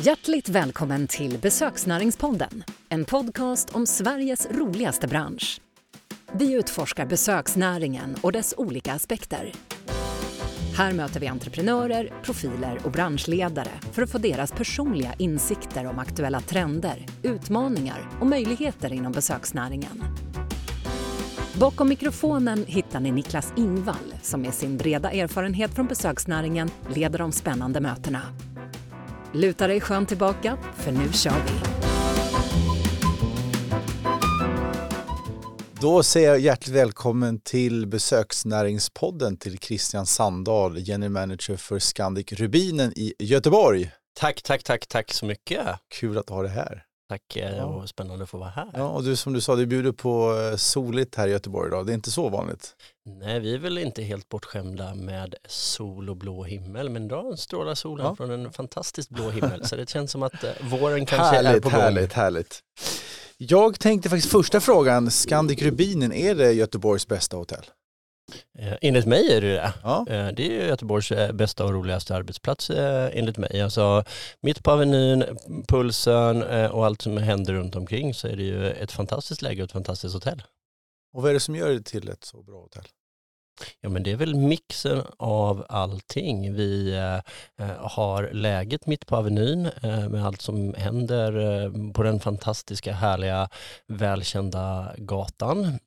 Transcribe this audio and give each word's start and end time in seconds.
Hjärtligt 0.00 0.48
välkommen 0.48 1.06
till 1.06 1.38
Besöksnäringspodden, 1.38 2.64
en 2.88 3.04
podcast 3.04 3.70
om 3.74 3.86
Sveriges 3.86 4.48
roligaste 4.50 5.06
bransch. 5.08 5.60
Vi 6.32 6.52
utforskar 6.52 7.06
besöksnäringen 7.06 8.16
och 8.20 8.32
dess 8.32 8.54
olika 8.56 8.92
aspekter. 8.92 9.52
Här 10.76 10.92
möter 10.92 11.20
vi 11.20 11.26
entreprenörer, 11.26 12.12
profiler 12.22 12.80
och 12.84 12.90
branschledare 12.90 13.70
för 13.92 14.02
att 14.02 14.10
få 14.10 14.18
deras 14.18 14.52
personliga 14.52 15.14
insikter 15.18 15.86
om 15.86 15.98
aktuella 15.98 16.40
trender, 16.40 17.06
utmaningar 17.22 18.08
och 18.20 18.26
möjligheter 18.26 18.92
inom 18.92 19.12
besöksnäringen. 19.12 20.04
Bakom 21.60 21.88
mikrofonen 21.88 22.64
hittar 22.66 23.00
ni 23.00 23.12
Niklas 23.12 23.52
Ingvall 23.56 24.14
som 24.22 24.42
med 24.42 24.54
sin 24.54 24.76
breda 24.76 25.10
erfarenhet 25.10 25.74
från 25.74 25.86
besöksnäringen 25.86 26.70
leder 26.94 27.18
de 27.18 27.32
spännande 27.32 27.80
mötena. 27.80 28.22
Luta 29.38 29.66
dig 29.66 29.80
skönt 29.80 30.08
tillbaka, 30.08 30.58
för 30.74 30.92
nu 30.92 31.12
kör 31.12 31.30
vi! 31.30 31.52
Då 35.80 36.02
säger 36.02 36.28
jag 36.28 36.40
hjärtligt 36.40 36.76
välkommen 36.76 37.40
till 37.40 37.86
besöksnäringspodden 37.86 39.36
till 39.36 39.58
Christian 39.58 40.06
Sandahl, 40.06 40.78
general 40.78 41.12
manager 41.12 41.56
för 41.56 41.78
Scandic 41.78 42.32
Rubinen 42.32 42.92
i 42.96 43.14
Göteborg. 43.18 43.90
Tack, 44.20 44.42
tack, 44.42 44.62
tack, 44.62 44.86
tack 44.86 45.12
så 45.12 45.26
mycket. 45.26 45.66
Kul 45.94 46.18
att 46.18 46.28
ha 46.28 46.42
dig 46.42 46.50
här. 46.50 46.87
Tack 47.08 47.36
ja. 47.36 47.64
och 47.64 47.88
spännande 47.88 48.24
att 48.24 48.30
få 48.30 48.38
vara 48.38 48.50
här. 48.50 48.70
Ja, 48.74 48.88
och 48.88 49.04
du 49.04 49.16
som 49.16 49.32
du 49.32 49.40
sa, 49.40 49.56
du 49.56 49.66
bjuder 49.66 49.92
på 49.92 50.40
eh, 50.40 50.56
soligt 50.56 51.14
här 51.14 51.28
i 51.28 51.30
Göteborg 51.30 51.68
idag. 51.68 51.86
Det 51.86 51.92
är 51.92 51.94
inte 51.94 52.10
så 52.10 52.28
vanligt. 52.28 52.76
Nej, 53.04 53.40
vi 53.40 53.54
är 53.54 53.58
väl 53.58 53.78
inte 53.78 54.02
helt 54.02 54.28
bortskämda 54.28 54.94
med 54.94 55.34
sol 55.48 56.10
och 56.10 56.16
blå 56.16 56.44
himmel, 56.44 56.90
men 56.90 57.04
idag 57.04 57.38
strålar 57.38 57.74
solen 57.74 58.06
ja. 58.06 58.16
från 58.16 58.30
en 58.30 58.52
fantastiskt 58.52 59.10
blå 59.10 59.30
himmel, 59.30 59.66
så 59.66 59.76
det 59.76 59.88
känns 59.88 60.10
som 60.10 60.22
att 60.22 60.44
eh, 60.44 60.50
våren 60.62 61.06
kanske 61.06 61.36
härligt, 61.36 61.52
är 61.52 61.60
på 61.60 61.68
gång. 61.68 61.80
Härligt, 61.80 62.12
härligt. 62.12 62.62
Jag 63.36 63.80
tänkte 63.80 64.08
faktiskt 64.08 64.32
första 64.32 64.60
frågan, 64.60 65.10
Scandic 65.10 65.62
Rubinen, 65.62 66.12
är 66.12 66.34
det 66.34 66.52
Göteborgs 66.52 67.08
bästa 67.08 67.36
hotell? 67.36 67.64
Eh, 68.58 68.74
enligt 68.80 69.06
mig 69.06 69.32
är 69.32 69.40
det 69.40 69.52
det. 69.52 69.72
Ja. 69.82 70.06
Eh, 70.08 70.28
det 70.28 70.60
är 70.60 70.68
Göteborgs 70.68 71.12
eh, 71.12 71.32
bästa 71.32 71.64
och 71.64 71.72
roligaste 71.72 72.16
arbetsplats 72.16 72.70
enligt 72.70 73.38
mig. 73.38 73.60
Alltså, 73.60 74.04
mitt 74.40 74.62
på 74.62 74.70
Avenyn, 74.70 75.24
pulsen 75.68 76.42
och 76.70 76.86
allt 76.86 77.02
som 77.02 77.16
händer 77.16 77.52
runt 77.52 77.76
omkring 77.76 78.14
så 78.14 78.28
är 78.28 78.36
det 78.36 78.42
ju 78.42 78.70
ett 78.70 78.92
fantastiskt 78.92 79.42
läge 79.42 79.62
och 79.62 79.66
ett 79.66 79.72
fantastiskt 79.72 80.14
hotell. 80.14 80.42
Och 81.12 81.22
vad 81.22 81.30
är 81.30 81.34
det 81.34 81.40
som 81.40 81.56
gör 81.56 81.68
det 81.68 81.84
till 81.84 82.08
ett 82.08 82.24
så 82.24 82.42
bra 82.42 82.60
hotell? 82.60 82.88
Ja 83.80 83.88
men 83.88 84.02
det 84.02 84.12
är 84.12 84.16
väl 84.16 84.34
mixen 84.34 85.02
av 85.16 85.66
allting. 85.68 86.54
Vi 86.54 86.94
eh, 87.56 87.68
har 87.76 88.30
läget 88.32 88.86
mitt 88.86 89.06
på 89.06 89.16
Avenyn 89.16 89.66
eh, 89.66 90.08
med 90.08 90.26
allt 90.26 90.42
som 90.42 90.74
händer 90.74 91.62
eh, 91.64 91.92
på 91.92 92.02
den 92.02 92.20
fantastiska, 92.20 92.92
härliga, 92.92 93.48
välkända 93.86 94.94
gatan. 94.96 95.78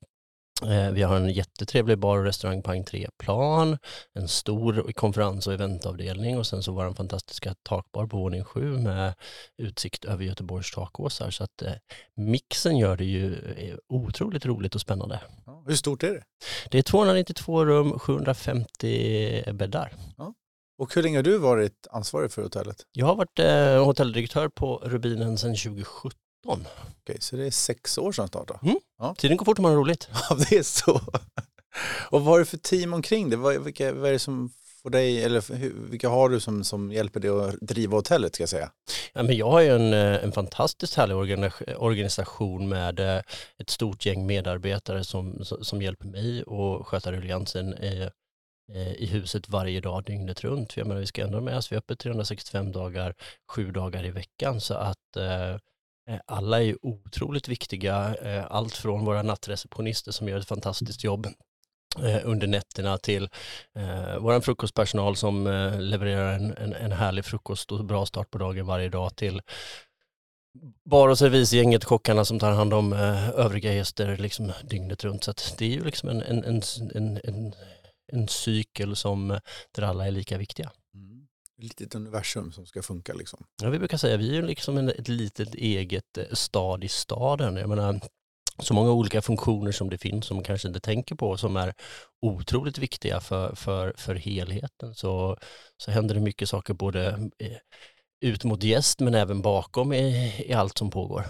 Eh, 0.66 0.90
vi 0.90 1.02
har 1.02 1.16
en 1.16 1.32
jättetrevlig 1.32 1.98
bar 1.98 2.18
och 2.18 2.24
restaurang 2.24 2.62
på 2.62 2.72
entréplan, 2.72 3.78
en 4.14 4.28
stor 4.28 4.92
konferens 4.92 5.46
och 5.46 5.52
eventavdelning 5.52 6.38
och 6.38 6.46
sen 6.46 6.62
så 6.62 6.72
var 6.72 6.84
den 6.84 6.94
fantastiska 6.94 7.54
takbar 7.62 8.06
på 8.06 8.16
våning 8.16 8.44
sju 8.44 8.78
med 8.78 9.14
utsikt 9.58 10.04
över 10.04 10.24
Göteborgs 10.24 10.70
takåsar. 10.70 11.30
Så 11.30 11.44
att 11.44 11.62
eh, 11.62 11.72
mixen 12.16 12.78
gör 12.78 12.96
det 12.96 13.04
ju 13.04 13.34
eh, 13.34 13.76
otroligt 13.88 14.46
roligt 14.46 14.74
och 14.74 14.80
spännande. 14.80 15.20
Ja, 15.46 15.64
hur 15.66 15.76
stort 15.76 16.02
är 16.02 16.12
det? 16.12 16.22
Det 16.70 16.78
är 16.78 16.82
292 16.82 17.64
rum, 17.64 17.98
750 17.98 19.52
bäddar. 19.52 19.92
Ja. 20.16 20.34
Och 20.78 20.94
hur 20.94 21.02
länge 21.02 21.18
har 21.18 21.22
du 21.22 21.38
varit 21.38 21.86
ansvarig 21.90 22.32
för 22.32 22.42
hotellet? 22.42 22.76
Jag 22.92 23.06
har 23.06 23.14
varit 23.14 23.38
eh, 23.38 23.84
hotelldirektör 23.84 24.48
på 24.48 24.76
Rubinen 24.84 25.38
sedan 25.38 25.56
2017. 25.56 26.21
Okej, 26.46 27.16
så 27.20 27.36
det 27.36 27.46
är 27.46 27.50
sex 27.50 27.98
år 27.98 28.12
sedan 28.12 28.28
snart 28.28 28.48
då? 28.48 28.58
Mm. 28.62 28.76
Ja. 28.98 29.14
Tiden 29.18 29.36
går 29.36 29.44
fort 29.44 29.58
om 29.58 29.62
man 29.62 29.72
har 29.72 29.78
roligt. 29.78 30.08
Ja, 30.30 30.36
det 30.50 30.56
är 30.56 30.62
så. 30.62 31.00
Och 32.10 32.24
vad 32.24 32.34
är 32.34 32.38
det 32.38 32.44
för 32.44 32.56
team 32.56 32.94
omkring 32.94 33.30
det? 33.30 33.36
Vad, 33.36 33.64
vilka, 33.64 33.92
vad 33.92 34.08
är 34.08 34.12
det 34.12 34.18
som 34.18 34.50
får 34.82 34.90
dig, 34.90 35.24
eller 35.24 35.44
vilka 35.90 36.08
har 36.08 36.28
du 36.28 36.40
som, 36.40 36.64
som 36.64 36.92
hjälper 36.92 37.20
dig 37.20 37.30
att 37.30 37.60
driva 37.60 37.96
hotellet 37.96 38.34
ska 38.34 38.42
jag 38.42 38.48
säga? 38.48 38.70
Ja, 39.12 39.22
men 39.22 39.36
jag 39.36 39.50
har 39.50 39.60
ju 39.60 39.68
en, 39.68 39.92
eh, 39.92 40.24
en 40.24 40.32
fantastiskt 40.32 40.94
härlig 40.94 41.16
organisation 41.76 42.68
med 42.68 43.00
eh, 43.00 43.22
ett 43.58 43.70
stort 43.70 44.06
gäng 44.06 44.26
medarbetare 44.26 45.04
som, 45.04 45.44
som 45.44 45.82
hjälper 45.82 46.06
mig 46.06 46.40
att 46.40 46.86
sköta 46.86 47.12
rulliansen 47.12 47.74
i, 47.74 48.08
eh, 48.72 48.92
i 48.92 49.06
huset 49.06 49.48
varje 49.48 49.80
dag 49.80 50.04
dygnet 50.04 50.44
runt. 50.44 50.76
Jag 50.76 50.86
menar, 50.86 51.00
vi 51.00 51.06
ska 51.06 51.22
ändå 51.22 51.40
med 51.40 51.56
oss, 51.56 51.72
vi 51.72 51.76
är 51.76 51.78
öppet 51.78 51.98
365 51.98 52.72
dagar, 52.72 53.14
sju 53.50 53.70
dagar 53.70 54.06
i 54.06 54.10
veckan 54.10 54.60
så 54.60 54.74
att 54.74 54.98
alla 56.26 56.62
är 56.62 56.86
otroligt 56.86 57.48
viktiga, 57.48 58.14
eh, 58.14 58.46
allt 58.50 58.76
från 58.76 59.04
våra 59.04 59.22
nattreceptionister 59.22 60.12
som 60.12 60.28
gör 60.28 60.38
ett 60.38 60.48
fantastiskt 60.48 61.04
jobb 61.04 61.26
eh, 61.98 62.20
under 62.24 62.46
nätterna 62.46 62.98
till 62.98 63.28
eh, 63.78 64.18
vår 64.18 64.40
frukostpersonal 64.40 65.16
som 65.16 65.44
levererar 65.78 66.32
en, 66.32 66.56
en, 66.56 66.72
en 66.72 66.92
härlig 66.92 67.24
frukost 67.24 67.72
och 67.72 67.84
bra 67.84 68.06
start 68.06 68.30
på 68.30 68.38
dagen 68.38 68.66
varje 68.66 68.88
dag 68.88 69.16
till 69.16 69.40
bar 70.90 71.08
och 71.08 71.18
servisgänget, 71.18 71.84
kockarna 71.84 72.24
som 72.24 72.38
tar 72.38 72.52
hand 72.52 72.74
om 72.74 72.92
övriga 72.92 73.72
gäster 73.72 74.16
liksom 74.16 74.52
dygnet 74.64 75.04
runt. 75.04 75.24
Så 75.24 75.32
det 75.58 75.64
är 75.64 75.70
ju 75.70 75.84
liksom 75.84 76.08
en, 76.08 76.22
en, 76.22 76.44
en, 76.44 76.62
en, 76.94 77.20
en, 77.24 77.54
en 78.12 78.28
cykel 78.28 78.96
som, 78.96 79.38
där 79.74 79.82
alla 79.82 80.06
är 80.06 80.10
lika 80.10 80.38
viktiga. 80.38 80.70
Litet 81.62 81.94
universum 81.94 82.52
som 82.52 82.66
ska 82.66 82.82
funka 82.82 83.14
liksom. 83.14 83.44
Ja, 83.62 83.70
vi 83.70 83.78
brukar 83.78 83.96
säga 83.96 84.16
vi 84.16 84.36
är 84.36 84.42
liksom 84.42 84.76
en, 84.76 84.88
ett 84.88 85.08
litet 85.08 85.54
eget 85.54 86.18
eh, 86.18 86.24
stad 86.32 86.84
i 86.84 86.88
staden. 86.88 87.56
Jag 87.56 87.68
menar, 87.68 88.00
så 88.58 88.74
många 88.74 88.92
olika 88.92 89.22
funktioner 89.22 89.72
som 89.72 89.90
det 89.90 89.98
finns 89.98 90.26
som 90.26 90.36
man 90.36 90.44
kanske 90.44 90.68
inte 90.68 90.80
tänker 90.80 91.14
på 91.14 91.36
som 91.36 91.56
är 91.56 91.74
otroligt 92.22 92.78
viktiga 92.78 93.20
för, 93.20 93.54
för, 93.54 93.94
för 93.96 94.14
helheten. 94.14 94.94
Så, 94.94 95.36
så 95.76 95.90
händer 95.90 96.14
det 96.14 96.20
mycket 96.20 96.48
saker 96.48 96.74
både 96.74 97.30
eh, 97.38 97.56
ut 98.20 98.44
mot 98.44 98.62
gäst 98.62 99.00
men 99.00 99.14
även 99.14 99.42
bakom 99.42 99.92
i, 99.92 100.34
i 100.48 100.52
allt 100.52 100.78
som 100.78 100.90
pågår. 100.90 101.26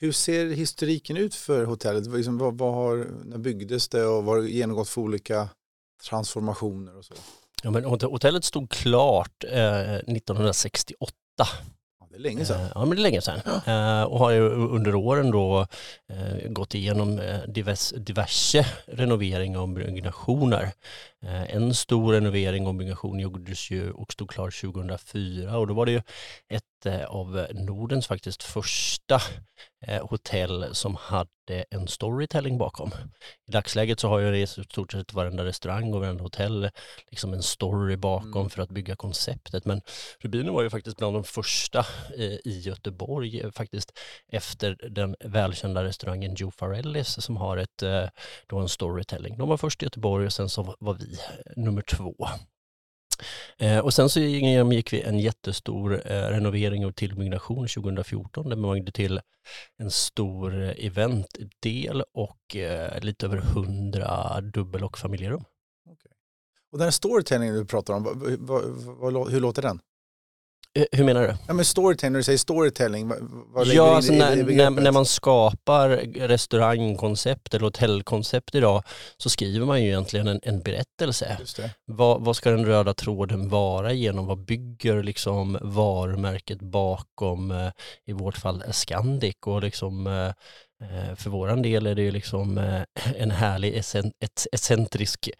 Hur 0.00 0.12
ser 0.12 0.46
historiken 0.46 1.16
ut 1.16 1.34
för 1.34 1.64
hotellet? 1.64 2.06
Liksom, 2.06 2.38
vad, 2.38 2.58
vad 2.58 2.74
har, 2.74 2.96
när 3.24 3.38
byggdes 3.38 3.88
det 3.88 4.06
och 4.06 4.24
vad 4.24 4.36
har 4.36 4.42
det 4.42 4.50
genomgått 4.50 4.88
för 4.88 5.00
olika 5.00 5.48
transformationer 6.08 6.96
och 6.96 7.04
så? 7.04 7.14
Ja, 7.62 7.70
men 7.70 7.84
hotellet 7.84 8.44
stod 8.44 8.70
klart 8.70 9.44
eh, 9.44 9.94
1968. 9.94 11.12
det 12.10 12.16
är 12.16 12.20
länge 12.20 12.44
sedan. 12.44 12.60
Eh, 12.60 12.70
ja, 12.74 12.80
men 12.80 12.90
det 12.90 13.00
är 13.00 13.02
länge 13.02 13.20
sedan. 13.20 13.40
Ja. 13.44 14.00
Eh, 14.00 14.02
och 14.02 14.18
har 14.18 14.30
ju 14.30 14.40
under 14.50 14.94
åren 14.94 15.30
då 15.30 15.66
eh, 16.08 16.48
gått 16.50 16.74
igenom 16.74 17.20
divers, 17.48 17.92
diverse 17.96 18.66
renoveringar 18.86 19.60
och 19.60 19.68
byggnationer. 19.68 20.72
Eh, 21.22 21.54
en 21.54 21.74
stor 21.74 22.12
renovering 22.12 22.66
och 22.66 22.74
byggnation 22.74 23.20
gjordes 23.20 23.70
ju 23.70 23.90
och 23.90 24.12
stod 24.12 24.30
klar 24.30 24.50
2004 24.50 25.58
och 25.58 25.66
då 25.66 25.74
var 25.74 25.86
det 25.86 25.92
ju 25.92 26.02
ett 26.48 26.77
av 26.86 27.46
Nordens 27.54 28.06
faktiskt 28.06 28.42
första 28.42 29.20
hotell 30.02 30.74
som 30.74 30.94
hade 30.94 31.64
en 31.70 31.88
storytelling 31.88 32.58
bakom. 32.58 32.90
I 33.48 33.52
dagsläget 33.52 34.00
så 34.00 34.08
har 34.08 34.18
ju 34.18 34.36
i 34.36 34.46
stort 34.46 34.92
sett 34.92 35.12
varenda 35.12 35.44
restaurang 35.44 35.94
och 35.94 36.00
varenda 36.00 36.22
hotell 36.22 36.70
liksom 37.10 37.32
en 37.32 37.42
story 37.42 37.96
bakom 37.96 38.40
mm. 38.40 38.50
för 38.50 38.62
att 38.62 38.70
bygga 38.70 38.96
konceptet. 38.96 39.64
Men 39.64 39.80
Rubino 40.20 40.52
var 40.52 40.62
ju 40.62 40.70
faktiskt 40.70 40.96
bland 40.96 41.16
de 41.16 41.24
första 41.24 41.86
i 42.44 42.60
Göteborg 42.60 43.52
faktiskt 43.52 43.98
efter 44.32 44.90
den 44.90 45.16
välkända 45.20 45.84
restaurangen 45.84 46.34
Joe 46.34 46.50
Farellis 46.50 47.24
som 47.24 47.36
har 47.36 47.56
ett, 47.56 47.82
då 48.46 48.58
en 48.58 48.68
storytelling. 48.68 49.38
De 49.38 49.48
var 49.48 49.56
först 49.56 49.82
i 49.82 49.86
Göteborg 49.86 50.26
och 50.26 50.32
sen 50.32 50.48
så 50.48 50.76
var 50.80 50.94
vi 50.94 51.18
nummer 51.56 51.82
två. 51.82 52.28
Eh, 53.58 53.78
och 53.78 53.94
sen 53.94 54.08
så 54.08 54.20
gick 54.20 54.92
vi 54.92 55.02
en 55.02 55.18
jättestor 55.18 56.02
eh, 56.04 56.28
renovering 56.28 56.86
och 56.86 56.96
tillbyggnation 56.96 57.68
2014 57.68 58.48
där 58.48 58.56
man 58.56 58.74
byggde 58.74 58.92
till 58.92 59.20
en 59.78 59.90
stor 59.90 60.74
eventdel 60.78 62.02
och 62.12 62.56
eh, 62.56 63.00
lite 63.00 63.26
över 63.26 63.36
hundra 63.36 64.40
dubbel 64.40 64.84
och 64.84 64.98
familjerum. 64.98 65.44
Okay. 65.84 66.12
Och 66.72 66.78
den 66.78 66.84
här 66.84 66.90
storytellingen 66.90 67.54
du 67.54 67.64
pratar 67.64 67.94
om, 67.94 68.02
vad, 68.02 68.16
vad, 68.38 68.62
vad, 69.12 69.30
hur 69.30 69.40
låter 69.40 69.62
den? 69.62 69.80
Hur 70.92 71.04
menar 71.04 71.22
du? 71.22 71.36
Ja, 71.46 71.54
men 71.54 71.64
storytelling, 71.64 72.12
när 72.12 72.18
du 72.18 72.24
säger 72.24 72.38
storytelling, 72.38 73.08
vad 73.54 73.66
lägger 73.66 73.80
ja, 73.80 73.96
alltså 73.96 74.12
när, 74.12 74.36
när, 74.36 74.70
när, 74.70 74.92
man 74.92 75.06
skapar 75.06 75.88
restaurangkoncept 76.28 77.54
eller 77.54 77.64
hotellkoncept 77.64 78.54
idag 78.54 78.82
så 79.16 79.30
skriver 79.30 79.66
man 79.66 79.82
ju 79.82 79.88
egentligen 79.88 80.28
en, 80.28 80.40
en 80.42 80.60
berättelse. 80.60 81.38
Vad, 81.84 82.20
vad, 82.20 82.36
ska 82.36 82.50
den 82.50 82.66
röda 82.66 82.94
tråden 82.94 83.48
vara 83.48 83.92
genom? 83.92 84.26
Vad 84.26 84.44
bygger 84.44 85.02
liksom 85.02 85.58
varumärket 85.62 86.60
bakom, 86.60 87.50
eh, 87.50 87.70
i 88.06 88.12
vårt 88.12 88.36
fall 88.36 88.64
Scandic 88.72 89.36
och 89.46 89.62
liksom 89.62 90.06
Eh, 90.06 90.32
Eh, 90.80 91.14
för 91.14 91.30
våran 91.30 91.62
del 91.62 91.86
är 91.86 91.94
det 91.94 92.02
ju 92.02 92.10
liksom 92.10 92.58
eh, 92.58 92.82
en 93.16 93.30
härlig 93.30 93.82
excentrisk 94.52 95.30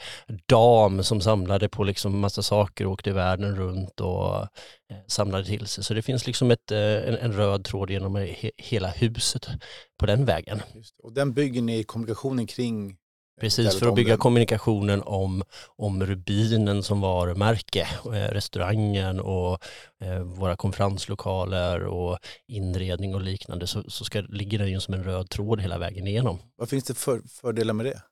dam 0.46 1.02
som 1.02 1.20
samlade 1.20 1.68
på 1.68 1.84
liksom 1.84 2.18
massa 2.18 2.42
saker 2.42 2.86
och 2.86 2.92
åkte 2.92 3.12
världen 3.12 3.56
runt 3.56 4.00
och 4.00 4.36
eh, 4.90 4.96
samlade 5.06 5.44
till 5.44 5.66
sig. 5.66 5.84
Så 5.84 5.94
det 5.94 6.02
finns 6.02 6.26
liksom 6.26 6.50
ett, 6.50 6.70
en, 6.70 7.16
en 7.16 7.32
röd 7.32 7.64
tråd 7.64 7.90
genom 7.90 8.28
hela 8.56 8.88
huset 8.88 9.48
på 9.98 10.06
den 10.06 10.24
vägen. 10.24 10.62
Och 11.02 11.12
den 11.12 11.34
bygger 11.34 11.62
ni 11.62 11.84
kommunikationen 11.84 12.46
kring 12.46 12.96
Precis, 13.40 13.78
för 13.78 13.88
att 13.88 13.94
bygga 13.94 14.16
kommunikationen 14.16 15.02
om, 15.02 15.42
om 15.76 16.06
Rubinen 16.06 16.82
som 16.82 17.00
varumärke, 17.00 17.88
restaurangen 18.30 19.20
och 19.20 19.58
eh, 20.04 20.18
våra 20.18 20.56
konferenslokaler 20.56 21.84
och 21.84 22.18
inredning 22.48 23.14
och 23.14 23.20
liknande 23.20 23.66
så, 23.66 23.82
så 23.88 24.04
ska, 24.04 24.20
ligger 24.20 24.58
den 24.58 24.68
ju 24.68 24.80
som 24.80 24.94
en 24.94 25.04
röd 25.04 25.30
tråd 25.30 25.60
hela 25.60 25.78
vägen 25.78 26.06
igenom. 26.06 26.38
Vad 26.56 26.68
finns 26.68 26.84
det 26.84 26.94
för 26.94 27.20
fördelar 27.40 27.74
med 27.74 27.86
det? 27.86 28.02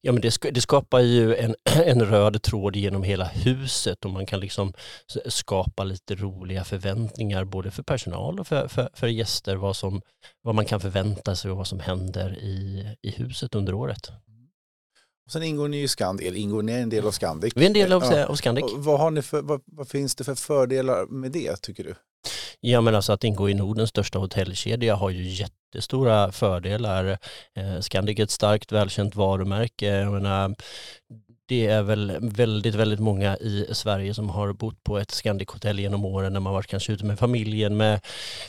Ja 0.00 0.12
men 0.12 0.20
det, 0.20 0.38
det, 0.50 0.60
skapar 0.60 1.00
ju 1.00 1.36
en, 1.36 1.54
en 1.84 2.04
röd 2.04 2.42
tråd 2.42 2.76
genom 2.76 3.02
hela 3.02 3.24
huset 3.24 4.04
och 4.04 4.10
man 4.10 4.26
kan 4.26 4.40
liksom 4.40 4.72
skapa 5.26 5.84
lite 5.84 6.14
roliga 6.14 6.64
förväntningar 6.64 7.44
både 7.44 7.70
för 7.70 7.82
personal 7.82 8.40
och 8.40 8.46
för, 8.46 8.68
för, 8.68 8.90
för 8.94 9.06
gäster 9.06 9.56
vad, 9.56 9.76
som, 9.76 10.02
vad 10.42 10.54
man 10.54 10.64
kan 10.64 10.80
förvänta 10.80 11.36
sig 11.36 11.50
och 11.50 11.56
vad 11.56 11.66
som 11.66 11.80
händer 11.80 12.38
i, 12.38 12.86
i 13.02 13.10
huset 13.10 13.54
under 13.54 13.74
året. 13.74 14.12
Och 15.26 15.32
sen 15.32 15.42
ingår 15.42 15.68
ni 15.68 15.82
i 15.82 15.88
Scandic, 15.88 16.36
ingår 16.36 16.62
ni 16.62 16.72
en 16.72 16.88
del 16.88 17.06
av 17.06 17.10
Scandic. 17.10 17.52
Vi 17.56 17.62
är 17.62 17.66
en 17.66 17.72
del 17.72 17.92
av, 17.92 18.02
ja. 18.02 18.26
av 18.26 18.34
Scandic. 18.34 18.64
vad, 18.76 19.00
har 19.00 19.10
ni 19.10 19.22
för, 19.22 19.42
vad, 19.42 19.62
vad, 19.66 19.88
finns 19.88 20.14
det 20.14 20.24
för 20.24 20.34
fördelar 20.34 21.06
med 21.06 21.32
det 21.32 21.56
tycker 21.56 21.84
du? 21.84 21.94
Ja 22.60 22.80
men 22.80 22.94
alltså 22.94 23.12
att 23.12 23.24
ingå 23.24 23.50
i 23.50 23.54
Nordens 23.54 23.90
största 23.90 24.18
hotellkedja 24.18 24.94
har 24.94 25.10
ju 25.10 25.28
jättestora 25.28 26.32
fördelar. 26.32 27.18
Eh, 27.56 27.80
Scandic 27.80 28.18
är 28.18 28.22
ett 28.22 28.30
starkt 28.30 28.72
välkänt 28.72 29.16
varumärke. 29.16 29.86
Jag 29.86 30.12
menar, 30.12 30.54
det 31.52 31.66
är 31.66 31.82
väl 31.82 32.18
väldigt, 32.20 32.74
väldigt 32.74 33.00
många 33.00 33.36
i 33.36 33.66
Sverige 33.72 34.14
som 34.14 34.30
har 34.30 34.52
bott 34.52 34.84
på 34.84 34.98
ett 34.98 35.10
Scandic 35.10 35.48
hotell 35.48 35.80
genom 35.80 36.04
åren 36.04 36.32
när 36.32 36.40
man 36.40 36.52
varit 36.52 36.66
kanske 36.66 36.92
ute 36.92 37.04
med 37.04 37.18
familjen, 37.18 37.76
med, 37.76 38.00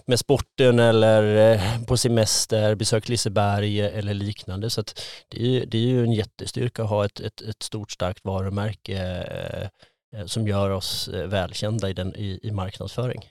med 0.06 0.20
sporten 0.20 0.80
eller 0.80 1.54
eh, 1.54 1.84
på 1.86 1.98
semester, 1.98 2.76
besökt 2.76 3.10
Liseberg 3.10 3.80
eller 3.82 4.14
liknande. 4.14 4.70
Så 4.70 4.84
det, 5.28 5.58
är, 5.58 5.66
det 5.66 5.78
är 5.78 5.88
ju 5.88 6.04
en 6.04 6.14
jättestyrka 6.14 6.84
att 6.84 6.90
ha 6.90 7.06
ett, 7.06 7.20
ett, 7.20 7.42
ett 7.42 7.64
stort 7.64 7.92
starkt 7.92 8.26
varumärke 8.26 8.98
eh, 8.98 10.20
eh, 10.20 10.26
som 10.26 10.48
gör 10.48 10.70
oss 10.70 11.08
välkända 11.08 11.90
i, 11.90 11.94
den, 11.94 12.16
i, 12.16 12.40
i 12.44 12.52
marknadsföring. 12.52 13.22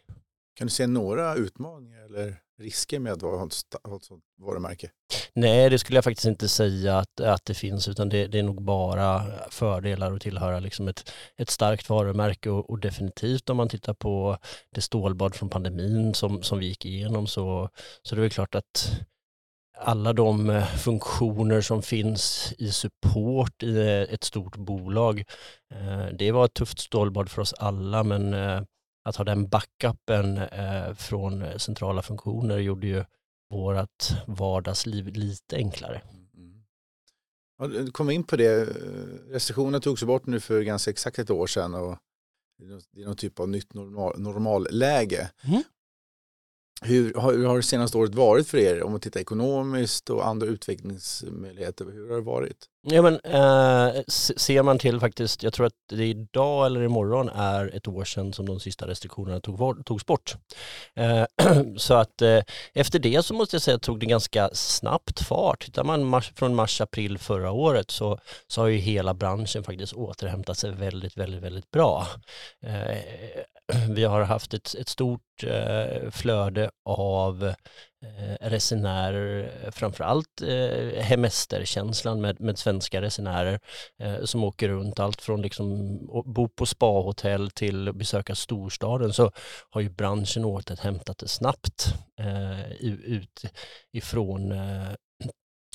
Kan 0.54 0.66
du 0.66 0.70
se 0.70 0.86
några 0.86 1.34
utmaningar 1.34 2.04
eller 2.04 2.41
risker 2.58 2.98
med 2.98 3.12
att 3.12 3.22
ha 3.22 3.46
ett 3.46 4.04
sådant 4.04 4.24
varumärke? 4.40 4.90
Nej, 5.34 5.70
det 5.70 5.78
skulle 5.78 5.96
jag 5.96 6.04
faktiskt 6.04 6.26
inte 6.26 6.48
säga 6.48 6.98
att, 6.98 7.20
att 7.20 7.44
det 7.44 7.54
finns, 7.54 7.88
utan 7.88 8.08
det, 8.08 8.26
det 8.26 8.38
är 8.38 8.42
nog 8.42 8.62
bara 8.62 9.22
fördelar 9.50 10.12
att 10.12 10.22
tillhöra 10.22 10.60
liksom 10.60 10.88
ett, 10.88 11.12
ett 11.36 11.50
starkt 11.50 11.88
varumärke 11.88 12.50
och, 12.50 12.70
och, 12.70 12.78
definitivt 12.78 13.50
om 13.50 13.56
man 13.56 13.68
tittar 13.68 13.94
på 13.94 14.38
det 14.74 14.80
stålbad 14.80 15.34
från 15.34 15.48
pandemin 15.48 16.14
som, 16.14 16.42
som 16.42 16.58
vi 16.58 16.66
gick 16.66 16.84
igenom 16.84 17.26
så, 17.26 17.68
så 18.02 18.14
det 18.14 18.18
är 18.18 18.22
väl 18.22 18.30
klart 18.30 18.54
att 18.54 19.00
alla 19.84 20.12
de 20.12 20.50
eh, 20.50 20.64
funktioner 20.64 21.60
som 21.60 21.82
finns 21.82 22.54
i 22.58 22.72
support 22.72 23.62
i 23.62 23.76
eh, 23.76 24.14
ett 24.14 24.24
stort 24.24 24.56
bolag, 24.56 25.24
eh, 25.74 26.06
det 26.18 26.32
var 26.32 26.44
ett 26.44 26.54
tufft 26.54 26.78
stålbad 26.78 27.30
för 27.30 27.42
oss 27.42 27.52
alla 27.52 28.04
men 28.04 28.34
att 29.02 29.16
ha 29.16 29.24
den 29.24 29.48
backupen 29.48 30.38
eh, 30.38 30.94
från 30.94 31.58
centrala 31.58 32.02
funktioner 32.02 32.58
gjorde 32.58 32.86
ju 32.86 33.04
vårt 33.50 34.04
vardagsliv 34.26 35.06
lite 35.06 35.56
enklare. 35.56 36.02
Mm. 36.34 36.64
Ja, 37.58 37.66
du 37.66 37.90
kom 37.90 38.10
in 38.10 38.24
på 38.24 38.36
det, 38.36 38.64
restriktionerna 39.30 39.80
togs 39.80 40.02
bort 40.02 40.26
nu 40.26 40.40
för 40.40 40.62
ganska 40.62 40.90
exakt 40.90 41.18
ett 41.18 41.30
år 41.30 41.46
sedan 41.46 41.74
och 41.74 41.98
det 42.92 43.02
är 43.02 43.06
någon 43.06 43.16
typ 43.16 43.40
av 43.40 43.48
nytt 43.48 43.74
normal, 43.74 44.20
normalläge. 44.20 45.30
Mm. 45.44 45.62
Hur 46.84 47.14
har, 47.14 47.32
hur 47.32 47.46
har 47.46 47.56
det 47.56 47.62
senaste 47.62 47.98
året 47.98 48.14
varit 48.14 48.48
för 48.48 48.58
er 48.58 48.82
om 48.82 48.90
man 48.90 49.00
tittar 49.00 49.20
ekonomiskt 49.20 50.10
och 50.10 50.26
andra 50.26 50.46
utvecklingsmöjligheter? 50.46 51.84
Hur 51.84 52.08
har 52.08 52.16
det 52.16 52.22
varit? 52.22 52.66
Ja, 52.84 53.02
men, 53.02 53.14
eh, 53.14 54.02
ser 54.36 54.62
man 54.62 54.78
till 54.78 55.00
faktiskt, 55.00 55.42
jag 55.42 55.52
tror 55.52 55.66
att 55.66 55.72
det 55.88 56.04
idag 56.04 56.66
eller 56.66 56.82
imorgon 56.82 57.28
är 57.28 57.76
ett 57.76 57.88
år 57.88 58.04
sedan 58.04 58.32
som 58.32 58.46
de 58.46 58.60
sista 58.60 58.86
restriktionerna 58.88 59.40
tog, 59.40 59.84
togs 59.84 60.06
bort. 60.06 60.34
Eh, 60.94 61.24
så 61.76 61.94
att 61.94 62.22
eh, 62.22 62.42
efter 62.74 62.98
det 62.98 63.22
så 63.22 63.34
måste 63.34 63.56
jag 63.56 63.62
säga 63.62 63.74
att 63.74 63.82
tog 63.82 64.00
det 64.00 64.06
ganska 64.06 64.50
snabbt 64.52 65.20
fart. 65.20 65.64
Tittar 65.64 65.84
man 65.84 66.04
mars, 66.04 66.32
från 66.36 66.54
mars-april 66.54 67.18
förra 67.18 67.50
året 67.50 67.90
så, 67.90 68.18
så 68.46 68.60
har 68.60 68.68
ju 68.68 68.78
hela 68.78 69.14
branschen 69.14 69.64
faktiskt 69.64 69.92
återhämtat 69.92 70.58
sig 70.58 70.70
väldigt, 70.72 71.16
väldigt, 71.16 71.42
väldigt 71.42 71.70
bra. 71.70 72.06
Eh, 72.62 72.98
vi 73.88 74.04
har 74.04 74.22
haft 74.22 74.54
ett, 74.54 74.74
ett 74.74 74.88
stort 74.88 75.44
eh, 75.46 76.10
flöde 76.10 76.70
av 76.84 77.54
Eh, 78.02 78.48
resenärer, 78.48 79.52
eh, 79.64 79.70
framförallt 79.70 80.42
eh, 80.42 81.02
hemesterkänslan 81.02 82.20
med, 82.20 82.40
med 82.40 82.58
svenska 82.58 83.00
resenärer 83.00 83.60
eh, 83.98 84.24
som 84.24 84.44
åker 84.44 84.68
runt, 84.68 85.00
allt 85.00 85.22
från 85.22 85.42
liksom 85.42 85.98
bo 86.34 86.48
på 86.48 86.66
spahotell 86.66 87.50
till 87.50 87.92
besöka 87.92 88.34
storstaden 88.34 89.12
så 89.12 89.30
har 89.70 89.80
ju 89.80 89.88
branschen 89.90 90.44
återhämtat 90.44 91.18
det 91.18 91.28
snabbt 91.28 91.94
eh, 92.20 92.72
ut 92.82 93.44
ifrån 93.92 94.52
eh, 94.52 94.88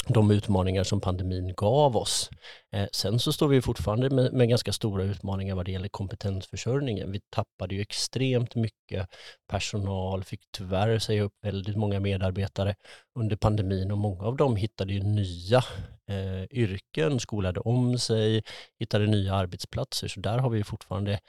de 0.09 0.31
utmaningar 0.31 0.83
som 0.83 1.01
pandemin 1.01 1.53
gav 1.55 1.97
oss. 1.97 2.29
Eh, 2.75 2.87
sen 2.91 3.19
så 3.19 3.33
står 3.33 3.47
vi 3.47 3.61
fortfarande 3.61 4.09
med, 4.09 4.33
med, 4.33 4.49
ganska 4.49 4.73
stora 4.73 5.03
utmaningar 5.03 5.55
vad 5.55 5.65
det 5.65 5.71
gäller 5.71 5.89
kompetensförsörjningen. 5.89 7.11
Vi 7.11 7.21
tappade 7.29 7.75
ju 7.75 7.81
extremt 7.81 8.55
mycket 8.55 9.09
personal, 9.47 10.23
fick 10.23 10.41
tyvärr 10.57 10.99
säga 10.99 11.23
upp 11.23 11.33
väldigt 11.41 11.75
många 11.75 11.99
medarbetare 11.99 12.75
under 13.19 13.35
pandemin 13.35 13.91
och 13.91 13.97
många 13.97 14.23
av 14.23 14.35
dem 14.37 14.55
hittade 14.55 14.93
ju 14.93 15.03
nya 15.03 15.63
eh, 16.09 16.43
yrken, 16.51 17.19
skolade 17.19 17.59
om 17.59 17.99
sig, 17.99 18.43
hittade 18.79 19.07
nya 19.07 19.33
arbetsplatser. 19.33 20.07
Så 20.07 20.19
där 20.19 20.37
har 20.37 20.49
vi 20.49 20.63
fortfarande 20.63 21.19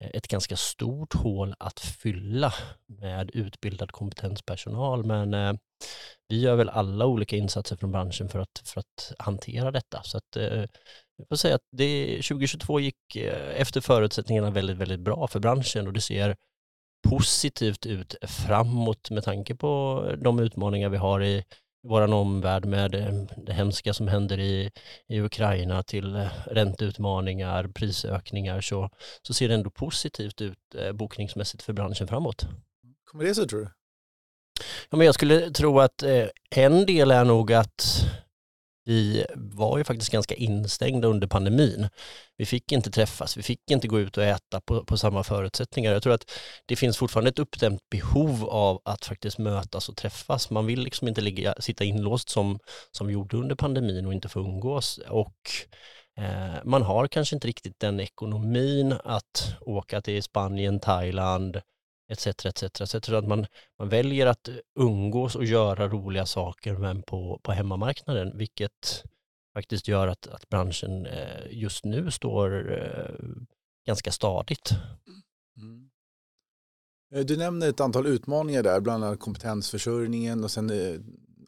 ett 0.00 0.28
ganska 0.28 0.56
stort 0.56 1.14
hål 1.14 1.54
att 1.58 1.80
fylla 1.80 2.54
med 2.86 3.30
utbildad 3.30 3.92
kompetenspersonal. 3.92 5.04
Men 5.04 5.34
eh, 5.34 5.52
vi 6.28 6.40
gör 6.40 6.56
väl 6.56 6.68
alla 6.68 7.06
olika 7.06 7.36
insatser 7.36 7.76
från 7.76 7.92
branschen 7.92 8.28
för 8.28 8.38
att, 8.38 8.62
för 8.64 8.80
att 8.80 9.12
hantera 9.18 9.70
detta. 9.70 10.02
Så 10.02 10.18
att, 10.18 10.36
eh, 10.36 10.64
jag 11.16 11.28
får 11.28 11.36
säga 11.36 11.54
att 11.54 11.68
det, 11.72 12.22
2022 12.22 12.80
gick 12.80 13.16
eh, 13.16 13.60
efter 13.60 13.80
förutsättningarna 13.80 14.50
väldigt, 14.50 14.76
väldigt 14.76 15.00
bra 15.00 15.26
för 15.28 15.40
branschen 15.40 15.86
och 15.86 15.92
det 15.92 16.00
ser 16.00 16.36
positivt 17.08 17.86
ut 17.86 18.14
framåt 18.22 19.10
med 19.10 19.24
tanke 19.24 19.54
på 19.54 20.02
de 20.18 20.38
utmaningar 20.40 20.88
vi 20.88 20.96
har 20.96 21.22
i 21.22 21.44
vår 21.88 22.12
omvärld 22.12 22.64
med 22.64 22.90
det 23.36 23.52
hemska 23.52 23.94
som 23.94 24.08
händer 24.08 24.40
i, 24.40 24.70
i 25.08 25.20
Ukraina 25.20 25.82
till 25.82 26.16
eh, 26.16 26.28
ränteutmaningar, 26.46 27.68
prisökningar 27.68 28.60
så, 28.60 28.90
så 29.22 29.34
ser 29.34 29.48
det 29.48 29.54
ändå 29.54 29.70
positivt 29.70 30.40
ut 30.40 30.58
eh, 30.74 30.92
bokningsmässigt 30.92 31.62
för 31.62 31.72
branschen 31.72 32.08
framåt. 32.08 32.46
Kommer 33.04 33.24
det 33.24 33.34
så 33.34 33.46
tror 33.46 33.60
du? 33.60 33.68
Ja, 34.90 34.96
men 34.96 35.06
jag 35.06 35.14
skulle 35.14 35.50
tro 35.50 35.80
att 35.80 36.02
eh, 36.02 36.26
en 36.50 36.86
del 36.86 37.10
är 37.10 37.24
nog 37.24 37.52
att 37.52 38.06
vi 38.86 39.26
var 39.34 39.78
ju 39.78 39.84
faktiskt 39.84 40.12
ganska 40.12 40.34
instängda 40.34 41.08
under 41.08 41.26
pandemin. 41.26 41.88
Vi 42.36 42.46
fick 42.46 42.72
inte 42.72 42.90
träffas, 42.90 43.36
vi 43.36 43.42
fick 43.42 43.70
inte 43.70 43.88
gå 43.88 44.00
ut 44.00 44.16
och 44.16 44.24
äta 44.24 44.60
på, 44.60 44.84
på 44.84 44.96
samma 44.96 45.24
förutsättningar. 45.24 45.92
Jag 45.92 46.02
tror 46.02 46.12
att 46.12 46.30
det 46.66 46.76
finns 46.76 46.96
fortfarande 46.96 47.28
ett 47.28 47.38
uppdämt 47.38 47.80
behov 47.90 48.44
av 48.44 48.82
att 48.84 49.04
faktiskt 49.04 49.38
mötas 49.38 49.88
och 49.88 49.96
träffas. 49.96 50.50
Man 50.50 50.66
vill 50.66 50.80
liksom 50.80 51.08
inte 51.08 51.20
ligga, 51.20 51.54
sitta 51.60 51.84
inlåst 51.84 52.28
som, 52.28 52.58
som 52.90 53.06
vi 53.06 53.12
gjorde 53.12 53.36
under 53.36 53.54
pandemin 53.54 54.06
och 54.06 54.12
inte 54.12 54.28
få 54.28 54.40
umgås. 54.40 54.98
Och 55.08 55.50
eh, 56.18 56.54
man 56.64 56.82
har 56.82 57.06
kanske 57.06 57.36
inte 57.36 57.48
riktigt 57.48 57.80
den 57.80 58.00
ekonomin 58.00 58.94
att 59.04 59.56
åka 59.60 60.00
till 60.00 60.22
Spanien, 60.22 60.80
Thailand, 60.80 61.60
etc. 62.08 62.26
etc, 62.26 62.80
etc. 62.80 63.08
Att 63.08 63.28
man, 63.28 63.46
man 63.78 63.88
väljer 63.88 64.26
att 64.26 64.48
eh, 64.48 64.54
umgås 64.78 65.34
och 65.36 65.44
göra 65.44 65.88
roliga 65.88 66.26
saker 66.26 66.76
men 66.76 67.02
på, 67.02 67.40
på 67.42 67.52
hemmamarknaden, 67.52 68.38
vilket 68.38 69.04
faktiskt 69.54 69.88
gör 69.88 70.08
att, 70.08 70.26
att 70.26 70.48
branschen 70.48 71.06
eh, 71.06 71.46
just 71.50 71.84
nu 71.84 72.10
står 72.10 72.72
eh, 72.72 73.14
ganska 73.86 74.12
stadigt. 74.12 74.70
Mm. 74.70 75.62
mm. 75.68 75.90
Du 77.26 77.36
nämner 77.36 77.68
ett 77.68 77.80
antal 77.80 78.06
utmaningar 78.06 78.62
där, 78.62 78.80
bland 78.80 79.04
annat 79.04 79.20
kompetensförsörjningen 79.20 80.44
och 80.44 80.50
sen 80.50 80.70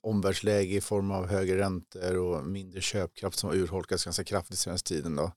omvärldsläge 0.02 0.76
i 0.76 0.80
form 0.80 1.10
av 1.10 1.26
högre 1.26 1.58
räntor 1.58 2.18
och 2.18 2.46
mindre 2.46 2.80
köpkraft 2.80 3.38
som 3.38 3.48
har 3.48 3.56
urholkats 3.56 4.04
ganska 4.04 4.24
kraftigt 4.24 4.58
senaste 4.58 4.88
tiden. 4.88 5.16
Då. 5.16 5.32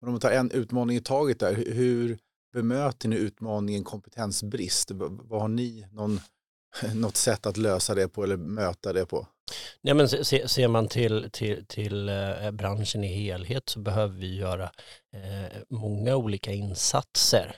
Men 0.00 0.08
om 0.08 0.12
man 0.12 0.20
tar 0.20 0.30
en 0.30 0.50
utmaning 0.50 0.96
i 0.96 1.00
taget 1.00 1.40
där, 1.40 1.54
hur, 1.54 2.18
bemöter 2.56 3.08
ni 3.08 3.16
utmaningen 3.16 3.84
kompetensbrist? 3.84 4.90
Vad 4.90 5.40
har 5.40 5.48
ni 5.48 5.86
någon, 5.92 6.20
något 6.94 7.16
sätt 7.16 7.46
att 7.46 7.56
lösa 7.56 7.94
det 7.94 8.08
på 8.08 8.24
eller 8.24 8.36
möta 8.36 8.92
det 8.92 9.06
på? 9.06 9.26
Nej, 9.80 9.94
men 9.94 10.08
se, 10.08 10.48
ser 10.48 10.68
man 10.68 10.88
till, 10.88 11.28
till, 11.32 11.66
till 11.66 12.08
eh, 12.08 12.50
branschen 12.50 13.04
i 13.04 13.06
helhet 13.06 13.68
så 13.68 13.78
behöver 13.78 14.14
vi 14.14 14.36
göra 14.36 14.64
eh, 15.12 15.62
många 15.68 16.16
olika 16.16 16.52
insatser. 16.52 17.56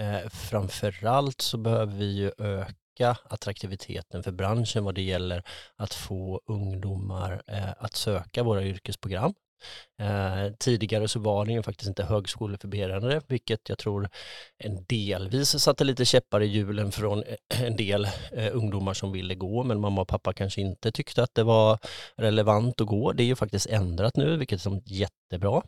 Eh, 0.00 0.28
framförallt 0.30 1.40
så 1.40 1.58
behöver 1.58 1.96
vi 1.96 2.12
ju 2.12 2.30
öka 2.38 3.16
attraktiviteten 3.24 4.22
för 4.22 4.32
branschen 4.32 4.84
vad 4.84 4.94
det 4.94 5.02
gäller 5.02 5.42
att 5.76 5.94
få 5.94 6.40
ungdomar 6.46 7.42
eh, 7.46 7.72
att 7.78 7.96
söka 7.96 8.42
våra 8.42 8.64
yrkesprogram. 8.64 9.34
Eh, 9.98 10.52
tidigare 10.58 11.08
så 11.08 11.20
var 11.20 11.44
det 11.44 11.52
ju 11.52 11.62
faktiskt 11.62 11.88
inte 11.88 12.04
högskoleförberedande, 12.04 13.20
vilket 13.26 13.68
jag 13.68 13.78
tror 13.78 14.08
en 14.58 14.84
delvis 14.88 15.62
satte 15.62 15.84
lite 15.84 16.04
käppar 16.04 16.40
i 16.40 16.46
hjulen 16.46 16.92
från 16.92 17.22
eh, 17.22 17.62
en 17.62 17.76
del 17.76 18.04
eh, 18.32 18.56
ungdomar 18.56 18.94
som 18.94 19.12
ville 19.12 19.34
gå, 19.34 19.64
men 19.64 19.80
mamma 19.80 20.00
och 20.00 20.08
pappa 20.08 20.32
kanske 20.32 20.60
inte 20.60 20.92
tyckte 20.92 21.22
att 21.22 21.34
det 21.34 21.42
var 21.42 21.78
relevant 22.16 22.80
att 22.80 22.86
gå. 22.86 23.12
Det 23.12 23.22
är 23.22 23.26
ju 23.26 23.36
faktiskt 23.36 23.66
ändrat 23.66 24.16
nu, 24.16 24.36
vilket 24.36 24.66
är 24.66 24.82
jättebra. 24.84 25.62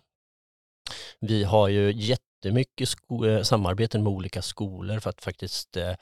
Vi 1.20 1.44
har 1.44 1.68
ju 1.68 1.92
jättemycket 1.92 2.88
eh, 3.26 3.42
samarbeten 3.42 4.02
med 4.02 4.12
olika 4.12 4.42
skolor 4.42 5.00
för 5.00 5.10
att 5.10 5.20
faktiskt 5.20 5.76
eh, 5.76 5.94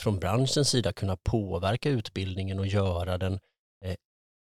från 0.00 0.18
branschens 0.18 0.68
sida 0.68 0.92
kunna 0.92 1.16
påverka 1.16 1.88
utbildningen 1.88 2.58
och 2.58 2.66
göra 2.66 3.18
den 3.18 3.32
eh, 3.84 3.94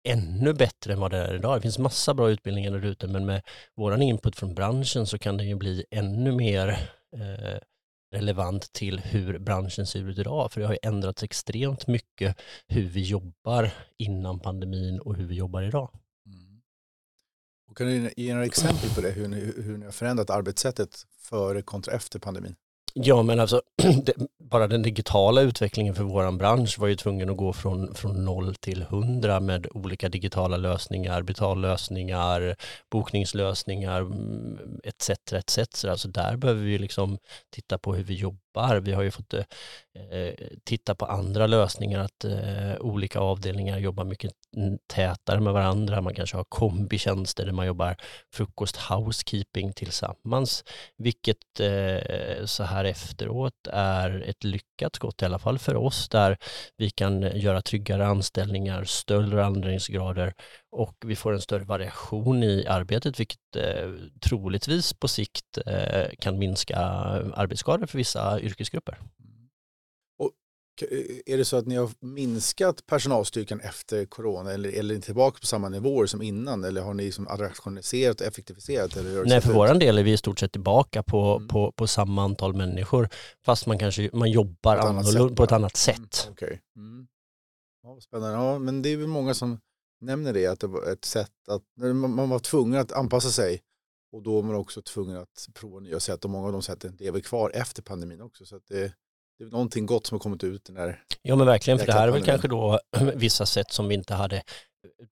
ännu 0.05 0.53
bättre 0.53 0.93
än 0.93 1.01
vad 1.01 1.11
det 1.11 1.19
är 1.19 1.35
idag. 1.35 1.57
Det 1.57 1.61
finns 1.61 1.79
massa 1.79 2.15
bra 2.15 2.31
utbildningar 2.31 2.71
där 2.71 2.85
ute 2.85 3.07
men 3.07 3.27
med 3.27 3.43
våran 3.75 4.03
input 4.03 4.37
från 4.37 4.55
branschen 4.55 5.07
så 5.07 5.19
kan 5.19 5.37
det 5.37 5.45
ju 5.45 5.55
bli 5.55 5.85
ännu 5.91 6.33
mer 6.33 6.69
eh, 7.17 7.59
relevant 8.13 8.73
till 8.73 9.01
hur 9.01 9.39
branschen 9.39 9.87
ser 9.87 10.09
ut 10.11 10.19
idag. 10.19 10.53
För 10.53 10.61
det 10.61 10.67
har 10.67 10.75
ju 10.75 10.79
ändrats 10.83 11.23
extremt 11.23 11.87
mycket 11.87 12.37
hur 12.67 12.89
vi 12.89 13.03
jobbar 13.03 13.71
innan 13.99 14.41
pandemin 14.41 15.01
och 15.01 15.17
hur 15.17 15.27
vi 15.27 15.35
jobbar 15.35 15.63
idag. 15.63 15.91
Mm. 16.27 16.63
Och 17.69 17.77
kan 17.77 17.87
du 17.87 18.13
ge 18.17 18.33
några 18.33 18.47
exempel 18.47 18.91
på 18.95 19.01
det, 19.01 19.11
hur 19.11 19.29
ni, 19.29 19.53
hur 19.57 19.79
ni 19.79 19.85
har 19.85 19.93
förändrat 19.93 20.31
arbetssättet 20.31 21.07
före 21.19 21.63
kontra 21.63 21.95
efter 21.95 22.19
pandemin? 22.19 22.57
Ja 22.95 23.23
men 23.23 23.41
alltså 23.41 23.63
det, 24.05 24.13
bara 24.39 24.67
den 24.67 24.83
digitala 24.83 25.41
utvecklingen 25.41 25.95
för 25.95 26.05
våran 26.05 26.39
bransch 26.39 26.79
var 26.79 26.89
ju 26.89 26.97
tvungen 26.97 27.31
att 27.31 27.37
gå 27.37 27.53
från, 27.53 27.95
från 27.95 28.25
0 28.25 28.55
till 28.55 28.83
100 28.83 29.41
med 29.41 29.67
olika 29.71 30.09
digitala 30.09 30.57
lösningar, 30.57 31.23
betallösningar, 31.23 32.57
bokningslösningar 32.91 34.07
etc. 34.85 35.11
etc. 35.33 35.85
Alltså 35.85 36.09
där 36.09 36.37
behöver 36.37 36.63
vi 36.63 36.79
liksom 36.79 37.19
titta 37.51 37.79
på 37.79 37.95
hur 37.95 38.05
vi 38.05 38.15
jobbar. 38.15 38.39
Vi 38.83 38.93
har 38.93 39.03
ju 39.03 39.11
fått 39.11 39.35
eh, 39.35 39.45
eh, 40.11 40.35
titta 40.65 40.95
på 40.95 41.07
andra 41.07 41.47
lösningar, 41.47 42.01
att 42.01 42.25
eh, 42.25 42.81
olika 42.81 43.21
avdelningar 43.21 43.79
jobbar 43.79 44.05
mycket 44.05 44.33
tätare 44.87 45.41
med 45.41 45.53
varandra. 45.53 46.01
Man 46.01 46.15
kanske 46.15 46.37
har 46.37 46.45
kombitjänster 46.45 47.45
där 47.45 47.53
man 47.53 47.67
jobbar 47.67 47.97
frukost 48.33 48.77
housekeeping 48.77 49.73
tillsammans, 49.73 50.65
vilket 50.97 51.61
eh, 51.61 52.45
så 52.45 52.65
här 52.65 52.85
efteråt 52.85 53.67
är 53.73 54.25
ett 54.29 54.45
lyckat 54.45 54.97
skott 54.97 55.23
i 55.23 55.25
alla 55.25 55.39
fall 55.39 55.59
för 55.59 55.77
oss 55.77 56.09
där 56.09 56.37
vi 56.77 56.91
kan 56.91 57.23
göra 57.23 57.63
tryggare 57.63 58.07
anställningar, 58.07 58.85
större 58.85 59.45
användningsgrader 59.45 60.35
och 60.73 60.97
vi 61.07 61.17
får 61.17 61.33
en 61.33 61.41
större 61.41 61.65
variation 61.65 62.43
i 62.43 62.67
arbetet 62.67 63.21
vilket 63.21 63.57
eh, 63.57 63.91
troligtvis 64.21 64.93
på 64.93 65.09
sikt 65.09 65.59
eh, 65.67 66.11
kan 66.19 66.39
minska 66.39 66.79
arbetsskador 67.35 67.87
för 67.87 67.99
vissa 67.99 68.41
yrkesgrupper. 68.41 68.99
Är 71.27 71.37
det 71.37 71.45
så 71.45 71.57
att 71.57 71.67
ni 71.67 71.77
har 71.77 71.91
minskat 72.01 72.87
personalstyrkan 72.87 73.61
efter 73.61 74.05
corona 74.05 74.53
eller, 74.53 74.69
eller 74.69 74.95
är 74.95 74.99
ni 74.99 75.03
tillbaka 75.03 75.39
på 75.41 75.47
samma 75.47 75.69
nivåer 75.69 76.07
som 76.07 76.23
innan 76.23 76.65
eller 76.65 76.83
har 76.83 76.95
ni 76.95 77.05
liksom 77.05 77.27
rationaliserat 77.27 78.21
och 78.21 78.27
effektiviserat? 78.27 78.97
Eller 78.97 79.25
Nej, 79.25 79.41
för 79.41 79.53
vår 79.53 79.75
del 79.75 79.99
är 79.99 80.03
vi 80.03 80.13
i 80.13 80.17
stort 80.17 80.39
sett 80.39 80.53
tillbaka 80.53 81.03
på, 81.03 81.37
mm. 81.37 81.49
på, 81.49 81.73
på 81.73 81.87
samma 81.87 82.25
antal 82.25 82.55
människor 82.55 83.09
fast 83.45 83.67
man 83.67 83.79
kanske 83.79 84.11
man 84.13 84.31
jobbar 84.31 84.77
på, 84.77 84.81
ett 84.81 85.15
annat, 85.15 85.37
på 85.37 85.45
ett 85.45 85.53
annat 85.53 85.77
sätt. 85.77 86.23
Mm, 86.25 86.33
okay. 86.33 86.59
mm. 86.77 87.07
ja, 87.83 88.01
spännande, 88.01 88.37
ja, 88.37 88.59
men 88.59 88.83
det 88.83 88.89
är 88.89 88.97
väl 88.97 89.07
många 89.07 89.35
som 89.35 89.61
nämner 90.03 90.33
det 90.33 90.47
att 90.47 90.61
det 90.61 90.67
var 90.67 90.93
ett 90.93 91.05
sätt 91.05 91.31
att 91.49 91.63
man 91.93 92.29
var 92.29 92.39
tvungen 92.39 92.81
att 92.81 92.93
anpassa 92.93 93.31
sig 93.31 93.61
och 94.13 94.23
då 94.23 94.35
var 94.35 94.43
man 94.43 94.57
också 94.57 94.83
tvungen 94.83 95.17
att 95.17 95.49
prova 95.55 95.81
nya 95.81 96.01
sätt 96.01 96.25
och 96.25 96.31
många 96.31 96.47
av 96.47 96.53
de 96.53 96.63
sätten 96.63 96.97
lever 96.99 97.21
kvar 97.21 97.51
efter 97.55 97.83
pandemin 97.83 98.21
också. 98.21 98.47
Så 98.47 98.61
det, 98.69 98.93
det 99.39 99.45
är 99.45 99.49
någonting 99.49 99.87
gott 99.87 100.07
som 100.07 100.15
har 100.15 100.21
kommit 100.21 100.45
ut 100.45 100.65
den 100.65 100.75
där. 100.75 101.03
Ja 101.23 101.37
men 101.37 101.47
verkligen, 101.47 101.79
för 101.79 101.87
det 101.87 101.93
här 101.93 102.09
är 102.09 102.13
väl 102.13 102.25
kanske 102.25 102.49
då 102.49 102.81
vissa 103.15 103.47
sätt 103.47 103.73
som 103.73 103.89
vi 103.89 103.95
inte 103.95 104.15
hade 104.15 104.43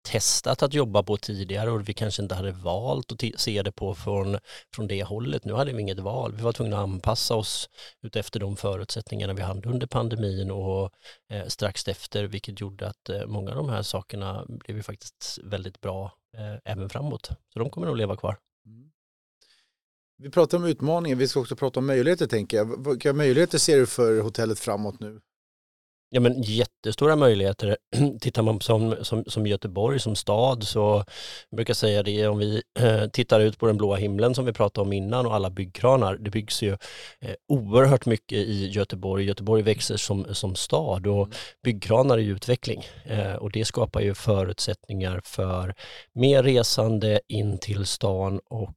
testat 0.02 0.62
att 0.62 0.74
jobba 0.74 1.02
på 1.02 1.16
tidigare 1.16 1.70
och 1.70 1.88
vi 1.88 1.94
kanske 1.94 2.22
inte 2.22 2.34
hade 2.34 2.52
valt 2.52 3.12
att 3.12 3.40
se 3.40 3.62
det 3.62 3.72
på 3.72 3.94
från, 3.94 4.38
från 4.74 4.86
det 4.86 5.04
hållet. 5.04 5.44
Nu 5.44 5.52
hade 5.52 5.72
vi 5.72 5.82
inget 5.82 5.98
val. 5.98 6.32
Vi 6.36 6.42
var 6.42 6.52
tvungna 6.52 6.76
att 6.76 6.82
anpassa 6.82 7.34
oss 7.34 7.68
utefter 8.02 8.40
de 8.40 8.56
förutsättningarna 8.56 9.32
vi 9.32 9.42
hade 9.42 9.68
under 9.68 9.86
pandemin 9.86 10.50
och 10.50 10.92
eh, 11.28 11.46
strax 11.46 11.88
efter, 11.88 12.24
vilket 12.24 12.60
gjorde 12.60 12.88
att 12.88 13.08
eh, 13.08 13.26
många 13.26 13.50
av 13.50 13.56
de 13.56 13.68
här 13.68 13.82
sakerna 13.82 14.44
blev 14.48 14.76
ju 14.76 14.82
faktiskt 14.82 15.38
väldigt 15.42 15.80
bra 15.80 16.12
eh, 16.36 16.72
även 16.72 16.88
framåt. 16.88 17.30
Så 17.52 17.58
de 17.58 17.70
kommer 17.70 17.86
nog 17.86 17.96
leva 17.96 18.16
kvar. 18.16 18.38
Mm. 18.66 18.90
Vi 20.16 20.30
pratar 20.30 20.58
om 20.58 20.64
utmaningar, 20.64 21.16
vi 21.16 21.28
ska 21.28 21.40
också 21.40 21.56
prata 21.56 21.80
om 21.80 21.86
möjligheter 21.86 22.26
tänker 22.26 22.56
jag. 22.56 22.88
Vilka 22.88 23.12
möjligheter 23.12 23.58
ser 23.58 23.76
du 23.78 23.86
för 23.86 24.20
hotellet 24.20 24.58
framåt 24.58 25.00
nu? 25.00 25.20
Ja 26.12 26.20
men 26.20 26.42
jättestora 26.42 27.16
möjligheter. 27.16 27.76
Tittar 28.20 28.42
man 28.42 28.60
som, 28.60 28.96
som, 29.02 29.24
som 29.24 29.46
Göteborg 29.46 30.00
som 30.00 30.16
stad 30.16 30.64
så 30.64 31.04
jag 31.50 31.56
brukar 31.56 31.74
säga 31.74 32.02
det 32.02 32.26
om 32.26 32.38
vi 32.38 32.62
eh, 32.78 33.06
tittar 33.06 33.40
ut 33.40 33.58
på 33.58 33.66
den 33.66 33.76
blåa 33.76 33.96
himlen 33.96 34.34
som 34.34 34.44
vi 34.44 34.52
pratade 34.52 34.86
om 34.86 34.92
innan 34.92 35.26
och 35.26 35.34
alla 35.34 35.50
byggkranar. 35.50 36.16
Det 36.16 36.30
byggs 36.30 36.62
ju 36.62 36.72
eh, 37.20 37.34
oerhört 37.48 38.06
mycket 38.06 38.38
i 38.38 38.68
Göteborg. 38.68 39.24
Göteborg 39.24 39.62
växer 39.62 39.96
som, 39.96 40.34
som 40.34 40.54
stad 40.54 41.06
och 41.06 41.24
mm. 41.24 41.30
byggkranar 41.64 42.18
är 42.18 42.22
i 42.22 42.26
utveckling 42.26 42.84
eh, 43.04 43.34
och 43.34 43.52
det 43.52 43.64
skapar 43.64 44.00
ju 44.00 44.14
förutsättningar 44.14 45.20
för 45.24 45.74
mer 46.12 46.42
resande 46.42 47.20
in 47.28 47.58
till 47.58 47.86
stan 47.86 48.40
och 48.44 48.74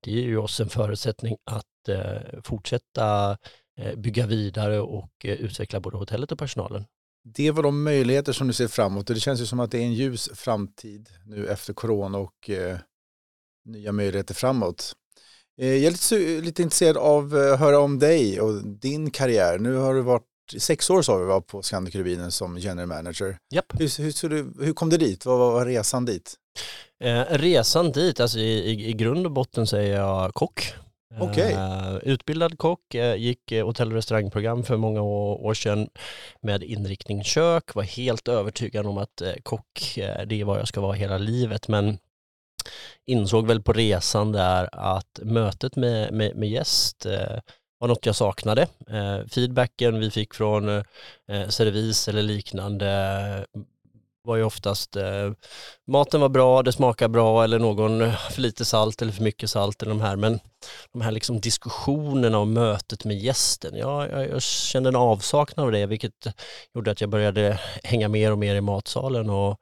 det 0.00 0.10
ger 0.10 0.22
ju 0.22 0.38
oss 0.38 0.60
en 0.60 0.68
förutsättning 0.68 1.36
att 1.50 1.96
fortsätta 2.42 3.36
bygga 3.96 4.26
vidare 4.26 4.80
och 4.80 5.10
eh, 5.24 5.32
utveckla 5.32 5.80
både 5.80 5.96
hotellet 5.96 6.32
och 6.32 6.38
personalen. 6.38 6.84
Det 7.24 7.50
var 7.50 7.62
de 7.62 7.82
möjligheter 7.82 8.32
som 8.32 8.46
du 8.46 8.52
ser 8.52 8.68
framåt 8.68 9.08
och 9.10 9.14
det 9.14 9.20
känns 9.20 9.40
ju 9.40 9.46
som 9.46 9.60
att 9.60 9.70
det 9.70 9.78
är 9.78 9.82
en 9.82 9.94
ljus 9.94 10.30
framtid 10.34 11.08
nu 11.24 11.48
efter 11.48 11.72
corona 11.72 12.18
och 12.18 12.50
eh, 12.50 12.78
nya 13.64 13.92
möjligheter 13.92 14.34
framåt. 14.34 14.92
Eh, 15.60 15.68
jag 15.68 15.84
är 15.84 15.90
lite, 15.90 16.46
lite 16.46 16.62
intresserad 16.62 16.96
av 16.96 17.26
att 17.26 17.32
eh, 17.32 17.56
höra 17.56 17.78
om 17.78 17.98
dig 17.98 18.40
och 18.40 18.66
din 18.66 19.10
karriär. 19.10 19.58
Nu 19.58 19.74
har 19.74 19.94
du 19.94 20.02
varit 20.02 20.22
sex 20.58 20.90
år 20.90 21.02
sa 21.02 21.16
vi 21.16 21.24
var 21.24 21.40
på 21.40 21.62
Scandic 21.62 21.94
Rubinen 21.94 22.32
som 22.32 22.58
general 22.58 22.88
manager. 22.88 23.38
Yep. 23.54 23.64
Hur, 23.68 24.02
hur, 24.28 24.64
hur, 24.64 24.72
kom 24.72 24.90
du 24.90 24.96
dit? 24.96 25.26
Vad 25.26 25.38
var 25.38 25.66
resan 25.66 26.04
dit? 26.04 26.34
Eh, 27.00 27.22
resan 27.30 27.92
dit, 27.92 28.20
alltså 28.20 28.38
i, 28.38 28.70
i, 28.70 28.88
i 28.88 28.92
grund 28.92 29.26
och 29.26 29.32
botten 29.32 29.66
så 29.66 29.76
är 29.76 29.96
jag 29.96 30.34
kock. 30.34 30.74
Okay. 31.20 31.52
Uh, 31.52 31.94
eh, 31.94 31.96
utbildad 32.02 32.58
kock, 32.58 32.94
uh, 32.94 33.16
gick 33.16 33.52
eh, 33.52 33.66
hotell 33.66 33.88
och 33.88 33.94
restaurangprogram 33.94 34.62
för 34.62 34.76
många 34.76 35.02
år, 35.02 35.54
sedan 35.54 35.88
med 36.40 36.62
inriktning 36.62 37.24
kök, 37.24 37.74
var 37.74 37.82
helt 37.82 38.28
övertygad 38.28 38.86
om 38.86 38.98
att 38.98 39.22
kock, 39.42 39.92
det 40.26 40.40
är 40.40 40.44
vad 40.44 40.58
jag 40.58 40.68
ska 40.68 40.80
vara 40.80 40.92
hela 40.92 41.18
livet, 41.18 41.68
men 41.68 41.98
insåg 43.06 43.46
väl 43.46 43.62
på 43.62 43.72
resan 43.72 44.32
där 44.32 44.68
att 44.72 45.20
mötet 45.22 45.76
med, 45.76 46.12
med, 46.12 46.36
med 46.36 46.48
gäst 46.48 47.06
var 47.78 47.88
något 47.88 48.06
jag 48.06 48.16
saknade. 48.16 48.66
feedbacken 49.30 50.00
vi 50.00 50.10
fick 50.10 50.34
från 50.34 50.84
servis 51.48 52.08
eller 52.08 52.22
liknande 52.22 53.46
var 54.26 54.36
ju 54.36 54.42
oftast 54.42 54.96
eh, 54.96 55.32
maten 55.86 56.20
var 56.20 56.28
bra, 56.28 56.62
det 56.62 56.72
smakar 56.72 57.08
bra 57.08 57.44
eller 57.44 57.58
någon 57.58 58.12
för 58.30 58.40
lite 58.40 58.64
salt 58.64 59.02
eller 59.02 59.12
för 59.12 59.22
mycket 59.22 59.50
salt 59.50 59.82
eller 59.82 59.90
de 59.90 60.00
här. 60.00 60.16
Men 60.16 60.40
de 60.92 61.00
här 61.00 61.10
liksom 61.10 61.40
diskussionerna 61.40 62.38
och 62.38 62.48
mötet 62.48 63.04
med 63.04 63.18
gästen, 63.18 63.76
ja, 63.76 64.08
jag, 64.08 64.28
jag 64.28 64.42
kände 64.42 64.88
en 64.88 64.96
avsaknad 64.96 65.66
av 65.66 65.72
det 65.72 65.86
vilket 65.86 66.26
gjorde 66.74 66.90
att 66.90 67.00
jag 67.00 67.10
började 67.10 67.60
hänga 67.84 68.08
mer 68.08 68.32
och 68.32 68.38
mer 68.38 68.54
i 68.54 68.60
matsalen 68.60 69.30
och 69.30 69.56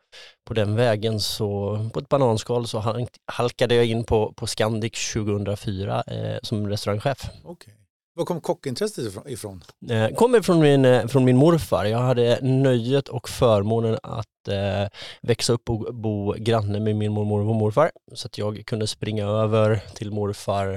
på 0.48 0.54
den 0.54 0.76
vägen 0.76 1.20
så 1.20 1.78
på 1.92 2.00
ett 2.00 2.08
bananskal 2.08 2.66
så 2.66 3.06
halkade 3.26 3.74
jag 3.74 3.86
in 3.86 4.04
på, 4.04 4.32
på 4.32 4.46
Scandic 4.46 5.12
2004 5.12 6.02
eh, 6.06 6.38
som 6.42 6.68
restaurangchef. 6.68 7.30
Okay. 7.44 7.74
Var 8.16 8.24
kom 8.24 8.40
kockintresset 8.40 9.26
ifrån? 9.26 9.64
Eh, 9.90 10.08
kommer 10.08 10.40
från 10.40 10.60
min, 10.60 10.84
eh, 10.84 11.06
från 11.06 11.24
min 11.24 11.36
morfar. 11.36 11.84
Jag 11.84 11.98
hade 11.98 12.38
nöjet 12.42 13.08
och 13.08 13.28
förmånen 13.28 13.98
att 14.02 14.26
eh, 14.48 14.88
växa 15.22 15.52
upp 15.52 15.70
och 15.70 15.94
bo 15.94 16.32
granne 16.32 16.80
med 16.80 16.96
min 16.96 17.12
mormor 17.12 17.40
och 17.40 17.54
morfar. 17.54 17.90
Så 18.12 18.26
att 18.26 18.38
jag 18.38 18.62
kunde 18.66 18.86
springa 18.86 19.26
över 19.26 19.82
till 19.94 20.10
morfar 20.10 20.74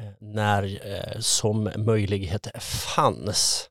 eh, 0.00 0.06
när 0.20 0.62
eh, 0.64 1.20
som 1.20 1.70
möjlighet 1.76 2.46
fanns. 2.62 3.70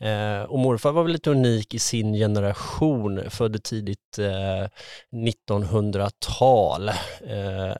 Eh, 0.00 0.42
och 0.42 0.58
morfar 0.58 0.92
var 0.92 1.02
väl 1.02 1.12
lite 1.12 1.30
unik 1.30 1.74
i 1.74 1.78
sin 1.78 2.12
generation, 2.14 3.30
född 3.30 3.62
tidigt 3.62 4.18
eh, 4.18 4.68
1900-tal. 5.16 6.88
Eh, 6.88 7.74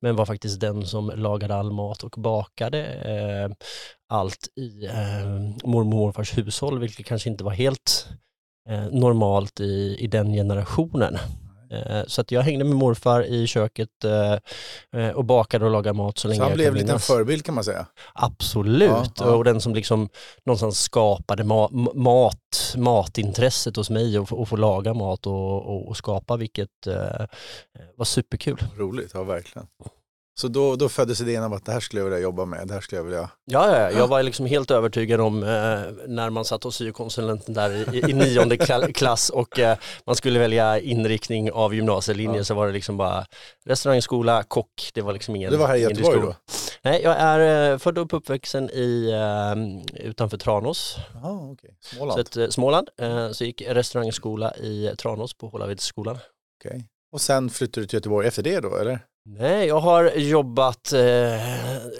men 0.00 0.16
var 0.16 0.26
faktiskt 0.26 0.60
den 0.60 0.86
som 0.86 1.12
lagade 1.16 1.54
all 1.54 1.72
mat 1.72 2.02
och 2.02 2.14
bakade 2.18 2.84
eh, 2.86 3.50
allt 4.08 4.48
i 4.56 4.86
eh, 4.86 5.26
mormor 5.64 5.80
och 5.80 5.86
morfars 5.86 6.38
hushåll, 6.38 6.78
vilket 6.78 7.06
kanske 7.06 7.30
inte 7.30 7.44
var 7.44 7.52
helt 7.52 8.08
eh, 8.68 8.84
normalt 8.90 9.60
i, 9.60 9.96
i 10.00 10.06
den 10.06 10.32
generationen. 10.32 11.18
Eh, 11.70 12.02
så 12.06 12.20
att 12.20 12.30
jag 12.30 12.42
hängde 12.42 12.64
med 12.64 12.76
morfar 12.76 13.22
i 13.22 13.46
köket 13.46 14.04
eh, 14.04 15.02
eh, 15.02 15.10
och 15.10 15.24
bakade 15.24 15.64
och 15.64 15.70
lagade 15.70 15.96
mat 15.96 16.18
så 16.18 16.28
länge 16.28 16.38
Så 16.38 16.44
han 16.44 16.52
blev 16.54 16.72
en 16.72 16.78
liten 16.78 16.98
förebild 17.00 17.44
kan 17.44 17.54
man 17.54 17.64
säga. 17.64 17.86
Absolut, 18.14 18.90
Ja, 18.90 19.06
ja. 19.16 19.34
och 19.34 19.44
den 19.44 19.60
som 19.60 19.74
liksom 19.74 20.08
någonstans 20.46 20.80
skapade 20.80 21.42
ma- 21.42 21.94
mat, 21.94 22.74
matintresset 22.76 23.76
hos 23.76 23.90
mig 23.90 24.18
och, 24.18 24.32
och 24.32 24.48
få 24.48 24.56
laga 24.56 24.94
mat 24.94 25.26
och, 25.26 25.66
och, 25.66 25.88
och 25.88 25.96
skapa 25.96 26.36
vilket 26.36 26.68
var 27.96 28.04
superkul. 28.04 28.58
Roligt, 28.76 29.10
ja 29.14 29.22
verkligen. 29.24 29.66
Så 30.40 30.48
då, 30.48 30.76
då 30.76 30.88
föddes 30.88 31.20
idén 31.20 31.42
av 31.44 31.52
att 31.54 31.64
det 31.64 31.72
här 31.72 31.80
skulle 31.80 32.00
jag 32.00 32.04
vilja 32.04 32.18
jobba 32.18 32.44
med, 32.44 32.68
det 32.68 32.74
här 32.74 32.80
skulle 32.80 32.98
jag 32.98 33.04
vilja... 33.04 33.30
Ja, 33.44 33.78
ja, 33.80 33.90
jag 33.90 34.06
var 34.08 34.22
liksom 34.22 34.46
helt 34.46 34.70
övertygad 34.70 35.20
om 35.20 35.42
eh, 35.42 35.48
när 36.06 36.30
man 36.30 36.44
satt 36.44 36.64
hos 36.64 36.76
syokonsulenten 36.76 37.54
där 37.54 37.94
i, 37.94 38.10
i 38.10 38.12
nionde 38.12 38.56
kla- 38.56 38.92
klass 38.92 39.30
och 39.30 39.58
eh, 39.58 39.78
man 40.06 40.16
skulle 40.16 40.38
välja 40.38 40.80
inriktning 40.80 41.52
av 41.52 41.74
gymnasielinjen 41.74 42.34
Ja. 42.36 42.44
så 42.44 42.54
var 42.54 42.66
det 42.66 42.72
liksom 42.72 42.96
bara 42.96 43.26
restaurangskola, 43.64 44.42
kock, 44.42 44.90
det 44.94 45.02
var 45.02 45.12
liksom 45.12 45.36
ingen 45.36 45.50
Det 45.50 45.56
var 45.56 45.66
här 45.66 45.76
i 45.76 45.80
Göteborg 45.80 46.20
då? 46.20 46.34
Nej, 46.82 47.00
jag 47.04 47.16
är 47.18 47.72
eh, 47.72 47.78
född 47.78 47.98
och 47.98 48.14
uppvuxen 48.14 48.70
i, 48.70 49.10
eh, 49.10 50.06
utanför 50.06 50.36
Tranås, 50.38 50.96
Jaha, 51.14 51.50
okej. 51.52 51.76
så 51.80 51.94
Småland. 51.96 52.20
ett, 52.20 52.36
eh, 52.36 52.48
Småland. 52.48 52.88
Eh, 53.00 53.30
så 53.30 53.44
gick 53.44 53.62
restaurangskola 53.68 54.54
i 54.56 54.94
Tranås 54.98 55.34
på 55.34 55.48
Hålavidsskolan. 55.48 56.18
Okej. 56.64 56.84
Och 57.12 57.20
sen 57.20 57.50
flyttade 57.50 57.82
du 57.84 57.86
till 57.88 57.96
Göteborg 57.96 58.26
efter 58.28 58.42
det 58.42 58.60
då, 58.60 58.76
eller? 58.76 59.00
Nej, 59.26 59.66
jag 59.66 59.80
har 59.80 60.10
jobbat, 60.16 60.92
eh, 60.92 61.40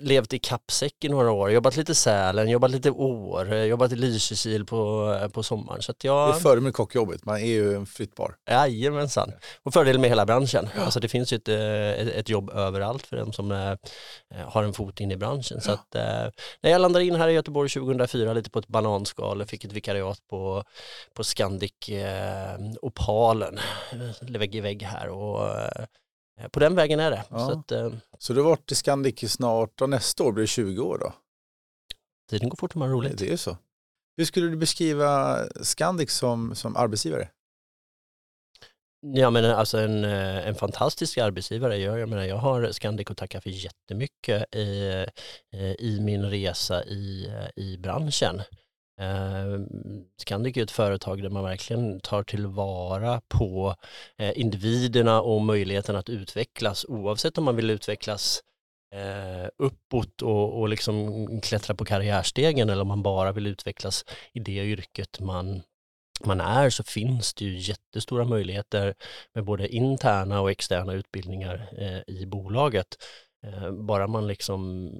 levt 0.00 0.32
i 0.32 0.38
kappsäck 0.38 1.04
i 1.04 1.08
några 1.08 1.30
år, 1.30 1.50
jobbat 1.50 1.76
lite 1.76 1.94
Sälen, 1.94 2.48
jobbat 2.50 2.70
lite 2.70 2.90
År, 2.90 3.54
jobbat 3.54 3.92
i 3.92 3.96
Lysekil 3.96 4.64
på, 4.66 5.12
eh, 5.22 5.28
på 5.28 5.42
sommaren. 5.42 5.82
Så 5.82 5.90
att 5.92 5.98
Det 5.98 6.08
är 6.08 6.12
jag, 6.12 6.42
fördel 6.42 6.60
med 6.62 6.74
kockjobbet, 6.74 7.24
man 7.24 7.36
är 7.36 7.44
ju 7.46 7.74
en 7.74 7.86
flyttbar. 7.86 8.36
jajamensan. 8.50 9.32
Och 9.62 9.72
fördelen 9.72 10.00
med 10.00 10.10
hela 10.10 10.26
branschen, 10.26 10.68
alltså 10.78 11.00
det 11.00 11.08
finns 11.08 11.32
ju 11.32 11.36
ett, 11.36 11.48
eh, 11.48 12.18
ett, 12.18 12.28
jobb 12.28 12.50
överallt 12.50 13.06
för 13.06 13.16
den 13.16 13.32
som 13.32 13.52
eh, 13.52 13.74
har 14.44 14.62
en 14.62 14.72
fot 14.72 15.00
in 15.00 15.10
i 15.10 15.16
branschen. 15.16 15.60
Så 15.60 15.70
Ja. 15.70 15.74
att, 15.74 15.94
eh, 15.94 16.32
när 16.62 16.70
jag 16.70 16.80
landade 16.80 17.04
in 17.04 17.14
här 17.14 17.28
i 17.28 17.32
Göteborg 17.32 17.68
2004 17.68 18.32
lite 18.32 18.50
på 18.50 18.58
ett 18.58 18.68
bananskal, 18.68 19.44
fick 19.44 19.64
ett 19.64 19.72
vikariat 19.72 20.18
på, 20.30 20.64
på 21.14 21.24
Scandic 21.24 21.88
eh, 21.88 22.58
Opalen, 22.82 23.58
vägg 24.20 24.54
i 24.54 24.60
vägg 24.60 24.82
här 24.82 25.08
och 25.08 25.48
på 26.50 26.60
den 26.60 26.74
vägen 26.74 27.00
är 27.00 27.10
det. 27.10 27.24
Ja. 27.30 27.38
Så 27.38 27.52
att, 27.52 27.72
eh, 27.72 27.92
Så 28.18 28.32
du 28.32 28.40
har 28.40 28.50
varit 28.50 28.72
i 28.72 28.74
Scandic 28.74 29.32
snart, 29.32 29.80
och 29.80 29.90
nästa 29.90 30.24
år 30.24 30.32
blir 30.32 30.42
det 30.42 30.48
20 30.48 30.82
år 30.82 30.98
då? 30.98 31.12
Tiden 32.30 32.48
går 32.48 32.56
fort 32.56 32.74
när 32.74 32.78
man 32.78 32.88
har 32.88 32.96
roligt. 32.96 33.18
Det 33.18 33.26
är 33.26 33.30
ju 33.30 33.36
så. 33.36 33.56
Hur 34.16 34.24
skulle 34.24 34.48
du 34.48 34.56
beskriva 34.56 35.38
Scandic 35.62 36.10
som, 36.10 36.54
som 36.54 36.76
arbetsgivare? 36.76 37.28
Ja 39.06 39.30
men 39.30 39.44
alltså 39.44 39.78
en, 39.78 40.04
eh, 40.04 40.48
en 40.48 40.54
fantastisk 40.54 41.18
arbetsgivare. 41.18 41.76
Jag, 41.76 41.98
jag 41.98 42.08
menar 42.08 42.24
jag 42.24 42.36
har 42.36 42.72
Scandic 42.72 43.10
att 43.10 43.16
tacka 43.16 43.40
för 43.40 43.50
jättemycket 43.50 44.54
i, 44.54 44.88
eh, 45.52 45.72
i 45.78 46.00
min 46.00 46.30
resa 46.30 46.84
i, 46.84 47.26
eh, 47.26 47.62
i 47.64 47.78
branschen. 47.78 48.42
Eh, 49.00 49.60
Scandic 50.16 50.56
är 50.56 50.62
ett 50.62 50.70
företag 50.70 51.22
där 51.22 51.30
man 51.30 51.44
verkligen 51.44 52.00
tar 52.00 52.22
tillvara 52.22 53.20
på 53.28 53.74
eh, 54.18 54.40
individerna 54.40 55.22
och 55.22 55.42
möjligheten 55.42 55.96
att 55.96 56.08
utvecklas 56.08 56.84
oavsett 56.88 57.38
om 57.38 57.44
man 57.44 57.56
vill 57.56 57.70
utvecklas 57.70 58.42
eh, 58.94 59.48
uppåt 59.58 60.22
och, 60.22 60.60
och 60.60 60.68
liksom 60.68 61.26
klättra 61.40 61.74
på 61.74 61.84
karriärstegen 61.84 62.70
eller 62.70 62.82
om 62.82 62.88
man 62.88 63.02
bara 63.02 63.32
vill 63.32 63.46
utvecklas 63.46 64.04
i 64.32 64.40
det 64.40 64.64
yrket 64.64 65.20
man, 65.20 65.62
man 66.24 66.40
är 66.40 66.70
så 66.70 66.84
finns 66.84 67.34
det 67.34 67.44
ju 67.44 67.58
jättestora 67.58 68.24
möjligheter 68.24 68.94
med 69.34 69.44
både 69.44 69.68
interna 69.68 70.40
och 70.40 70.50
externa 70.50 70.92
utbildningar 70.92 71.68
eh, 71.78 72.14
i 72.14 72.26
bolaget. 72.26 72.86
Eh, 73.46 73.72
bara 73.72 74.06
man 74.06 74.26
liksom 74.26 74.90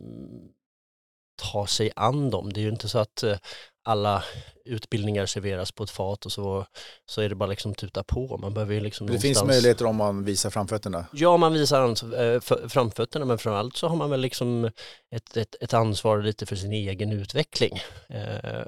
tar 1.52 1.66
sig 1.66 1.92
an 1.96 2.30
dem. 2.30 2.52
Det 2.52 2.60
är 2.60 2.62
ju 2.62 2.68
inte 2.68 2.88
så 2.88 2.98
att 2.98 3.22
eh, 3.22 3.38
alla 3.84 4.24
utbildningar 4.64 5.26
serveras 5.26 5.72
på 5.72 5.84
ett 5.84 5.90
fat 5.90 6.26
och 6.26 6.32
så, 6.32 6.66
så 7.06 7.20
är 7.20 7.28
det 7.28 7.34
bara 7.34 7.46
liksom 7.46 7.74
tuta 7.74 8.02
på. 8.04 8.38
Man 8.38 8.54
behöver 8.54 8.74
ju 8.74 8.80
liksom 8.80 9.06
Det 9.06 9.18
finns 9.18 9.44
möjligheter 9.44 9.86
om 9.86 9.96
man 9.96 10.24
visar 10.24 10.50
framfötterna. 10.50 11.06
Ja, 11.12 11.36
man 11.36 11.52
visar 11.52 12.14
eh, 12.20 12.40
framfötterna 12.68 13.24
men 13.24 13.38
framförallt 13.38 13.76
så 13.76 13.88
har 13.88 13.96
man 13.96 14.10
väl 14.10 14.20
liksom 14.20 14.70
ett, 15.14 15.36
ett, 15.36 15.56
ett 15.60 15.74
ansvar 15.74 16.22
lite 16.22 16.46
för 16.46 16.56
sin 16.56 16.72
egen 16.72 17.12
utveckling. 17.12 17.78
Eh, 18.08 18.66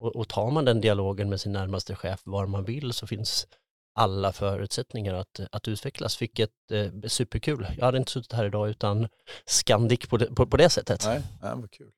och, 0.00 0.16
och 0.16 0.28
tar 0.28 0.50
man 0.50 0.64
den 0.64 0.80
dialogen 0.80 1.28
med 1.28 1.40
sin 1.40 1.52
närmaste 1.52 1.94
chef 1.94 2.20
var 2.24 2.46
man 2.46 2.64
vill 2.64 2.92
så 2.92 3.06
finns 3.06 3.46
alla 3.94 4.32
förutsättningar 4.32 5.14
att, 5.14 5.40
att 5.52 5.68
utvecklas, 5.68 6.22
vilket 6.22 6.50
eh, 6.72 6.78
är 6.78 7.08
superkul. 7.08 7.66
Jag 7.78 7.84
hade 7.84 7.98
inte 7.98 8.12
suttit 8.12 8.32
här 8.32 8.44
idag 8.44 8.68
utan 8.68 9.08
Scandic 9.46 10.06
på 10.08 10.16
det, 10.16 10.26
på, 10.34 10.46
på 10.46 10.56
det 10.56 10.70
sättet. 10.70 11.04
Nej, 11.04 11.22
nej 11.42 11.52
vad 11.54 11.70
kul. 11.70 11.90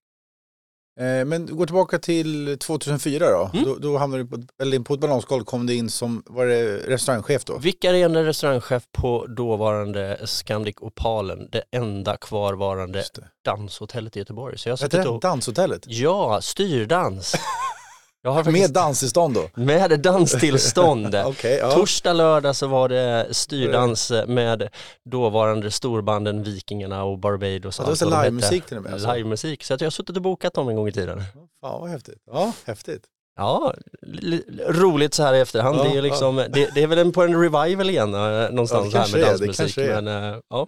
Eh, 1.01 1.25
Men 1.25 1.57
gå 1.57 1.67
tillbaka 1.67 1.99
till 1.99 2.59
2004 2.59 3.31
då. 3.31 3.51
Mm. 3.53 3.65
Då, 3.65 3.75
då 3.75 3.99
hamnade 3.99 4.23
du 4.23 4.29
på, 4.29 4.43
eller 4.63 4.81
på 4.81 4.95
ett 4.95 5.01
bananskal 5.01 5.45
kom 5.45 5.67
du 5.67 5.75
in 5.75 5.91
som, 5.91 6.23
var 6.27 6.47
det 6.47 6.77
restaurangchef 6.77 7.45
då? 7.45 7.59
Vikarierande 7.59 8.25
restaurangchef 8.25 8.83
på 8.93 9.27
dåvarande 9.27 10.21
Scandic 10.25 10.77
Opalen, 10.81 11.49
det 11.53 11.63
enda 11.71 12.17
kvarvarande 12.17 12.99
det. 13.15 13.25
danshotellet 13.45 14.17
i 14.17 14.19
Göteborg. 14.19 14.59
Så 14.59 14.69
jag 14.69 14.77
har 14.77 14.89
det 14.89 15.09
och... 15.09 15.21
Danshotellet? 15.21 15.83
Ja, 15.87 16.41
styrdans. 16.43 17.35
Jag 18.23 18.31
har 18.31 18.37
Med 18.45 18.45
faktiskt... 18.45 18.75
danstillstånd 18.75 19.35
då? 19.35 19.51
Med 19.55 20.01
danstillstånd. 20.01 21.15
Okej, 21.27 21.57
ja. 21.59 21.71
Torsdag, 21.73 22.13
lördag 22.13 22.57
så 22.57 22.67
var 22.67 22.89
det 22.89 23.27
styrdans 23.31 24.13
med 24.27 24.69
dåvarande 25.11 25.71
storbanden 25.71 26.43
Vikingarna 26.43 27.05
och 27.05 27.19
Barbados. 27.19 27.79
Ja, 27.79 27.85
och 27.85 27.97
det 27.99 28.05
var 28.05 28.11
så 28.17 28.23
livemusik 28.23 28.67
till 28.67 28.77
och 28.77 28.83
med, 28.83 28.93
alltså. 28.93 29.13
Livemusik, 29.15 29.65
så 29.65 29.75
att 29.75 29.81
jag 29.81 29.87
har 29.87 29.91
suttit 29.91 30.17
och 30.17 30.23
bokat 30.23 30.55
dem 30.55 30.69
en 30.69 30.77
gång 30.77 30.89
i 30.89 30.93
tiden. 30.93 31.23
Fan 31.61 31.81
vad 31.81 31.91
häftigt. 31.91 32.19
Ja, 32.31 32.53
häftigt. 32.65 33.03
Ja, 33.37 33.75
li- 34.03 34.45
li- 34.49 34.65
roligt 34.69 35.15
så 35.15 35.23
här 35.23 35.35
i 35.35 35.41
efterhand. 35.41 35.79
Ja, 35.79 35.83
det, 35.85 35.99
är 35.99 36.03
liksom, 36.03 36.37
det, 36.37 36.71
det 36.75 36.83
är 36.83 36.87
väl 36.87 36.99
en, 36.99 37.13
på 37.13 37.23
en 37.23 37.41
revival 37.43 37.91
igen 37.91 38.15
eh, 38.15 38.51
någonstans 38.51 38.95
Ja, 38.95 39.01
här 39.01 39.13
med 39.13 39.21
dansmusik. 39.27 39.79
är. 39.79 40.03
Men, 40.03 40.33
eh, 40.35 40.39
ja. 40.51 40.67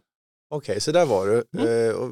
Okej, 0.55 0.81
så 0.81 0.93
där 0.93 1.07
var 1.07 1.27
du. 1.27 1.45
Mm. 1.59 1.97
Och 1.97 2.11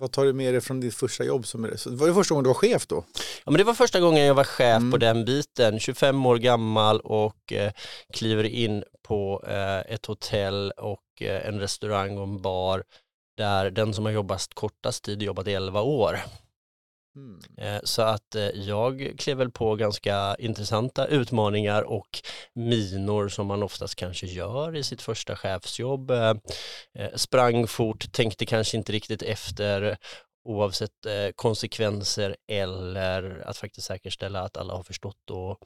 vad 0.00 0.12
tar 0.12 0.24
du 0.24 0.32
med 0.32 0.54
dig 0.54 0.60
från 0.60 0.80
ditt 0.80 0.94
första 0.94 1.24
jobb? 1.24 1.46
Som, 1.46 1.70
så 1.76 1.90
var 1.90 2.06
det 2.08 2.14
första 2.14 2.34
gången 2.34 2.44
du 2.44 2.48
var 2.48 2.54
chef 2.54 2.86
då? 2.86 3.04
Ja, 3.44 3.50
men 3.50 3.58
det 3.58 3.64
var 3.64 3.74
första 3.74 4.00
gången 4.00 4.24
jag 4.24 4.34
var 4.34 4.44
chef 4.44 4.76
Mm. 4.76 4.90
på 4.90 4.96
den 4.96 5.24
biten, 5.24 5.80
25 5.80 6.26
år 6.26 6.36
gammal 6.36 7.00
och 7.00 7.52
eh, 7.52 7.72
kliver 8.12 8.44
in 8.44 8.84
på 9.02 9.44
eh, 9.48 9.94
ett 9.94 10.06
hotell 10.06 10.70
och 10.76 11.22
eh, 11.22 11.48
en 11.48 11.60
restaurang 11.60 12.18
och 12.18 12.24
en 12.24 12.42
bar 12.42 12.82
där 13.36 13.70
den 13.70 13.94
som 13.94 14.04
har 14.04 14.12
jobbat 14.12 14.54
kortast 14.54 15.04
tid 15.04 15.22
jobbat 15.22 15.48
i 15.48 15.54
11 15.54 15.80
år. 15.82 16.20
Mm. 17.16 17.40
Eh, 17.56 17.80
så 17.84 18.02
att 18.02 18.34
eh, 18.34 18.42
jag 18.42 19.14
klev 19.18 19.36
väl 19.36 19.50
på 19.50 19.74
ganska 19.74 20.36
intressanta 20.38 21.06
utmaningar 21.06 21.82
och 21.82 22.22
minor 22.54 23.28
som 23.28 23.46
man 23.46 23.62
oftast 23.62 23.94
kanske 23.94 24.26
gör 24.26 24.76
i 24.76 24.82
sitt 24.82 25.02
första 25.02 25.36
chefsjobb. 25.36 26.10
Eh, 26.10 26.34
sprang 27.14 27.66
fort, 27.66 28.12
tänkte 28.12 28.46
kanske 28.46 28.76
inte 28.76 28.92
riktigt 28.92 29.22
efter 29.22 29.96
oavsett 30.44 31.06
konsekvenser 31.34 32.36
eller 32.48 33.42
att 33.46 33.56
faktiskt 33.56 33.86
säkerställa 33.86 34.40
att 34.40 34.56
alla 34.56 34.74
har 34.74 34.82
förstått 34.82 35.30
och 35.30 35.58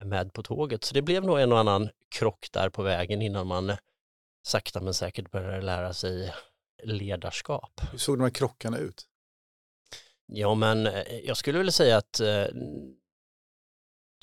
är 0.00 0.06
med 0.06 0.32
på 0.32 0.42
tåget. 0.42 0.84
Så 0.84 0.94
det 0.94 1.02
blev 1.02 1.24
nog 1.24 1.40
en 1.40 1.52
och 1.52 1.58
annan 1.58 1.88
krock 2.14 2.48
där 2.52 2.68
på 2.68 2.82
vägen 2.82 3.22
innan 3.22 3.46
man 3.46 3.72
sakta 4.42 4.80
men 4.80 4.94
säkert 4.94 5.30
började 5.30 5.62
lära 5.62 5.92
sig 5.92 6.34
ledarskap. 6.82 7.80
Hur 7.92 7.98
såg 7.98 8.18
de 8.18 8.22
här 8.22 8.30
krockarna 8.30 8.78
ut? 8.78 9.06
Ja 10.32 10.54
men 10.54 10.86
eh, 10.86 11.18
jag 11.24 11.36
skulle 11.36 11.58
vilja 11.58 11.72
säga 11.72 11.96
att 11.96 12.20
eh, 12.20 12.46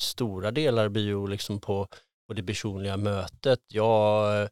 stora 0.01 0.51
delar 0.51 0.89
blir 0.89 1.05
ju 1.05 1.27
liksom 1.27 1.59
på, 1.59 1.87
på 2.27 2.33
det 2.33 2.43
personliga 2.43 2.97
mötet. 2.97 3.59
Jag 3.67 4.41
eh, 4.41 4.49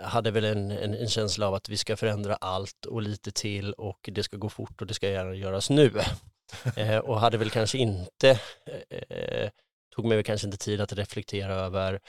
hade 0.00 0.30
väl 0.30 0.44
en, 0.44 0.70
en, 0.70 0.94
en 0.94 1.08
känsla 1.08 1.48
av 1.48 1.54
att 1.54 1.68
vi 1.68 1.76
ska 1.76 1.96
förändra 1.96 2.34
allt 2.34 2.84
och 2.86 3.02
lite 3.02 3.32
till 3.32 3.72
och 3.72 4.08
det 4.12 4.22
ska 4.22 4.36
gå 4.36 4.48
fort 4.48 4.80
och 4.80 4.86
det 4.86 4.94
ska 4.94 5.08
gärna 5.08 5.34
göras 5.34 5.70
nu. 5.70 5.92
eh, 6.76 6.98
och 6.98 7.20
hade 7.20 7.38
väl 7.38 7.50
kanske 7.50 7.78
inte 7.78 8.40
eh, 8.90 9.50
tog 9.96 10.04
mig 10.04 10.16
väl 10.16 10.24
kanske 10.24 10.46
inte 10.46 10.58
tid 10.58 10.80
att 10.80 10.92
reflektera 10.92 11.54
över, 11.54 12.00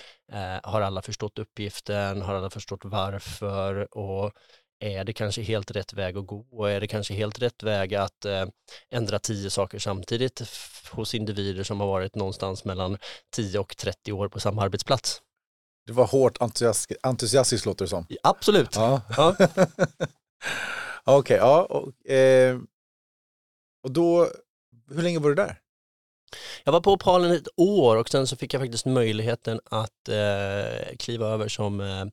har 0.63 0.81
alla 0.81 1.01
förstått 1.01 1.39
uppgiften, 1.39 2.21
har 2.21 2.35
alla 2.35 2.49
förstått 2.49 2.79
varför 2.83 3.97
och 3.97 4.31
är 4.83 5.03
det 5.03 5.13
kanske 5.13 5.41
helt 5.41 5.71
rätt 5.71 5.93
väg 5.93 6.17
att 6.17 6.27
gå 6.27 6.45
och 6.51 6.71
är 6.71 6.79
det 6.79 6.87
kanske 6.87 7.13
helt 7.13 7.39
rätt 7.39 7.63
väg 7.63 7.95
att 7.95 8.25
eh, 8.25 8.45
ändra 8.91 9.19
tio 9.19 9.49
saker 9.49 9.79
samtidigt 9.79 10.41
hos 10.91 11.15
individer 11.15 11.63
som 11.63 11.79
har 11.79 11.87
varit 11.87 12.15
någonstans 12.15 12.65
mellan 12.65 12.97
10 13.35 13.59
och 13.59 13.77
30 13.77 14.11
år 14.11 14.29
på 14.29 14.39
samma 14.39 14.61
arbetsplats? 14.61 15.21
Det 15.85 15.93
var 15.93 16.05
hårt 16.05 16.41
entusiastiskt, 16.41 17.05
entusiastiskt 17.05 17.65
låter 17.65 17.85
det 17.85 17.89
som. 17.89 18.05
Absolut. 18.23 18.75
Ja. 18.75 19.01
ja. 19.17 19.35
Okej, 21.03 21.17
okay, 21.17 21.37
ja. 21.37 21.63
Och, 21.63 22.11
eh, 22.11 22.59
och 23.83 23.91
då, 23.91 24.27
hur 24.89 25.01
länge 25.01 25.19
var 25.19 25.29
du 25.29 25.35
där? 25.35 25.62
Jag 26.63 26.71
var 26.71 26.81
på 26.81 26.97
Palen 26.97 27.31
ett 27.31 27.47
år 27.57 27.97
och 27.97 28.09
sen 28.09 28.27
så 28.27 28.35
fick 28.35 28.53
jag 28.53 28.61
faktiskt 28.61 28.85
möjligheten 28.85 29.59
att 29.65 30.09
eh, 30.09 30.95
kliva 30.99 31.27
över 31.27 31.47
som 31.47 31.81
eh, 31.81 32.05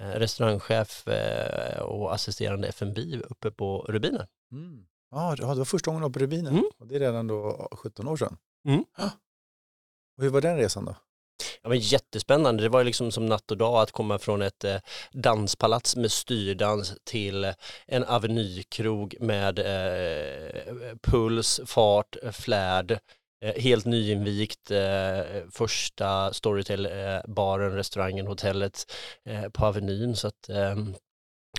restaurangchef 0.00 1.08
eh, 1.08 1.80
och 1.80 2.14
assisterande 2.14 2.68
F&B 2.68 3.02
uppe 3.28 3.50
på 3.50 3.86
Rubinen. 3.88 4.26
Mm. 4.52 4.84
Ja, 5.10 5.34
det 5.36 5.44
var 5.44 5.64
första 5.64 5.90
gången 5.90 6.02
du 6.02 6.08
var 6.08 6.12
på 6.12 6.18
Rubinen. 6.18 6.52
Mm. 6.52 6.64
Och 6.78 6.86
det 6.86 6.94
är 6.94 7.00
redan 7.00 7.26
då 7.26 7.68
17 7.72 8.08
år 8.08 8.16
sedan. 8.16 8.36
Mm. 8.68 8.84
Och 10.16 10.24
hur 10.24 10.30
var 10.30 10.40
den 10.40 10.56
resan 10.56 10.84
då? 10.84 10.94
Ja, 11.62 11.68
men 11.68 11.78
jättespännande. 11.78 12.62
Det 12.62 12.68
var 12.68 12.84
liksom 12.84 13.12
som 13.12 13.26
natt 13.26 13.50
och 13.50 13.56
dag 13.56 13.82
att 13.82 13.92
komma 13.92 14.18
från 14.18 14.42
ett 14.42 14.64
eh, 14.64 14.76
danspalats 15.12 15.96
med 15.96 16.12
styrdans 16.12 16.94
till 17.04 17.52
en 17.86 18.04
avenykrog 18.04 19.16
med 19.20 19.58
eh, 19.58 20.96
puls, 21.02 21.60
fart, 21.66 22.16
flärd 22.32 22.92
Eh, 22.92 22.98
Eh, 23.44 23.62
helt 23.62 23.84
nyinvigt, 23.84 24.70
eh, 24.70 25.20
första 25.52 26.32
Storytel-baren, 26.32 27.72
eh, 27.72 27.76
restaurangen, 27.76 28.26
hotellet 28.26 28.92
eh, 29.24 29.48
på 29.48 29.66
Avenyn. 29.66 30.16
Så 30.16 30.28
att, 30.28 30.48
eh, 30.48 30.76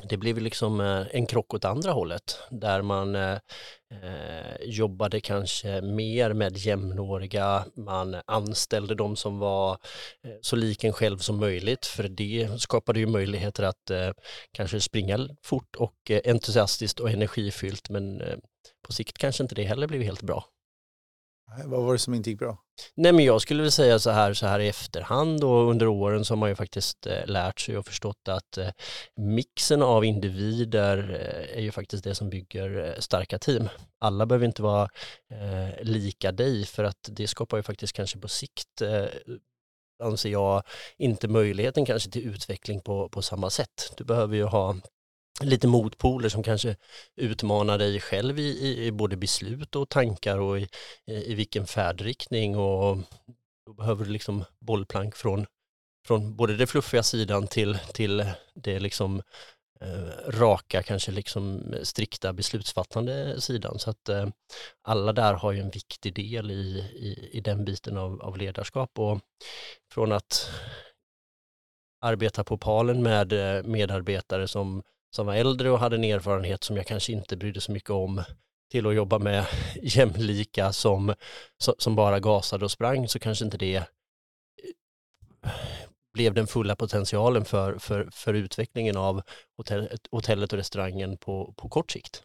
det 0.04 0.18
blev 0.18 0.38
liksom 0.38 0.82
eh, 0.82 1.04
en 1.12 1.26
krock 1.26 1.54
åt 1.54 1.66
andra 1.66 1.92
hållet 1.92 2.40
där 2.50 2.82
man 2.82 3.16
eh, 3.16 3.38
jobbade 4.62 5.22
kanske 5.22 5.82
mer 5.82 6.34
med 6.34 6.58
jämnåriga, 6.58 7.66
man 7.76 8.22
anställde 8.26 8.96
de 8.96 9.16
som 9.16 9.40
var 9.40 9.78
så 10.42 10.56
lik 10.56 10.84
en 10.84 10.94
själv 10.94 11.18
som 11.18 11.38
möjligt 11.38 11.86
för 11.86 12.04
det 12.04 12.50
skapade 12.58 13.00
ju 13.00 13.08
möjligheter 13.08 13.64
att 13.64 13.92
kanske 14.52 14.82
springa 14.82 15.30
fort 15.44 15.76
och 15.76 16.12
entusiastiskt 16.26 17.00
och 17.00 17.10
energifyllt 17.10 17.90
men 17.90 18.22
på 18.86 18.94
sikt 18.94 19.18
kanske 19.18 19.44
inte 19.44 19.56
det 19.56 19.64
heller 19.64 19.88
blev 19.88 20.02
helt 20.02 20.22
bra. 20.22 20.46
Vad 21.66 21.84
var 21.84 21.94
det 21.94 22.00
som 22.00 22.14
inte 22.14 22.30
gick 22.30 22.40
bra? 22.40 22.58
Nej 22.96 23.12
men 23.12 23.26
jag 23.26 23.42
skulle 23.42 23.62
väl 23.62 23.72
säga 23.72 24.00
så 24.00 24.10
här, 24.10 24.34
så 24.34 24.48
här 24.48 24.60
i 24.60 24.68
efterhand 24.68 25.44
och 25.44 25.70
under 25.70 25.88
åren 25.88 26.26
så 26.26 26.34
har 26.34 26.38
man 26.38 26.50
ju 26.50 26.56
faktiskt 26.56 27.08
eh, 27.08 27.26
lärt 27.26 27.60
sig 27.60 27.78
och 27.78 27.86
förstått 27.86 28.28
att 28.30 28.58
eh, 28.58 28.70
mixen 29.16 29.82
av 29.82 30.06
individer 30.06 30.98
eh, 30.98 31.58
är 31.58 31.62
ju 31.62 31.72
faktiskt 31.72 32.04
det 32.04 32.16
som 32.16 32.30
bygger 32.30 32.86
eh, 32.86 33.00
starka 33.00 33.40
team. 33.40 33.70
Alla 34.00 34.26
behöver 34.26 34.46
inte 34.46 34.62
vara 34.62 34.90
eh, 35.32 35.84
lika 35.84 36.32
dig 36.32 36.66
för 36.66 36.84
att 36.84 37.10
det 37.10 37.28
skapar 37.28 37.58
ju 37.58 37.64
faktiskt 37.64 37.94
kanske 37.94 38.20
på 38.20 38.28
sikt 38.28 38.82
eh, 38.82 39.06
anser 40.04 40.30
jag 40.30 40.64
inte 40.98 41.28
möjligheten 41.28 41.86
kanske 41.86 42.12
till 42.12 42.28
utveckling 42.28 42.82
på, 42.82 43.10
på 43.10 43.22
samma 43.22 43.50
sätt. 43.50 43.94
Du 43.98 44.04
behöver 44.04 44.36
ju 44.36 44.44
ha 44.44 44.76
lite 45.44 45.68
motpoler 45.68 46.30
som 46.30 46.44
kanske 46.44 46.76
utmanar 47.16 47.78
dig 47.78 48.00
själv 48.00 48.40
i, 48.40 48.44
i, 48.44 48.86
i 48.86 48.92
både 48.92 49.18
beslut 49.18 49.76
och 49.76 49.90
tankar 49.90 50.40
och 50.40 50.60
i, 50.60 50.68
i, 51.06 51.36
vilken 51.36 51.68
färdriktning 51.68 52.58
och 52.58 52.98
då 53.66 53.74
behöver 53.74 54.06
du 54.06 54.12
liksom 54.12 54.44
bollplank 54.60 55.16
från, 55.16 55.46
från 56.08 56.36
både 56.36 56.58
det 56.58 56.68
fluffiga 56.68 57.04
sidan 57.04 57.48
till, 57.48 57.80
till 57.94 58.26
det 58.56 58.80
liksom 58.80 59.22
eh, 59.82 60.32
raka, 60.32 60.84
kanske 60.84 61.12
liksom 61.12 61.76
strikta 61.84 62.34
beslutsfattande 62.34 63.42
sidan. 63.42 63.80
Så 63.80 63.90
att 63.90 64.10
eh, 64.10 64.28
alla 64.82 65.14
där 65.14 65.34
har 65.34 65.52
ju 65.52 65.60
en 65.60 65.70
viktig 65.70 66.14
del 66.14 66.52
i, 66.52 66.80
i, 66.96 67.30
i 67.38 67.42
den 67.42 67.66
biten 67.66 67.98
av, 67.98 68.22
av 68.22 68.38
ledarskap 68.38 69.00
och 69.00 69.20
från 69.94 70.12
att 70.12 70.52
arbeta 72.02 72.44
på 72.44 72.58
palen 72.58 73.04
med 73.04 73.34
eh, 73.34 73.64
medarbetare 73.64 74.48
som 74.48 74.84
som 75.12 75.26
var 75.26 75.36
äldre 75.36 75.72
och 75.72 75.80
hade 75.80 75.96
en 75.96 76.04
erfarenhet 76.04 76.64
som 76.64 76.78
jag 76.78 76.88
kanske 76.88 77.12
inte 77.12 77.38
brydde 77.38 77.62
så 77.62 77.72
mycket 77.72 77.90
om 77.90 78.24
till 78.72 78.88
att 78.88 78.96
jobba 78.96 79.20
med 79.20 79.46
jämlika 79.82 80.74
som, 80.74 81.16
som 81.78 81.96
bara 81.96 82.20
gasade 82.20 82.66
och 82.66 82.72
sprang 82.72 83.08
så 83.08 83.20
kanske 83.20 83.46
inte 83.46 83.58
det 83.58 83.76
eh, 83.76 83.84
blev 86.14 86.34
den 86.34 86.48
fulla 86.48 86.76
potentialen 86.76 87.46
för, 87.46 87.78
för, 87.78 88.10
för 88.12 88.34
utvecklingen 88.34 88.98
av 88.98 89.22
hotellet 90.12 90.54
och 90.54 90.58
restaurangen 90.58 91.18
på, 91.18 91.54
på 91.58 91.70
kort 91.70 91.92
sikt. 91.92 92.24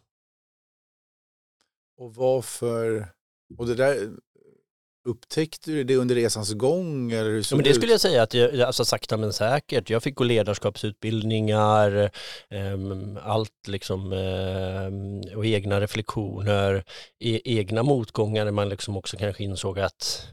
Och 1.97 2.15
varför, 2.15 3.07
och 3.57 3.67
det 3.67 3.75
där 3.75 4.17
Upptäckte 5.07 5.71
du 5.71 5.83
det 5.83 5.95
under 5.95 6.15
resans 6.15 6.53
gång? 6.53 7.11
Eller 7.11 7.29
hur 7.29 7.47
ja, 7.51 7.55
men 7.55 7.63
det 7.63 7.73
skulle 7.73 7.91
jag 7.91 8.01
säga 8.01 8.23
att 8.23 8.33
jag, 8.33 8.61
alltså 8.61 8.85
sakta 8.85 9.17
men 9.17 9.33
säkert. 9.33 9.89
Jag 9.89 10.03
fick 10.03 10.15
gå 10.15 10.23
ledarskapsutbildningar, 10.23 12.11
um, 12.49 13.19
allt 13.23 13.67
liksom 13.67 14.13
um, 14.13 15.21
och 15.35 15.45
egna 15.45 15.81
reflektioner, 15.81 16.83
e 17.19 17.41
egna 17.45 17.83
motgångar 17.83 18.45
när 18.45 18.51
man 18.51 18.69
liksom 18.69 18.97
också 18.97 19.17
kanske 19.17 19.43
insåg 19.43 19.79
att, 19.79 20.27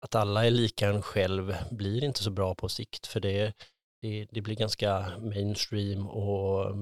att 0.00 0.14
alla 0.14 0.46
är 0.46 0.50
lika 0.50 0.88
en 0.88 1.02
själv 1.02 1.56
blir 1.70 2.04
inte 2.04 2.22
så 2.22 2.30
bra 2.30 2.54
på 2.54 2.68
sikt 2.68 3.06
för 3.06 3.20
det, 3.20 3.52
det, 4.00 4.26
det 4.30 4.40
blir 4.40 4.56
ganska 4.56 5.12
mainstream 5.20 6.06
och 6.08 6.76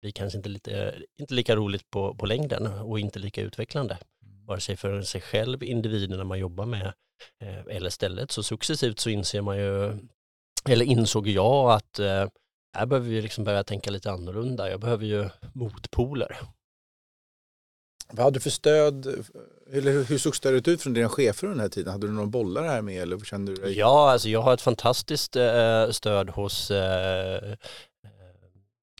blir 0.00 0.12
kanske 0.12 0.36
inte, 0.36 0.48
lite, 0.48 0.94
inte 1.18 1.34
lika 1.34 1.56
roligt 1.56 1.90
på, 1.90 2.14
på 2.14 2.26
längden 2.26 2.66
och 2.66 3.00
inte 3.00 3.18
lika 3.18 3.40
utvecklande 3.40 3.98
vare 4.46 4.60
sig 4.60 4.76
för 4.76 5.02
sig 5.02 5.20
själv, 5.20 5.62
individerna 5.62 6.24
man 6.24 6.38
jobbar 6.38 6.66
med 6.66 6.92
eh, 7.40 7.76
eller 7.76 7.90
stället. 7.90 8.30
Så 8.30 8.42
successivt 8.42 9.00
så 9.00 9.10
inser 9.10 9.40
man 9.40 9.58
ju, 9.58 9.98
eller 10.68 10.84
insåg 10.84 11.28
jag 11.28 11.70
att 11.70 11.98
eh, 11.98 12.28
här 12.76 12.86
behöver 12.86 13.08
vi 13.08 13.22
liksom 13.22 13.44
börja 13.44 13.64
tänka 13.64 13.90
lite 13.90 14.10
annorlunda. 14.10 14.70
Jag 14.70 14.80
behöver 14.80 15.04
ju 15.06 15.28
motpoler. 15.52 16.36
Vad 18.12 18.24
hade 18.24 18.36
du 18.36 18.40
för 18.40 18.50
stöd, 18.50 19.06
eller 19.72 20.04
hur 20.04 20.18
såg 20.18 20.36
stödet 20.36 20.68
ut 20.68 20.82
från 20.82 20.94
dina 20.94 21.08
chefer 21.08 21.46
under 21.46 21.56
den 21.56 21.60
här 21.60 21.68
tiden? 21.68 21.92
Hade 21.92 22.06
du 22.06 22.12
några 22.12 22.26
bollar 22.26 22.62
här 22.62 22.82
med 22.82 23.02
eller 23.02 23.18
kände 23.18 23.54
du 23.54 23.62
dig? 23.62 23.78
Ja, 23.78 24.10
alltså 24.10 24.28
jag 24.28 24.42
har 24.42 24.54
ett 24.54 24.60
fantastiskt 24.60 25.36
eh, 25.36 25.90
stöd 25.90 26.30
hos 26.30 26.70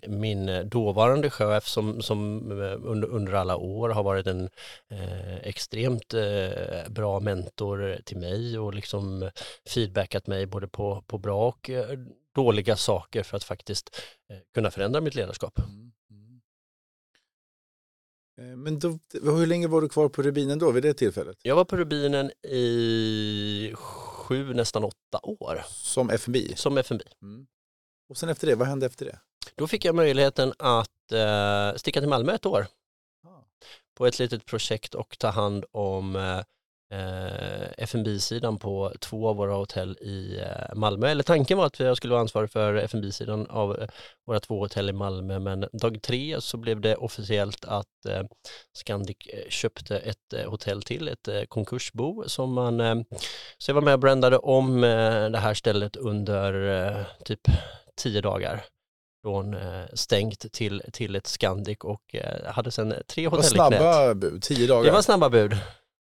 min 0.07 0.49
eh, 0.49 0.65
dåvarande 0.65 1.31
chef 1.31 1.67
som, 1.67 2.03
som 2.03 2.51
eh, 2.51 2.79
under, 2.83 3.09
under 3.09 3.33
alla 3.33 3.57
år 3.57 3.89
har 3.89 4.03
varit 4.03 4.27
en 4.27 4.49
eh, 4.89 5.37
extremt 5.37 6.15
eh, 6.15 6.89
bra 6.89 7.21
mentor 7.21 7.99
till 8.05 8.17
mig 8.17 8.59
och 8.59 8.75
liksom 8.75 9.31
feedbackat 9.69 10.27
mig 10.27 10.47
både 10.47 10.69
på, 10.69 11.05
på 11.07 11.19
bra 11.19 11.49
och 11.49 11.71
eh, 11.71 11.99
dåliga 12.35 12.77
saker 12.77 13.23
för 13.23 13.37
att 13.37 13.45
faktiskt 13.45 14.01
kunna 14.55 14.71
förändra 14.71 15.01
mitt 15.01 15.15
ledarskap. 15.15 15.59
Mm. 15.59 15.93
mm. 16.11 16.41
Men 18.63 18.79
då, 18.79 18.99
hur 19.13 19.47
länge 19.47 19.67
var 19.67 19.81
du 19.81 19.89
kvar 19.89 20.09
på 20.09 20.23
Rubinen 20.23 20.59
då 20.59 20.71
vid 20.71 20.83
det 20.83 20.95
tillfället? 20.95 21.39
Jag 21.43 21.57
var 21.57 21.65
på 21.65 21.77
Rubinen 21.77 22.31
i 22.43 23.73
sju, 23.75 24.55
nästan 24.55 24.85
åtta 24.85 25.21
år. 25.23 25.65
Som 25.69 26.11
FNB? 26.11 26.37
Som 26.57 26.79
FNB. 26.79 27.03
Mm. 27.23 27.47
Och 28.09 28.17
sen 28.17 28.29
efter 28.29 28.47
det, 28.47 28.55
vad 28.55 28.69
hände 28.69 28.87
efter 28.87 29.05
det? 29.05 29.19
Då 29.59 29.67
fick 29.67 29.85
jag 29.85 29.95
möjligheten 29.95 30.53
att 30.59 31.13
eh, 31.13 31.77
sticka 31.77 32.01
till 32.01 32.09
Malmö 32.09 32.35
ett 32.35 32.47
år 32.47 32.67
ah. 33.25 33.45
på 33.95 34.07
ett 34.07 34.19
litet 34.19 34.47
projekt 34.47 34.95
och 34.95 35.19
ta 35.19 35.29
hand 35.29 35.65
om 35.73 36.17
eh, 36.17 36.39
eh 36.99 37.69
F&B-sidan 37.79 38.59
på 38.59 38.93
två 39.01 39.29
av 39.29 39.37
våra 39.37 39.55
hotell 39.55 39.99
i 40.01 40.41
eh, 40.41 40.75
Malmö. 40.75 41.09
Eller 41.09 41.23
tanken 41.23 41.59
var 41.59 41.67
att 41.67 41.81
jag 41.81 41.97
skulle 41.97 42.13
vara 42.13 42.21
ansvarig 42.21 42.51
för 42.51 42.75
F&B-sidan 42.75 43.47
av 43.47 43.81
eh, 43.81 43.89
våra 44.27 44.41
två 44.41 44.59
hotell 44.59 44.89
i 44.89 44.93
Malmö 44.93 45.39
men 45.39 45.61
dag 45.73 46.03
tre 46.03 46.41
så 46.41 46.57
blev 46.57 46.81
det 46.81 46.97
officiellt 46.97 47.65
att 47.65 48.07
eh, 48.09 48.23
Scandic 48.73 49.17
köpte 49.49 49.99
ett 49.99 50.47
hotell 50.47 50.83
till, 50.83 51.09
ett 51.09 51.29
konkursbo 51.49 52.25
som 52.27 52.53
man, 52.53 53.05
så 53.59 53.71
jag 53.71 53.75
var 53.75 53.83
med 53.83 53.95
och 53.95 54.01
brandade 54.01 54.39
om 54.39 54.81
det 55.33 55.39
här 55.39 55.55
stället 55.55 55.97
under 55.97 57.07
typ 57.25 57.41
tio 57.97 58.21
dagar 58.21 58.65
från 59.27 59.55
eh, 59.55 59.85
stängt 59.93 60.53
till, 60.53 60.83
till 60.93 61.17
ett 61.17 61.27
Scandic 61.27 61.79
och 61.81 62.15
eh, 62.15 62.53
hade 62.53 62.71
sen 62.71 62.95
tre 63.07 63.29
hotell 63.29 63.45
i 63.45 63.55
knät. 63.55 63.71
Det 63.71 63.79
var 63.79 63.93
snabba 63.93 64.15
bud, 64.15 64.43
tio 64.43 64.67
dagar. 64.67 64.85
Det 64.85 64.91
var 64.91 65.03
snabba 65.03 65.31
bud. 65.31 65.57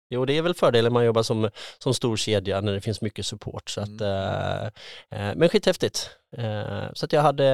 Jo, 0.09 0.25
det 0.25 0.37
är 0.37 0.41
väl 0.41 0.53
fördelen 0.53 0.93
man 0.93 1.05
jobbar 1.05 1.23
som, 1.23 1.49
som 1.79 1.93
stor 1.93 2.17
kedja 2.17 2.61
när 2.61 2.73
det 2.73 2.81
finns 2.81 3.01
mycket 3.01 3.25
support. 3.25 3.69
Så 3.69 3.81
att, 3.81 4.01
mm. 4.01 4.71
eh, 5.09 5.35
men 5.35 5.49
skithäftigt. 5.49 6.09
Eh, 6.37 6.83
så 6.93 7.05
att 7.05 7.13
jag 7.13 7.21
hade 7.21 7.47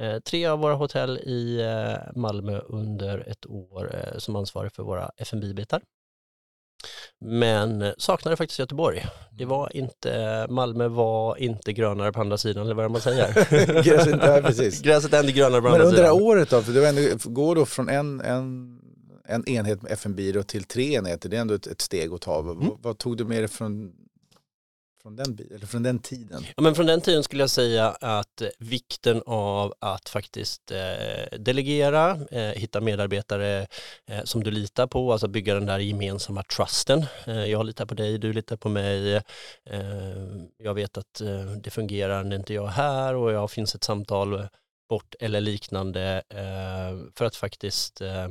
eh, 0.00 0.18
tre 0.18 0.46
av 0.46 0.58
våra 0.58 0.74
hotell 0.74 1.18
i 1.18 1.60
Malmö 2.14 2.58
under 2.58 3.28
ett 3.28 3.46
år 3.46 4.14
som 4.18 4.36
ansvarig 4.36 4.72
för 4.72 4.82
våra 4.82 5.10
F&B-bitar. 5.16 5.82
Men 7.20 7.94
saknade 7.98 8.36
faktiskt 8.36 8.58
Göteborg. 8.58 9.06
Det 9.38 9.44
var 9.44 9.76
inte, 9.76 10.46
Malmö 10.50 10.88
var 10.88 11.36
inte 11.36 11.72
grönare 11.72 12.12
på 12.12 12.20
andra 12.20 12.38
sidan, 12.38 12.62
eller 12.64 12.74
vad 12.74 12.90
man 12.90 13.00
säger. 13.00 13.32
Gräset, 13.82 14.20
ja, 14.22 14.40
precis. 14.44 14.80
Gräset 14.82 15.12
är 15.12 15.20
inte 15.20 15.32
grönare 15.32 15.60
på 15.60 15.68
Men 15.68 15.72
andra 15.74 15.84
under 15.86 16.02
det 16.02 16.08
här 16.08 16.14
sidan. 16.14 16.26
året 16.28 16.50
då, 16.50 16.62
för 16.62 16.72
det 16.72 16.80
var 16.80 16.88
ändå, 16.88 17.02
går 17.24 17.54
då 17.54 17.66
från 17.66 17.88
en, 17.88 18.20
en, 18.20 18.78
en 19.28 19.48
enhet 19.48 19.82
med 19.82 19.92
FNB 19.92 20.32
då 20.32 20.42
till 20.42 20.64
tre 20.64 20.94
enheter, 20.94 21.28
det 21.28 21.36
är 21.36 21.40
ändå 21.40 21.54
ett, 21.54 21.66
ett 21.66 21.80
steg 21.80 22.12
att 22.12 22.20
ta. 22.20 22.40
Vad, 22.40 22.56
Mm. 22.56 22.68
vad 22.82 22.98
tog 22.98 23.16
du 23.16 23.24
med 23.24 23.38
dig 23.40 23.48
från, 23.48 23.92
från, 25.02 25.16
den, 25.16 25.38
eller 25.54 25.66
från 25.66 25.82
den 25.82 25.98
tiden? 25.98 26.44
Ja, 26.56 26.62
men 26.62 26.74
från 26.74 26.86
den 26.86 27.00
tiden 27.00 27.22
skulle 27.22 27.42
jag 27.42 27.50
säga 27.50 27.90
att 28.00 28.40
eh, 28.40 28.48
vikten 28.58 29.22
av 29.26 29.74
att 29.78 30.08
faktiskt 30.08 30.70
eh, 30.70 31.38
delegera, 31.38 32.10
eh, 32.30 32.42
hitta 32.42 32.80
medarbetare 32.80 33.66
eh, 34.06 34.24
som 34.24 34.44
du 34.44 34.50
litar 34.50 34.86
på, 34.86 35.12
alltså 35.12 35.28
bygga 35.28 35.54
den 35.54 35.66
där 35.66 35.78
gemensamma 35.78 36.42
trusten. 36.42 37.06
Eh, 37.26 37.44
jag 37.44 37.66
litar 37.66 37.86
på 37.86 37.94
dig, 37.94 38.18
du 38.18 38.32
litar 38.32 38.56
på 38.56 38.68
mig. 38.68 39.16
Eh, 39.16 39.22
jag 40.58 40.74
vet 40.74 40.98
att 40.98 41.20
eh, 41.20 41.44
det 41.44 41.70
fungerar 41.70 42.24
när 42.24 42.36
inte 42.36 42.54
jag 42.54 42.64
är 42.64 42.72
här 42.72 43.14
och 43.14 43.32
jag 43.32 43.50
finns 43.50 43.74
ett 43.74 43.84
samtal 43.84 44.48
bort 44.88 45.14
eller 45.20 45.40
liknande 45.40 46.22
eh, 46.28 47.12
för 47.16 47.24
att 47.24 47.36
faktiskt 47.36 48.00
eh, 48.00 48.28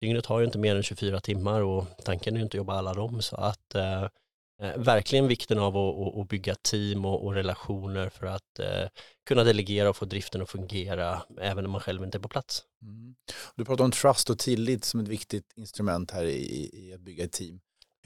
dygnet 0.00 0.26
har 0.26 0.40
ju 0.40 0.46
inte 0.46 0.58
mer 0.58 0.76
än 0.76 0.82
24 0.82 1.20
timmar 1.20 1.60
och 1.60 1.86
tanken 2.04 2.34
är 2.34 2.38
ju 2.38 2.44
inte 2.44 2.54
att 2.54 2.58
jobba 2.58 2.74
alla 2.74 2.94
dem 2.94 3.22
så 3.22 3.36
att 3.36 3.74
Eh, 3.74 4.08
verkligen 4.58 5.28
vikten 5.28 5.58
av 5.58 5.76
att, 5.76 5.96
att, 5.98 6.20
att 6.20 6.28
bygga 6.28 6.54
team 6.54 7.04
och, 7.04 7.24
och 7.24 7.34
relationer 7.34 8.08
för 8.08 8.26
att 8.26 8.58
eh, 8.58 8.88
kunna 9.26 9.44
delegera 9.44 9.90
och 9.90 9.96
få 9.96 10.04
driften 10.04 10.42
att 10.42 10.50
fungera 10.50 11.22
även 11.40 11.64
när 11.64 11.70
man 11.70 11.80
själv 11.80 12.04
inte 12.04 12.18
är 12.18 12.22
på 12.22 12.28
plats. 12.28 12.62
Mm. 12.82 13.14
Du 13.56 13.64
pratar 13.64 13.84
om 13.84 13.90
trust 13.90 14.30
och 14.30 14.38
tillit 14.38 14.84
som 14.84 15.00
ett 15.00 15.08
viktigt 15.08 15.52
instrument 15.56 16.10
här 16.10 16.24
i, 16.24 16.36
i, 16.36 16.88
i 16.88 16.94
att 16.94 17.00
bygga 17.00 17.24
ett 17.24 17.32
team. 17.32 17.60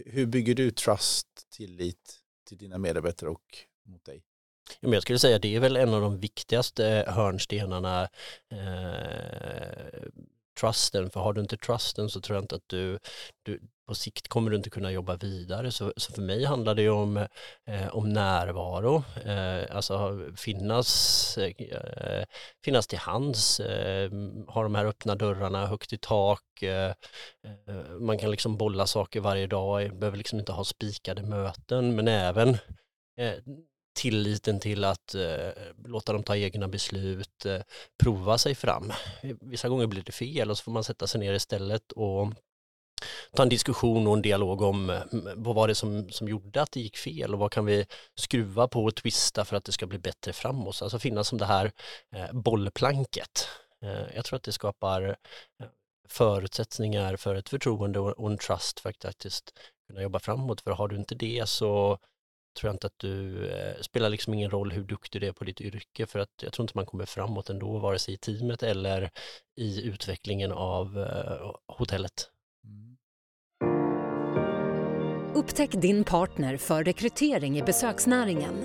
Hur 0.04 0.26
bygger 0.26 0.54
du 0.54 0.70
trust, 0.70 1.26
tillit 1.50 2.18
till 2.48 2.58
dina 2.58 2.78
medarbetare 2.78 3.30
och 3.30 3.58
mot 3.86 4.04
dig? 4.04 4.22
Ja, 4.70 4.76
Men 4.80 4.92
jag 4.92 5.02
skulle 5.02 5.18
säga 5.18 5.36
att 5.36 5.42
det 5.42 5.56
är 5.56 5.60
väl 5.60 5.76
en 5.76 5.94
av 5.94 6.00
de 6.00 6.20
viktigaste 6.20 7.04
hörnstenarna, 7.08 8.08
eh, 8.50 10.08
trusten, 10.60 11.10
för 11.10 11.20
har 11.20 11.32
du 11.32 11.40
inte 11.40 11.56
trusten 11.56 12.10
så 12.10 12.20
tror 12.20 12.36
jag 12.36 12.44
inte 12.44 12.54
att 12.54 12.68
du, 12.68 12.98
du 13.42 13.60
på 13.90 13.94
sikt 13.94 14.28
kommer 14.28 14.50
du 14.50 14.56
inte 14.56 14.70
kunna 14.70 14.92
jobba 14.92 15.16
vidare. 15.16 15.70
Så, 15.70 15.92
så 15.96 16.12
för 16.12 16.22
mig 16.22 16.44
handlar 16.44 16.74
det 16.74 16.82
ju 16.82 16.90
om, 16.90 17.16
eh, 17.66 17.88
om 17.92 18.12
närvaro, 18.12 19.04
eh, 19.24 19.76
alltså 19.76 20.20
finnas, 20.36 21.38
eh, 21.38 22.24
finnas 22.64 22.86
till 22.86 22.98
hands, 22.98 23.60
eh, 23.60 24.10
ha 24.48 24.62
de 24.62 24.74
här 24.74 24.84
öppna 24.84 25.14
dörrarna 25.14 25.66
högt 25.66 25.92
i 25.92 25.98
tak, 25.98 26.62
eh, 26.62 26.90
eh 27.46 27.90
man 28.00 28.18
kan 28.18 28.30
liksom 28.30 28.56
bolla 28.56 28.86
saker 28.86 29.20
varje 29.20 29.46
dag, 29.46 29.98
behöver 29.98 30.18
liksom 30.18 30.38
inte 30.38 30.52
ha 30.52 30.64
spikade 30.64 31.22
möten, 31.22 31.96
men 31.96 32.08
även 32.08 32.48
eh, 33.18 33.34
tilliten 33.98 34.60
till 34.60 34.84
att 34.84 35.14
eh, 35.14 35.50
låta 35.84 36.12
dem 36.12 36.22
ta 36.22 36.36
egna 36.36 36.68
beslut, 36.68 37.46
eh, 37.46 37.60
prova 38.02 38.38
sig 38.38 38.54
fram. 38.54 38.92
Vissa 39.40 39.68
gånger 39.68 39.86
blir 39.86 40.02
det 40.02 40.12
fel 40.12 40.50
och 40.50 40.58
så 40.58 40.64
får 40.64 40.72
man 40.72 40.84
sätta 40.84 41.06
sig 41.06 41.20
ner 41.20 41.32
istället 41.32 41.92
och 41.92 42.32
ta 43.32 43.42
en 43.42 43.48
diskussion 43.48 44.06
och 44.06 44.14
en 44.14 44.22
dialog 44.22 44.62
om 44.62 44.90
eh, 44.90 45.02
vad 45.36 45.54
var 45.54 45.68
det 45.68 45.74
som, 45.74 46.10
som 46.10 46.28
gjorde 46.28 46.62
att 46.62 46.72
det 46.72 46.80
gick 46.80 46.96
fel 46.96 47.34
och 47.34 47.40
vad 47.40 47.52
kan 47.52 47.66
vi 47.66 47.86
skruva 48.14 48.68
på 48.68 48.84
och 48.84 48.94
twista 48.94 49.44
för 49.44 49.56
att 49.56 49.64
det 49.64 49.72
ska 49.72 49.86
bli 49.86 49.98
bättre 49.98 50.32
framåt. 50.32 50.82
Alltså 50.82 50.98
finnas 50.98 51.28
som 51.28 51.38
det 51.38 51.46
här 51.46 51.72
eh, 52.14 52.32
bollplanket. 52.32 53.48
Eh, 53.84 54.14
jag 54.14 54.24
tror 54.24 54.36
att 54.36 54.42
det 54.42 54.52
skapar 54.52 55.16
förutsättningar 56.08 57.16
för 57.16 57.34
ett 57.34 57.48
förtroende 57.48 57.98
och 58.00 58.10
och 58.10 58.30
en 58.30 58.38
trust 58.38 58.80
för 58.80 58.90
att 58.90 59.02
faktiskt 59.02 59.58
kunna 59.88 60.02
jobba 60.02 60.18
framåt. 60.18 60.60
För 60.60 60.70
har 60.70 60.88
du 60.88 60.96
inte 60.96 61.14
det 61.14 61.48
så 61.48 61.98
tror 62.58 62.68
jag 62.68 62.74
inte 62.74 62.86
att 62.86 62.98
du, 62.98 63.46
eh, 63.48 63.80
spelar 63.80 64.08
liksom 64.08 64.34
ingen 64.34 64.50
roll 64.50 64.72
hur 64.72 64.84
duktig 64.84 65.20
du 65.20 65.26
är 65.26 65.32
på 65.32 65.44
ditt 65.44 65.60
yrke 65.60 66.06
för 66.06 66.18
att 66.18 66.30
jag 66.42 66.52
tror 66.52 66.64
inte 66.64 66.78
man 66.78 66.86
kommer 66.86 67.06
framåt 67.06 67.50
ändå, 67.50 67.78
vare 67.78 67.98
sig 67.98 68.14
i 68.14 68.16
teamet 68.16 68.62
eller 68.62 69.10
i 69.56 69.82
utvecklingen 69.82 70.52
av 70.52 70.98
eh, 70.98 71.52
hotellet. 71.66 72.30
Upptäck 75.40 75.70
din 75.72 76.04
partner 76.04 76.56
för 76.56 76.84
rekrytering 76.84 77.58
i 77.58 77.62
besöksnäringen. 77.62 78.64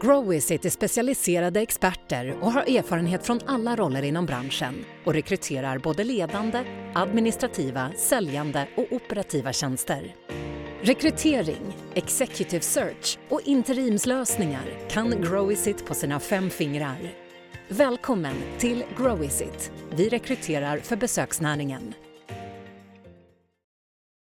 Growizit 0.00 0.64
är 0.64 0.70
specialiserade 0.70 1.60
experter 1.60 2.38
och 2.40 2.52
har 2.52 2.62
erfarenhet 2.62 3.26
från 3.26 3.40
alla 3.46 3.76
roller 3.76 4.02
inom 4.02 4.26
branschen 4.26 4.84
och 5.04 5.14
rekryterar 5.14 5.78
både 5.78 6.04
ledande, 6.04 6.64
administrativa, 6.94 7.92
säljande 7.96 8.68
och 8.76 8.92
operativa 8.92 9.52
tjänster. 9.52 10.14
Rekrytering, 10.82 11.76
executive 11.94 12.62
search 12.62 13.18
och 13.28 13.40
interimslösningar 13.44 14.88
kan 14.90 15.22
Growizit 15.22 15.86
på 15.86 15.94
sina 15.94 16.20
fem 16.20 16.50
fingrar. 16.50 17.14
Välkommen 17.68 18.36
till 18.58 18.84
Growizit. 18.98 19.72
Vi 19.96 20.08
rekryterar 20.08 20.78
för 20.78 20.96
besöksnäringen. 20.96 21.94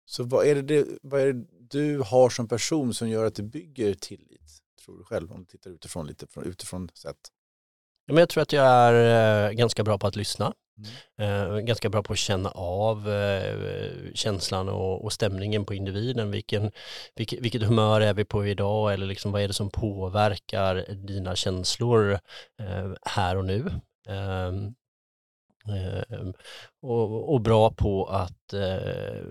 Så 0.05 0.23
vad 0.23 0.47
är, 0.47 0.55
det, 0.55 0.61
det, 0.61 0.85
vad 1.01 1.21
är 1.21 1.33
det 1.33 1.56
du 1.69 1.99
har 1.99 2.29
som 2.29 2.47
person 2.47 2.93
som 2.93 3.09
gör 3.09 3.25
att 3.25 3.35
du 3.35 3.43
bygger 3.43 3.93
tillit, 3.93 4.51
tror 4.85 4.97
du 4.97 5.03
själv, 5.03 5.31
om 5.31 5.39
du 5.39 5.45
tittar 5.45 5.71
utifrån 5.71 6.07
lite 6.07 6.27
från, 6.27 6.43
utifrån 6.43 6.89
sett? 6.93 7.17
Ja, 8.05 8.13
men 8.13 8.17
jag 8.17 8.29
tror 8.29 8.41
att 8.41 8.53
jag 8.53 8.65
är 8.65 9.47
eh, 9.47 9.51
ganska 9.51 9.83
bra 9.83 9.97
på 9.97 10.07
att 10.07 10.15
lyssna. 10.15 10.53
Mm. 11.17 11.51
Eh, 11.51 11.59
ganska 11.59 11.89
bra 11.89 12.03
på 12.03 12.13
att 12.13 12.19
känna 12.19 12.49
av 12.51 13.09
eh, 13.09 14.13
känslan 14.13 14.69
och, 14.69 15.13
stämningen 15.13 15.65
på 15.65 15.73
individen. 15.73 16.31
Vilken, 16.31 16.71
vilket, 17.15 17.39
vilket 17.39 17.63
humör 17.63 18.01
är 18.01 18.13
vi 18.13 18.25
på 18.25 18.47
idag 18.47 18.93
eller 18.93 19.05
liksom 19.05 19.31
vad 19.31 19.41
är 19.41 19.47
det 19.47 19.53
som 19.53 19.69
påverkar 19.69 20.93
dina 20.93 21.35
känslor 21.35 22.19
här 23.01 23.37
och 23.37 23.45
nu. 23.45 23.71
Ehm, 25.69 26.33
och, 26.81 27.33
och 27.33 27.41
bra 27.41 27.71
på 27.71 28.05
att 28.05 28.53
eh, 28.53 29.21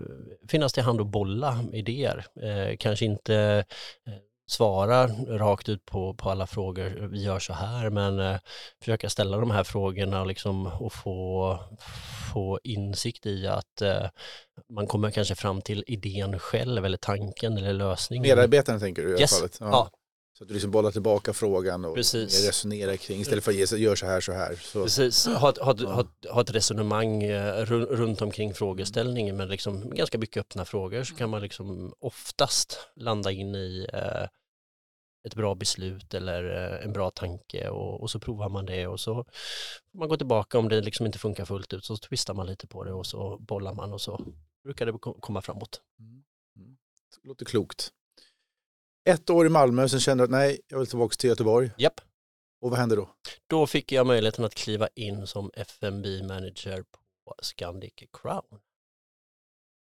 finnas 0.47 0.73
till 0.73 0.83
hand 0.83 0.99
och 0.99 1.07
bolla 1.07 1.63
idéer. 1.73 2.25
Eh, 2.41 2.77
kanske 2.77 3.05
inte 3.05 3.65
eh, 4.07 4.13
svara 4.49 5.07
rakt 5.27 5.69
ut 5.69 5.85
på, 5.85 6.13
på 6.13 6.29
alla 6.29 6.47
frågor, 6.47 7.07
vi 7.11 7.23
gör 7.23 7.39
så 7.39 7.53
här, 7.53 7.89
men 7.89 8.19
eh, 8.19 8.37
försöka 8.79 9.09
ställa 9.09 9.37
de 9.37 9.51
här 9.51 9.63
frågorna 9.63 10.21
och, 10.21 10.27
liksom, 10.27 10.67
och 10.67 10.93
få, 10.93 11.59
få 12.33 12.59
insikt 12.63 13.25
i 13.25 13.47
att 13.47 13.81
eh, 13.81 14.05
man 14.69 14.87
kommer 14.87 15.11
kanske 15.11 15.35
fram 15.35 15.61
till 15.61 15.83
idén 15.87 16.39
själv 16.39 16.85
eller 16.85 16.97
tanken 16.97 17.57
eller 17.57 17.73
lösningen. 17.73 18.21
Medarbetaren 18.27 18.79
tänker 18.79 19.01
du 19.03 19.17
i 19.17 19.21
Yes. 19.21 19.33
alla 19.33 19.49
fallet? 19.49 19.57
Ja. 19.59 19.89
Så 20.37 20.43
att 20.43 20.47
du 20.47 20.53
liksom 20.53 20.71
bollar 20.71 20.91
tillbaka 20.91 21.33
frågan 21.33 21.85
och 21.85 21.95
Precis. 21.95 22.47
resonerar 22.47 22.95
kring, 22.95 23.19
istället 23.21 23.43
för 23.43 23.51
att 23.51 23.57
ge 23.57 23.67
sig, 23.67 23.81
gör 23.81 23.95
så 23.95 24.05
här, 24.05 24.21
så 24.21 24.31
här. 24.31 24.55
Så, 24.55 24.83
Precis, 24.83 25.25
ha, 25.25 25.53
ha, 25.61 25.75
ha, 25.85 26.05
ha 26.29 26.41
ett 26.41 26.51
resonemang 26.51 27.23
eh, 27.23 27.65
ru- 27.65 27.85
runt 27.85 28.21
omkring 28.21 28.53
frågeställningen 28.53 29.37
men 29.37 29.47
liksom 29.47 29.89
ganska 29.89 30.17
mycket 30.17 30.41
öppna 30.41 30.65
frågor 30.65 31.03
så 31.03 31.15
kan 31.15 31.29
man 31.29 31.41
liksom 31.41 31.93
oftast 31.99 32.79
landa 32.95 33.31
in 33.31 33.55
i 33.55 33.87
eh, 33.93 34.23
ett 35.27 35.35
bra 35.35 35.55
beslut 35.55 36.13
eller 36.13 36.73
eh, 36.73 36.85
en 36.85 36.93
bra 36.93 37.09
tanke 37.11 37.69
och, 37.69 38.01
och 38.01 38.11
så 38.11 38.19
provar 38.19 38.49
man 38.49 38.65
det 38.65 38.87
och 38.87 38.99
så 38.99 39.25
man 39.93 40.09
går 40.09 40.17
tillbaka 40.17 40.59
om 40.59 40.69
det 40.69 40.81
liksom 40.81 41.05
inte 41.05 41.19
funkar 41.19 41.45
fullt 41.45 41.73
ut 41.73 41.85
så 41.85 41.97
twistar 41.97 42.33
man 42.33 42.47
lite 42.47 42.67
på 42.67 42.83
det 42.83 42.93
och 42.93 43.05
så 43.05 43.37
bollar 43.39 43.73
man 43.73 43.93
och 43.93 44.01
så 44.01 44.25
brukar 44.63 44.85
det 44.85 44.91
ko- 44.91 45.19
komma 45.19 45.41
framåt. 45.41 45.81
Mm. 45.99 46.23
Mm. 46.57 46.77
Det 47.21 47.27
låter 47.27 47.45
klokt. 47.45 47.91
Ett 49.07 49.29
år 49.29 49.45
i 49.45 49.49
Malmö, 49.49 49.89
sen 49.89 49.99
kände 49.99 50.21
du 50.21 50.25
att 50.25 50.31
nej, 50.31 50.59
jag 50.67 50.77
vill 50.79 50.87
tillbaka 50.87 51.15
till 51.15 51.29
Göteborg. 51.29 51.71
Japp. 51.77 52.01
Och 52.61 52.69
vad 52.69 52.79
hände 52.79 52.95
då? 52.95 53.09
Då 53.47 53.67
fick 53.67 53.91
jag 53.91 54.07
möjligheten 54.07 54.45
att 54.45 54.55
kliva 54.55 54.87
in 54.95 55.27
som 55.27 55.51
F&B 55.53 56.23
manager 56.23 56.83
på 57.25 57.35
Scandic 57.41 57.93
Crown. 58.13 58.59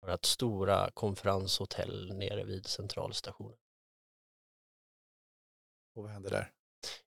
Vårt 0.07 0.25
stora 0.25 0.89
konferenshotell 0.93 2.13
nere 2.17 2.43
vid 2.43 2.65
centralstationen. 2.67 3.57
Och 5.95 6.03
vad 6.03 6.11
hände 6.11 6.29
där? 6.29 6.51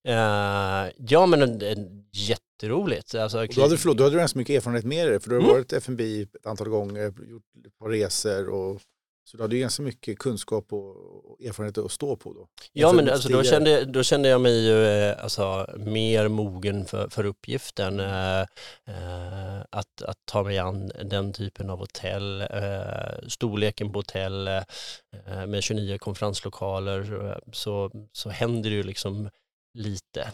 Eh, 0.05 0.92
ja 0.98 1.26
men 1.26 1.42
en, 1.42 1.62
en, 1.62 2.09
jätteroligt. 2.12 3.14
Alltså, 3.14 3.38
Och 3.42 3.48
då 3.55 3.61
hade, 3.62 3.74
du- 3.74 3.79
förlåt, 3.79 3.96
då 3.98 4.05
hade 4.05 4.14
du 4.16 4.18
ganska 4.20 4.38
mycket 4.38 4.57
erfarenhet 4.57 4.85
med 4.85 5.09
dig, 5.09 5.20
för 5.20 5.31
du 5.31 5.37
har 5.37 5.42
Mm. 5.42 5.52
varit 5.55 5.72
F&B 5.72 6.22
ett 6.22 6.46
antal 6.46 6.68
gånger, 6.68 7.14
gjort 7.31 7.42
ett 7.66 7.79
par 7.79 7.88
resor 7.88 8.48
och 8.48 8.81
så 9.26 9.36
du 9.36 9.42
hade 9.42 9.54
ju 9.54 9.60
ganska 9.60 9.82
mycket 9.82 10.18
kunskap 10.18 10.72
och, 10.72 11.40
erfarenhet 11.40 11.78
att 11.78 11.92
stå 11.92 12.16
på 12.16 12.32
då. 12.32 12.48
Ja 12.72 12.86
jämfört 12.86 13.04
men 13.04 13.14
alltså, 13.14 13.28
då, 13.28 13.42
kände, 13.42 13.84
då 13.84 14.02
kände 14.02 14.28
jag 14.28 14.40
mig 14.40 14.66
ju 14.66 14.86
eh, 14.86 15.22
alltså, 15.22 15.74
mer 15.76 16.28
mogen 16.28 16.84
för, 16.84 17.08
för 17.08 17.24
uppgiften. 17.24 18.00
Eh, 18.00 18.40
eh, 18.40 19.60
att, 19.70 20.02
att 20.02 20.18
ta 20.24 20.42
mig 20.42 20.58
an 20.58 20.92
den 21.04 21.32
typen 21.32 21.70
av 21.70 21.78
hotell, 21.78 22.40
eh, 22.40 23.28
storleken 23.28 23.92
på 23.92 23.98
hotell 23.98 24.48
eh, 24.48 25.46
med 25.46 25.62
29 25.62 25.98
konferenslokaler 25.98 27.28
eh, 27.30 27.52
så, 27.52 27.90
så 28.12 28.30
händer 28.30 28.70
det 28.70 28.76
ju 28.76 28.82
liksom 28.82 29.30
lite. 29.74 30.30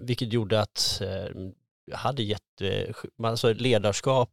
Vilket 0.00 0.32
gjorde 0.32 0.60
att 0.60 1.02
hade 1.92 2.22
jätte, 2.22 2.94
alltså 3.22 3.52
ledarskap 3.52 4.30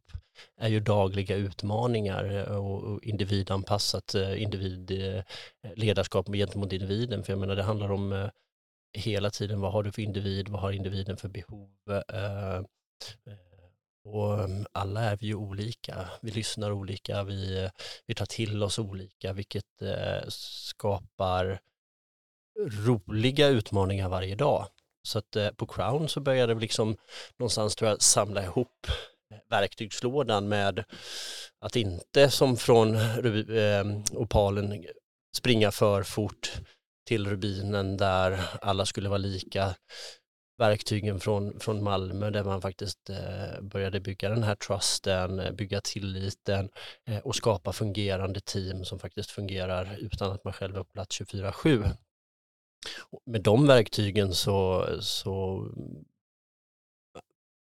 är 0.56 0.68
ju 0.68 0.80
dagliga 0.80 1.36
utmaningar 1.36 2.34
eh, 2.34 2.56
och 2.56 3.02
individanpassat 3.02 4.14
eh, 4.14 4.42
individ, 4.42 4.90
eh, 4.90 5.22
ledarskap 5.76 6.26
gentemot 6.26 6.72
individen. 6.72 7.24
För 7.24 7.32
jag 7.32 7.40
menar 7.40 7.56
det 7.56 7.62
handlar 7.62 7.92
om 7.92 8.30
hela 8.98 9.30
tiden 9.30 9.60
vad 9.60 9.72
har 9.72 9.82
du 9.82 9.92
för 9.92 10.02
individ, 10.02 10.48
vad 10.48 10.60
har 10.60 10.72
individen 10.72 11.16
för 11.16 11.28
behov. 11.28 11.70
Och 14.04 14.44
mm, 14.44 14.66
alla 14.72 15.00
är 15.00 15.16
vi 15.16 15.26
ju 15.26 15.34
olika, 15.34 16.08
vi 16.22 16.30
lyssnar 16.30 16.70
olika, 16.72 17.24
vi, 17.24 17.70
vi 18.06 18.14
tar 18.14 18.26
till 18.26 18.62
oss 18.62 18.78
olika, 18.78 19.32
vilket 19.32 19.64
skapar 20.28 21.60
roliga 22.86 23.48
utmaningar 23.48 24.08
varje 24.08 24.34
dag. 24.34 24.66
Så 25.02 25.18
att 25.18 25.36
eh, 25.36 25.50
på 25.50 25.66
Crown 25.66 26.08
så 26.08 26.20
började 26.20 26.54
vi 26.54 26.60
liksom 26.60 26.96
någonstans 27.38 27.76
tror 27.76 27.90
jag 27.90 28.02
samla 28.02 28.42
ihop 28.42 28.86
eh, 29.30 29.38
verktygslådan 29.50 30.48
med 30.48 30.84
att 31.60 31.76
inte 31.76 32.30
som 32.30 32.56
från 32.56 32.96
eh, 32.96 33.84
opalen 34.12 34.84
springa 35.36 35.70
för 35.70 36.02
fort 36.02 36.52
till 37.08 37.26
rubinen 37.26 37.96
där 37.96 38.40
alla 38.60 38.86
skulle 38.86 39.08
vara 39.08 39.18
lika 39.18 39.74
verktygen 40.58 41.20
från, 41.20 41.60
från 41.60 41.82
Malmö 41.82 42.30
där 42.30 42.44
man 42.44 42.60
faktiskt 42.60 43.10
eh, 43.10 43.60
började 43.60 44.00
bygga 44.00 44.28
den 44.28 44.42
här 44.42 44.54
trusten, 44.54 45.40
eh, 45.40 45.52
bygga 45.52 45.80
tilliten 45.80 46.68
eh, 47.06 47.18
och 47.18 47.36
skapa 47.36 47.72
fungerande 47.72 48.40
team 48.40 48.84
som 48.84 48.98
faktiskt 48.98 49.30
fungerar 49.30 49.96
utan 49.98 50.32
att 50.32 50.44
man 50.44 50.52
själv 50.52 50.76
är 50.76 50.78
på 50.78 50.92
plats 50.92 51.20
24-7. 51.20 51.90
Med 53.26 53.42
de 53.42 53.66
verktygen 53.66 54.34
så, 54.34 54.86
så 55.00 55.66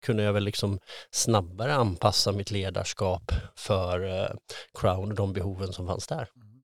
kunde 0.06 0.22
jag 0.22 0.32
väl 0.32 0.44
liksom 0.44 0.78
snabbare 1.10 1.74
anpassa 1.74 2.32
mitt 2.32 2.50
ledarskap 2.50 3.32
för 3.56 4.20
eh, 4.20 4.36
Crown 4.78 5.10
och 5.10 5.16
de 5.16 5.32
behoven 5.32 5.72
som 5.72 5.86
fanns 5.86 6.06
där. 6.06 6.28
Mm. 6.36 6.62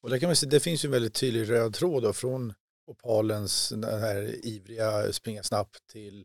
Och 0.00 0.10
där 0.10 0.18
kan 0.18 0.28
man 0.28 0.36
se, 0.36 0.46
det 0.46 0.60
finns 0.60 0.84
ju 0.84 0.86
en 0.86 0.92
väldigt 0.92 1.14
tydlig 1.14 1.50
röd 1.50 1.74
tråd 1.74 2.02
då 2.02 2.12
från 2.12 2.54
Opalens 2.86 3.68
den 3.68 4.00
här 4.00 4.46
ivriga 4.46 5.12
springa 5.12 5.42
snabbt 5.42 5.86
till 5.92 6.24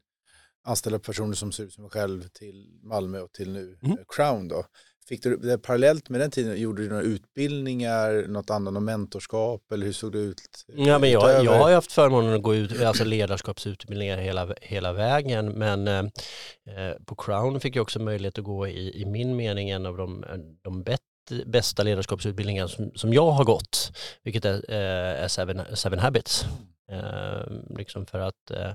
anställda 0.64 1.00
personer 1.00 1.34
som 1.34 1.52
ser 1.52 1.64
ut 1.64 1.74
som 1.74 1.82
mig 1.82 1.92
själv 1.92 2.28
till 2.28 2.80
Malmö 2.84 3.20
och 3.20 3.32
till 3.32 3.52
nu 3.52 3.78
mm. 3.82 3.98
Eh, 3.98 4.04
Crown 4.16 4.48
då. 4.48 4.66
Fick 5.12 5.24
du 5.24 5.38
det 5.38 5.58
parallellt 5.58 6.10
med 6.10 6.22
den 6.22 6.32
tiden, 6.32 6.62
gjorde 6.62 6.82
du 6.82 6.90
några 6.90 7.02
utbildningar, 7.02 8.28
något 8.28 8.50
annat, 8.50 8.74
något 8.74 8.84
mentorskap 8.84 9.72
eller 9.72 9.86
hur 9.86 9.94
såg 9.94 10.12
det 10.12 10.20
ut? 10.20 10.66
Ja, 10.68 11.00
men 11.00 11.12
jag, 11.12 11.44
jag 11.44 11.52
har 11.52 11.70
ju 11.70 11.76
haft 11.76 11.92
förmånen 11.92 12.34
att 12.34 12.42
gå 12.42 12.56
ut, 12.56 12.82
alltså 12.82 13.04
ledarskapsutbildningar 13.04 14.18
hela, 14.18 14.56
hela 14.62 14.94
vägen 14.94 15.52
men 15.52 15.88
eh, 15.88 16.00
eh, 16.00 16.96
på 17.06 17.16
Crown 17.16 17.60
fick 17.60 17.76
jag 17.76 17.82
också 17.82 18.00
möjlighet 18.00 18.38
att 18.38 18.44
gå 18.44 18.68
i, 18.68 19.02
i 19.02 19.06
min 19.06 19.36
mening 19.36 19.70
en 19.70 19.86
av 19.86 19.98
de, 19.98 20.26
de 20.62 20.84
bättre 20.84 21.46
bästa 21.46 21.84
ledarskapsutbildningen 21.84 22.70
som, 22.70 22.92
som 22.96 23.14
jag 23.14 23.32
har 23.32 23.44
gått, 23.44 23.92
vilket 24.24 24.46
är, 24.46 25.22
eh, 25.22 25.28
seven, 25.28 25.62
seven 25.74 26.00
Habits. 26.00 26.46
Eh, 26.92 27.44
liksom 27.70 28.06
för 28.06 28.20
att 28.20 28.52
eh, 28.52 28.74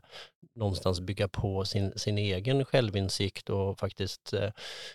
någonstans 0.54 1.00
bygga 1.00 1.28
på 1.28 1.64
sin, 1.64 1.92
sin 1.96 2.18
egen 2.18 2.64
självinsikt 2.64 3.50
och 3.50 3.78
faktiskt 3.78 4.32
eh, 4.32 4.44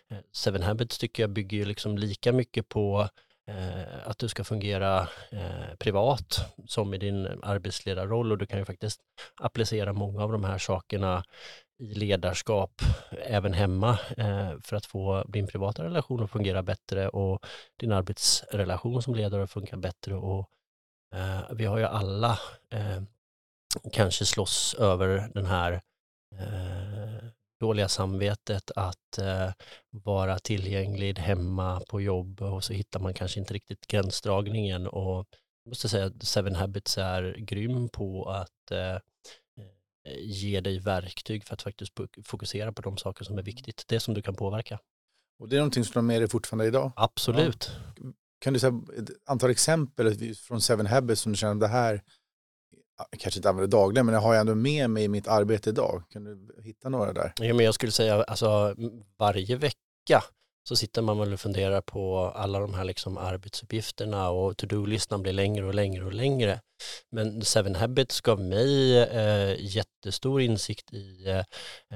eh 0.09 0.17
Seven 0.31 0.63
Habits 0.63 0.97
tycker 0.97 1.23
jag 1.23 1.29
bygger 1.29 1.65
liksom 1.65 1.97
lika 1.97 2.31
mycket 2.31 2.69
på 2.69 3.09
eh, 3.47 4.07
att 4.07 4.17
du 4.17 4.27
ska 4.27 4.43
fungera 4.43 5.07
eh, 5.31 5.75
privat 5.79 6.55
som 6.67 6.93
i 6.93 6.97
din 6.97 7.27
arbetsledarroll 7.43 8.31
och 8.31 8.37
du 8.37 8.45
kan 8.45 8.59
ju 8.59 8.65
faktiskt 8.65 9.01
applicera 9.41 9.93
många 9.93 10.23
av 10.23 10.31
de 10.31 10.43
här 10.43 10.57
sakerna 10.57 11.23
i 11.79 11.93
ledarskap 11.93 12.81
även 13.11 13.53
hemma 13.53 13.99
eh, 14.17 14.51
för 14.61 14.75
att 14.75 14.85
få 14.85 15.23
din 15.27 15.47
privata 15.47 15.83
relation 15.83 16.23
att 16.23 16.31
fungera 16.31 16.63
bättre 16.63 17.09
och 17.09 17.45
din 17.77 17.91
arbetsrelation 17.91 19.01
som 19.01 19.15
ledare 19.15 19.43
att 19.43 19.51
funka 19.51 19.77
bättre. 19.77 20.15
Och, 20.15 20.49
eh, 21.15 21.41
vi 21.51 21.65
har 21.65 21.77
ju 21.77 21.83
alla 21.83 22.39
eh, 22.69 23.01
kanske 23.91 24.25
slåss 24.25 24.75
över 24.79 25.31
den 25.33 25.45
här 25.45 25.81
dåliga 27.59 27.87
samvetet 27.87 28.71
att 28.75 29.19
vara 29.89 30.39
tillgänglig 30.39 31.19
hemma 31.19 31.81
på 31.89 32.01
jobb 32.01 32.41
och 32.41 32.63
så 32.63 32.73
hittar 32.73 32.99
man 32.99 33.13
kanske 33.13 33.39
inte 33.39 33.53
riktigt 33.53 33.87
gränsdragningen 33.87 34.87
och 34.87 35.27
jag 35.63 35.69
måste 35.69 35.89
säga 35.89 36.05
att 36.05 36.23
Seven 36.23 36.55
Habits 36.55 36.97
är 36.97 37.35
grym 37.37 37.89
på 37.89 38.29
att 38.29 38.71
Eh, 40.03 40.17
ge 40.19 40.61
dig 40.61 40.79
verktyg 40.79 41.43
för 41.43 41.53
att 41.53 41.61
faktiskt 41.61 41.93
fokusera 42.23 42.71
på 42.71 42.81
de 42.81 42.97
saker 42.97 43.25
som 43.25 43.37
är 43.37 43.43
viktigt, 43.43 43.83
det 43.87 43.99
som 43.99 44.13
du 44.13 44.21
kan 44.21 44.35
påverka. 44.35 44.79
Och 45.39 45.49
det 45.49 45.55
är 45.55 45.59
någonting 45.59 45.83
som 45.83 45.93
du 45.93 45.97
har 45.97 46.03
med 46.03 46.21
dig 46.21 46.29
fortfarande 46.29 46.65
idag? 46.65 46.91
Absolut. 46.95 47.71
Ja. 47.97 48.11
Kan 48.41 48.53
du 48.53 48.59
säga 48.59 48.81
ett 48.97 49.09
antal 49.25 49.49
exempel 49.49 50.35
från 50.35 50.61
Seven 50.61 50.85
Habits 50.85 51.21
som 51.21 51.31
du 51.31 51.37
känner 51.37 51.55
det 51.55 51.67
här, 51.67 52.01
kanske 53.17 53.37
inte 53.37 53.49
använder 53.49 53.77
dagligen, 53.77 54.05
men 54.05 54.15
jag 54.15 54.21
har 54.21 54.33
jag 54.33 54.41
ändå 54.41 54.55
med 54.55 54.89
mig 54.89 55.03
i 55.03 55.07
mitt 55.07 55.27
arbete 55.27 55.69
idag. 55.69 56.03
Kan 56.09 56.23
du 56.23 56.61
hitta 56.63 56.89
några 56.89 57.13
där? 57.13 57.33
Ja, 57.39 57.53
men 57.53 57.65
jag 57.65 57.73
skulle 57.73 57.91
säga 57.91 58.23
alltså 58.23 58.75
varje 59.17 59.55
vecka 59.55 60.23
så 60.63 60.75
sitter 60.75 61.01
man 61.01 61.19
väl 61.19 61.33
och 61.33 61.39
funderar 61.39 61.81
på 61.81 62.19
alla 62.35 62.59
de 62.59 62.73
här 62.73 62.83
liksom 62.83 63.17
arbetsuppgifterna 63.17 64.29
och 64.29 64.57
to-do-listan 64.57 65.21
blir 65.21 65.33
längre 65.33 65.65
och 65.65 65.73
längre 65.73 66.05
och 66.05 66.13
längre. 66.13 66.59
Men 67.11 67.41
Seven 67.41 67.75
Habits 67.75 68.21
gav 68.21 68.39
mig 68.39 68.97
eh, 68.97 69.55
jättestor 69.59 70.41
insikt 70.41 70.93
i 70.93 71.27
eh, 71.27 71.37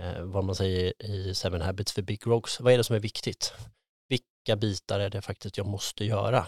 eh 0.03 0.21
vad 0.21 0.43
man 0.43 0.55
säger 0.55 1.03
i 1.05 1.35
Seven 1.35 1.61
Habits 1.61 1.91
för 1.91 2.01
Big 2.01 2.27
Rocks. 2.27 2.59
Vad 2.59 2.73
är 2.73 2.77
det 2.77 2.83
som 2.83 2.95
är 2.95 2.99
viktigt? 2.99 3.53
Vilka 4.45 4.55
bitar 4.55 4.99
är 4.99 5.09
det 5.09 5.21
faktiskt 5.21 5.57
jag 5.57 5.67
måste 5.67 6.05
göra? 6.05 6.47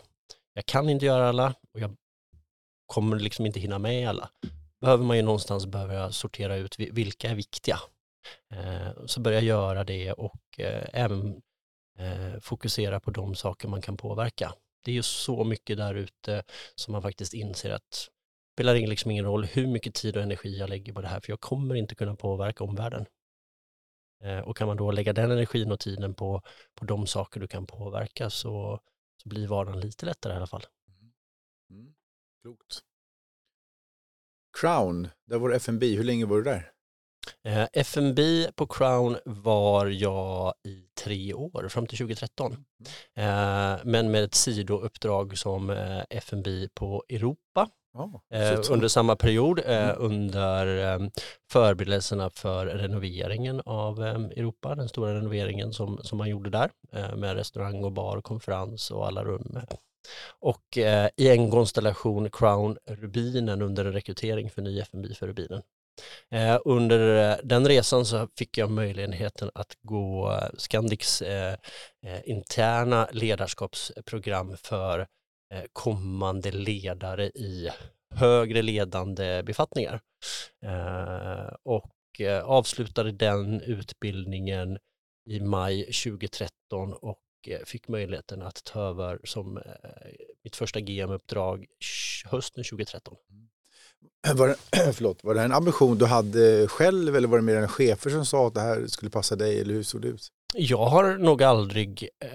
Jag 0.53 0.65
kan 0.65 0.89
inte 0.89 1.05
göra 1.05 1.29
alla 1.29 1.53
och 1.73 1.79
jag 1.79 1.95
kommer 2.85 3.19
liksom 3.19 3.45
inte 3.45 3.59
hinna 3.59 3.79
med 3.79 4.09
alla. 4.09 4.29
Behöver 4.81 5.03
man 5.03 5.17
ju 5.17 5.23
någonstans 5.23 5.65
börja 5.65 6.11
sortera 6.11 6.55
ut 6.55 6.79
vilka 6.79 7.29
är 7.29 7.35
viktiga. 7.35 7.79
Eh, 8.53 9.05
så 9.05 9.19
börja 9.19 9.41
göra 9.41 9.83
det 9.83 10.11
och 10.11 10.59
eh, 10.59 10.89
även 10.93 11.41
eh, 11.99 12.39
fokusera 12.41 12.99
på 12.99 13.11
de 13.11 13.35
saker 13.35 13.67
man 13.67 13.81
kan 13.81 13.97
påverka. 13.97 14.53
Det 14.83 14.91
är 14.91 14.95
ju 14.95 15.03
så 15.03 15.43
mycket 15.43 15.77
där 15.77 15.95
ute 15.95 16.43
som 16.75 16.91
man 16.91 17.01
faktiskt 17.01 17.33
inser 17.33 17.71
att 17.71 17.91
det 17.91 18.63
spelar 18.63 18.75
liksom 18.75 19.11
ingen 19.11 19.25
roll 19.25 19.45
hur 19.45 19.67
mycket 19.67 19.93
tid 19.93 20.17
och 20.17 20.23
energi 20.23 20.57
jag 20.57 20.69
lägger 20.69 20.93
på 20.93 21.01
det 21.01 21.07
här, 21.07 21.19
för 21.19 21.31
jag 21.31 21.41
kommer 21.41 21.75
inte 21.75 21.95
kunna 21.95 22.15
påverka 22.15 22.63
omvärlden. 22.63 23.05
Eh, 24.23 24.39
och 24.39 24.57
kan 24.57 24.67
man 24.67 24.77
då 24.77 24.91
lägga 24.91 25.13
den 25.13 25.31
energin 25.31 25.71
och 25.71 25.79
tiden 25.79 26.13
på, 26.13 26.41
på 26.75 26.85
de 26.85 27.07
saker 27.07 27.39
du 27.39 27.47
kan 27.47 27.67
påverka 27.67 28.29
så, 28.29 28.79
så 29.23 29.29
blir 29.29 29.47
vardagen 29.47 29.79
lite 29.79 30.05
lättare 30.05 30.33
i 30.33 30.35
alla 30.35 30.47
fall. 30.47 30.65
Mm. 30.89 31.11
Mm. 31.69 31.93
Klokt. 32.41 32.79
Crown, 34.61 35.07
där 35.25 35.37
var 35.37 35.49
du 35.49 35.55
FNB, 35.55 35.83
hur 35.83 36.03
länge 36.03 36.25
var 36.25 36.37
du 36.37 36.43
där? 36.43 36.71
Eh, 37.43 37.67
FNB 37.73 38.47
på 38.55 38.67
Crown 38.67 39.17
var 39.25 39.85
jag 39.85 40.53
i 40.63 40.83
tre 41.03 41.33
år, 41.33 41.67
fram 41.69 41.87
till 41.87 41.97
2013. 41.97 42.65
Eh, 43.15 43.75
men 43.83 44.11
med 44.11 44.23
ett 44.23 44.35
sidouppdrag 44.35 45.37
som 45.37 45.69
eh, 45.69 46.03
FNB 46.09 46.47
på 46.73 47.03
Europa. 47.09 47.69
Oh, 47.93 48.21
under 48.71 48.87
samma 48.87 49.15
period, 49.15 49.59
mm. 49.65 49.95
under 49.99 51.11
förberedelserna 51.51 52.29
för 52.29 52.65
renoveringen 52.65 53.61
av 53.65 54.03
Europa, 54.03 54.75
den 54.75 54.89
stora 54.89 55.15
renoveringen 55.15 55.73
som, 55.73 55.99
som 56.03 56.17
man 56.17 56.29
gjorde 56.29 56.49
där 56.49 56.71
med 57.15 57.35
restaurang 57.35 57.83
och 57.83 57.91
bar, 57.91 58.21
konferens 58.21 58.91
och 58.91 59.07
alla 59.07 59.23
rum. 59.23 59.59
Och 60.39 60.77
i 61.15 61.29
en 61.29 61.51
konstellation 61.51 62.29
Crown 62.29 62.77
Rubinen 62.85 63.61
under 63.61 63.85
en 63.85 63.93
rekrytering 63.93 64.49
för 64.49 64.61
ny 64.61 64.79
FNB 64.79 65.15
för 65.15 65.27
Rubinen. 65.27 65.61
Eh, 66.31 66.59
under 66.65 67.31
eh, 67.31 67.37
den 67.43 67.67
resan 67.67 68.05
så 68.05 68.27
fick 68.37 68.57
jag 68.57 68.71
möjligheten 68.71 69.51
att 69.53 69.77
gå 69.81 70.31
eh, 70.31 70.49
Scandics 70.57 71.21
eh, 71.21 71.53
eh, 72.05 72.19
interna 72.25 73.07
ledarskapsprogram 73.11 74.57
för 74.57 74.99
eh, 74.99 75.05
kommande 75.73 76.51
ledare 76.51 77.25
i 77.25 77.69
högre 78.15 78.61
ledande 78.61 79.43
befattningar. 79.43 80.01
och 81.63 81.91
avslutade 82.43 83.11
den 83.11 83.61
utbildningen 83.61 84.77
i 85.29 85.39
maj 85.39 85.83
2013 85.83 86.93
och 86.93 87.21
fick 87.65 87.87
möjligheten 87.87 88.41
att 88.41 88.63
ta 88.63 88.81
över 88.81 89.19
som 89.23 89.59
mitt 90.43 90.55
första 90.55 90.79
GM-uppdrag 90.79 91.65
hösten 92.25 92.63
2013. 92.63 93.15
Var 94.35 94.47
det, 94.47 94.55
förlåt, 94.93 95.23
var 95.23 95.33
det 95.33 95.41
en 95.41 95.51
ambition 95.51 95.97
du 95.97 96.05
hade 96.05 96.67
själv 96.67 97.15
eller 97.15 97.27
var 97.27 97.37
det 97.37 97.43
mer 97.43 97.55
en 97.55 97.67
chefer 97.67 98.09
som 98.09 98.25
sa 98.25 98.47
att 98.47 98.53
det 98.53 98.61
här 98.61 98.87
skulle 98.87 99.11
passa 99.11 99.35
dig 99.35 99.59
eller 99.59 99.73
hur 99.73 99.83
såg 99.83 100.01
det 100.01 100.07
ut? 100.07 100.27
Jag 100.53 100.85
har 100.85 101.17
nog 101.17 101.43
aldrig 101.43 102.09
eh, 102.23 102.29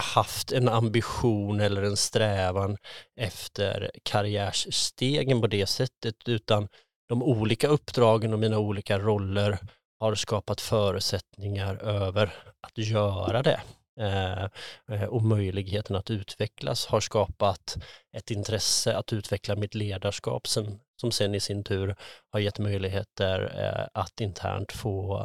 haft 0.00 0.52
en 0.52 0.68
ambition 0.68 1.60
eller 1.60 1.82
en 1.82 1.96
strävan 1.96 2.76
efter 3.16 3.90
karriärsstegen 4.02 5.40
på 5.40 5.46
det 5.46 5.66
sättet 5.66 6.28
utan 6.28 6.68
de 7.08 7.22
olika 7.22 7.68
uppdragen 7.68 8.32
och 8.32 8.38
mina 8.38 8.58
olika 8.58 8.98
roller 8.98 9.58
har 10.00 10.14
skapat 10.14 10.60
förutsättningar 10.60 11.76
över 11.76 12.34
att 12.60 12.78
göra 12.78 13.42
det. 13.42 13.60
Eh, 14.00 14.44
eh, 14.90 15.04
och 15.08 15.22
möjligheten 15.22 15.96
att 15.96 16.10
utvecklas 16.10 16.86
har 16.86 17.00
skapat 17.00 17.76
ett 18.16 18.30
intresse 18.30 18.96
att 18.96 19.12
utveckla 19.12 19.56
mitt 19.56 19.74
ledarskap 19.74 20.46
som, 20.46 20.80
som 21.00 21.12
sen 21.12 21.34
i 21.34 21.40
sin 21.40 21.64
tur 21.64 21.96
har 22.30 22.40
gett 22.40 22.58
möjligheter 22.58 23.52
eh, 23.64 24.00
att 24.00 24.20
internt 24.20 24.72
få 24.72 25.18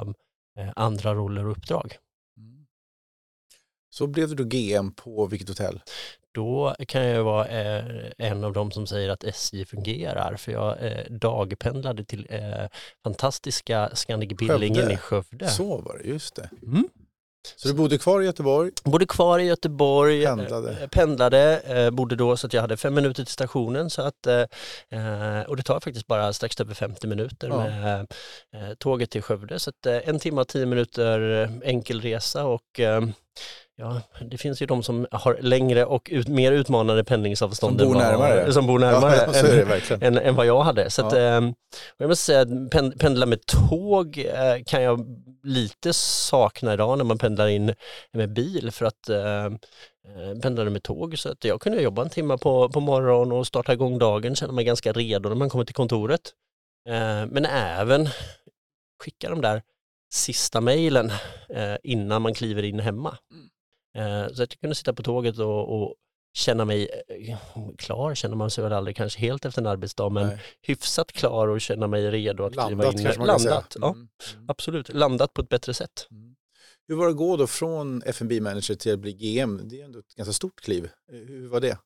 eh, 0.59 0.69
andra 0.75 1.13
roller 1.13 1.45
och 1.45 1.51
uppdrag. 1.51 1.97
Så 3.93 4.07
blev 4.07 4.29
du 4.29 4.35
då 4.35 4.43
GM 4.43 4.91
på 4.91 5.25
vilket 5.25 5.49
hotell? 5.49 5.81
Då 6.31 6.75
kan 6.87 7.03
jag 7.03 7.23
vara 7.23 7.47
en 8.17 8.43
av 8.43 8.53
dem 8.53 8.71
som 8.71 8.87
säger 8.87 9.09
att 9.09 9.23
SJ 9.23 9.65
fungerar 9.65 10.35
för 10.35 10.51
jag 10.51 10.77
dagpendlade 11.09 12.03
till 12.03 12.27
fantastiska 13.03 13.89
Scandic 13.93 14.37
Billingen 14.37 14.91
i 14.91 14.97
Skövde. 14.97 15.47
Så 15.47 15.77
var 15.77 15.97
det, 15.97 16.09
just 16.09 16.35
det. 16.35 16.49
Mm. 16.63 16.89
Så 17.55 17.67
du 17.67 17.73
bodde 17.73 17.97
kvar 17.97 18.21
i 18.21 18.25
Göteborg? 18.25 18.71
Bodde 18.83 19.05
kvar 19.05 19.39
i 19.39 19.43
Göteborg, 19.43 20.25
pendlade, 20.25 20.71
eh, 20.81 20.87
pendlade 20.87 21.59
eh, 21.59 21.89
bodde 21.91 22.15
då 22.15 22.37
så 22.37 22.47
att 22.47 22.53
jag 22.53 22.61
hade 22.61 22.77
fem 22.77 22.93
minuter 22.93 23.23
till 23.23 23.33
stationen 23.33 23.89
så 23.89 24.01
att, 24.01 24.27
eh, 24.27 25.41
och 25.47 25.57
det 25.57 25.63
tar 25.63 25.79
faktiskt 25.79 26.07
bara 26.07 26.33
strax 26.33 26.59
över 26.59 26.73
50 26.73 27.07
minuter 27.07 27.47
ja. 27.47 27.57
med 27.57 28.07
tåget 28.79 29.09
till 29.09 29.21
Skövde 29.21 29.59
så 29.59 29.69
att 29.69 29.85
en 29.85 30.19
timme 30.19 30.41
och 30.41 30.47
tio 30.47 30.65
minuter 30.65 31.49
enkel 31.63 32.01
resa 32.01 32.45
och 32.45 32.79
Ja, 33.83 34.01
det 34.29 34.37
finns 34.37 34.61
ju 34.61 34.65
de 34.65 34.83
som 34.83 35.07
har 35.11 35.37
längre 35.41 35.85
och 35.85 36.09
ut, 36.11 36.27
mer 36.27 36.51
utmanande 36.51 37.03
pendlingsavstånd 37.03 37.79
som 37.79 37.87
bor 37.87 37.95
närmare, 37.95 38.53
som 38.53 38.67
bor 38.67 38.79
närmare 38.79 39.15
ja, 39.33 39.95
än, 39.95 40.01
än, 40.01 40.17
än, 40.17 40.35
vad 40.35 40.45
jag 40.45 40.61
hade. 40.61 40.89
Så 40.89 41.01
ja. 41.01 41.07
att, 41.07 41.13
eh, 41.13 41.51
jag 41.97 42.09
måste 42.09 42.25
säga 42.25 42.41
att 42.41 42.99
pendla 42.99 43.25
med 43.25 43.45
tåg 43.45 44.17
eh, 44.17 44.63
kan 44.65 44.83
jag 44.83 45.05
lite 45.43 45.93
sakna 45.93 46.73
idag 46.73 46.97
när 46.97 47.05
man 47.05 47.17
pendlar 47.17 47.47
in 47.47 47.73
med 48.11 48.33
bil 48.33 48.71
för 48.71 48.85
att 48.85 49.09
eh, 49.09 49.45
eh 49.45 50.39
pendlade 50.41 50.69
med 50.69 50.83
tåg 50.83 51.19
så 51.19 51.29
att 51.29 51.43
jag 51.43 51.61
kunde 51.61 51.81
jobba 51.81 52.01
en 52.01 52.09
timme 52.09 52.37
på, 52.37 52.69
på 52.69 52.79
morgonen 52.79 53.31
och 53.31 53.47
starta 53.47 53.73
igång 53.73 53.99
dagen, 53.99 54.35
känna 54.35 54.53
mig 54.53 54.65
ganska 54.65 54.91
redo 54.91 55.29
när 55.29 55.35
man 55.35 55.49
kommer 55.49 55.65
till 55.65 55.75
kontoret. 55.75 56.31
Eh, 56.89 57.25
men 57.29 57.45
även 57.45 58.09
skicka 59.03 59.29
de 59.29 59.41
där 59.41 59.61
sista 60.13 60.61
mejlen 60.61 61.11
eh, 61.49 61.75
innan 61.83 62.21
man 62.21 62.33
kliver 62.33 62.63
in 62.63 62.79
hemma. 62.79 63.17
Mm. 63.31 63.49
Eh, 63.95 64.27
så 64.27 64.43
att 64.43 64.51
jag 64.53 64.59
kunde 64.61 64.75
sitta 64.75 64.93
på 64.93 65.03
tåget 65.03 65.39
och, 65.39 65.81
och 65.81 65.95
känna 66.33 66.65
mig 66.65 66.89
eh, 67.07 67.37
klar, 67.77 68.15
känner 68.15 68.35
man 68.35 68.51
sig 68.51 68.63
väl 68.63 68.73
aldrig 68.73 68.95
kanske 68.95 69.19
helt 69.19 69.45
efter 69.45 69.61
en 69.61 69.67
arbetsdag, 69.67 70.09
men 70.09 70.27
Nej. 70.27 70.41
hyfsat 70.61 71.11
klar 71.11 71.47
och 71.47 71.61
känna 71.61 71.87
mig 71.87 72.11
redo 72.11 72.43
att 72.43 72.55
landat, 72.55 72.95
kliva 72.95 73.13
in. 73.13 73.21
Landat, 73.21 73.77
ja, 73.81 73.87
mm. 73.87 74.07
mm. 74.35 74.49
absolut. 74.49 74.93
Landat 74.93 75.33
på 75.33 75.41
ett 75.41 75.49
bättre 75.49 75.73
sätt. 75.73 76.07
Mm. 76.11 76.35
Hur 76.87 76.95
var 76.95 77.05
det 77.05 77.11
att 77.11 77.17
gå 77.17 77.37
då 77.37 77.47
från 77.47 78.03
FNB 78.05 78.41
manager 78.41 78.75
till 78.75 78.93
att 78.93 78.99
bli 78.99 79.13
GM? 79.13 79.61
Det 79.63 79.81
är 79.81 79.85
ändå 79.85 79.99
ett 79.99 80.15
ganska 80.15 80.33
stort 80.33 80.61
kliv. 80.61 80.89
Eh, 81.11 81.17
hur 81.17 81.47
var 81.47 81.59
det? 81.59 81.77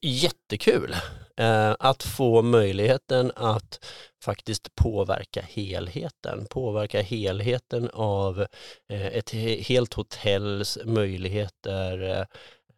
Jättekul 0.00 0.94
eh, 1.36 1.76
att 1.78 2.02
få 2.02 2.42
möjligheten 2.42 3.32
att 3.36 3.84
faktiskt 4.24 4.74
påverka 4.74 5.40
helheten, 5.40 6.46
påverka 6.50 7.02
helheten 7.02 7.90
av 7.92 8.40
eh, 8.88 9.06
ett 9.06 9.30
helt 9.66 9.94
hotells 9.94 10.78
möjligheter 10.84 12.26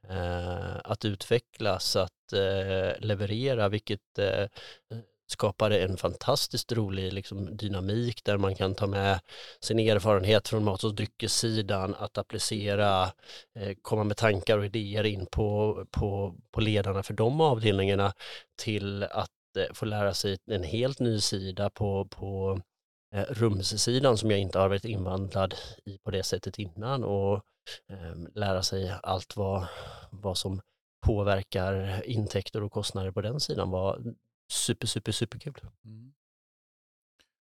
eh, 0.09 0.77
att 0.85 1.05
utvecklas, 1.05 1.97
att 1.97 2.11
leverera, 2.99 3.69
vilket 3.69 4.01
skapade 5.27 5.79
en 5.79 5.97
fantastiskt 5.97 6.73
rolig 6.73 7.13
liksom, 7.13 7.57
dynamik 7.57 8.25
där 8.25 8.37
man 8.37 8.55
kan 8.55 8.75
ta 8.75 8.87
med 8.87 9.21
sin 9.61 9.79
erfarenhet 9.79 10.49
från 10.49 10.65
mat 10.65 10.85
och 10.85 10.95
dryckessidan 10.95 11.95
att 11.99 12.19
applicera, 12.19 13.03
eh, 13.59 13.77
komma 13.83 14.05
med 14.05 14.17
tankar 14.17 14.59
och 14.59 14.65
idéer 14.65 15.05
in 15.05 15.27
på, 15.27 15.85
på, 15.91 16.35
på 16.51 16.61
ledarna 16.61 17.03
för 17.03 17.15
de 17.15 17.41
avdelningarna 17.41 18.13
till 18.63 19.03
att 19.03 19.31
eh, 19.59 19.73
få 19.75 19.85
lära 19.85 20.15
sig 20.15 20.39
en 20.47 20.65
helt 20.65 21.01
ny 21.01 21.21
sida 21.21 21.71
på, 21.71 22.05
på 22.05 22.61
eh, 23.15 23.25
rumssidan 23.29 24.19
som 24.19 24.31
jag 24.31 24.41
inte 24.41 24.59
har 24.59 24.69
varit 24.69 24.85
invandlad 24.85 25.55
i 25.85 25.99
på 25.99 26.11
det 26.11 26.23
sättet 26.23 26.59
innan 26.59 27.05
och 27.05 27.35
eh, 27.91 28.15
lära 28.35 28.63
sig 28.63 28.95
allt 29.03 29.37
vad, 29.37 29.67
vad 30.11 30.39
som 30.39 30.61
påverkar 31.07 32.03
intäkter 32.07 32.63
och 32.63 32.73
kostnader 32.73 33.11
på 33.11 33.21
den 33.21 33.41
sidan 33.41 33.71
Vad, 33.71 34.15
super, 34.49 34.87
super, 34.87 35.13
superkul. 35.13 35.61
Mm. 35.85 36.13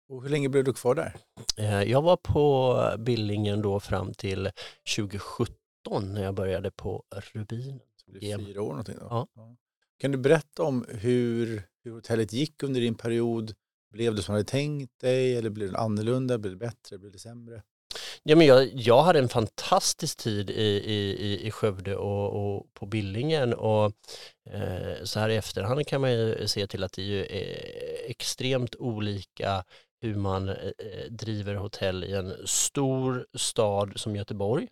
Och 0.08 0.22
hur 0.22 0.30
länge 0.30 0.48
blev 0.48 0.64
du 0.64 0.72
kvar 0.72 0.94
där? 0.94 1.16
Eh, 1.56 1.82
jag 1.82 2.02
var 2.02 2.16
på 2.16 2.76
Billingen 2.98 3.62
då 3.62 3.80
fram 3.80 4.14
till 4.14 4.50
2017 4.96 5.54
när 6.14 6.22
jag 6.22 6.34
började 6.34 6.70
på 6.70 7.04
Rubin. 7.32 7.80
Det 8.06 8.38
fyra 8.38 8.62
år 8.62 8.68
någonting 8.68 8.96
då? 8.98 9.06
Ja. 9.10 9.26
ja. 9.34 9.56
Kan 9.98 10.12
du 10.12 10.18
berätta 10.18 10.62
om 10.62 10.86
hur, 10.88 11.62
hur 11.82 11.92
hotellet 11.92 12.32
gick 12.32 12.62
under 12.62 12.80
din 12.80 12.94
period? 12.94 13.54
Blev 13.90 14.14
det 14.14 14.22
som 14.22 14.32
du 14.32 14.38
hade 14.38 14.50
tänkt 14.50 15.00
dig 15.00 15.36
eller 15.36 15.50
blev 15.50 15.72
det 15.72 15.78
annorlunda? 15.78 16.38
Blev 16.38 16.52
det 16.52 16.58
bättre? 16.58 16.98
Blev 16.98 17.12
det 17.12 17.18
sämre? 17.18 17.62
Ja, 18.22 18.36
men 18.36 18.46
jag, 18.46 18.68
jag 18.74 19.02
hade 19.02 19.18
en 19.18 19.28
fantastisk 19.28 20.18
tid 20.18 20.50
i, 20.50 20.62
i, 20.84 21.46
i 21.46 21.50
Skövde 21.50 21.96
och, 21.96 22.56
och 22.56 22.74
på 22.74 22.86
Billingen 22.86 23.54
och 23.54 23.92
eh, 24.50 25.04
så 25.04 25.20
här 25.20 25.28
i 25.28 25.36
efterhand 25.36 25.86
kan 25.86 26.00
man 26.00 26.12
ju 26.12 26.48
se 26.48 26.66
till 26.66 26.84
att 26.84 26.92
det 26.92 27.02
är 27.02 27.06
ju 27.06 27.24
eh, 27.24 28.10
extremt 28.10 28.76
olika 28.76 29.64
hur 30.00 30.16
man 30.16 30.48
eh, 30.48 30.54
eh, 30.54 31.10
driver 31.10 31.54
hotell 31.54 32.04
i 32.04 32.12
en 32.12 32.46
stor 32.46 33.26
stad 33.34 33.92
som 33.96 34.16
Göteborg 34.16 34.68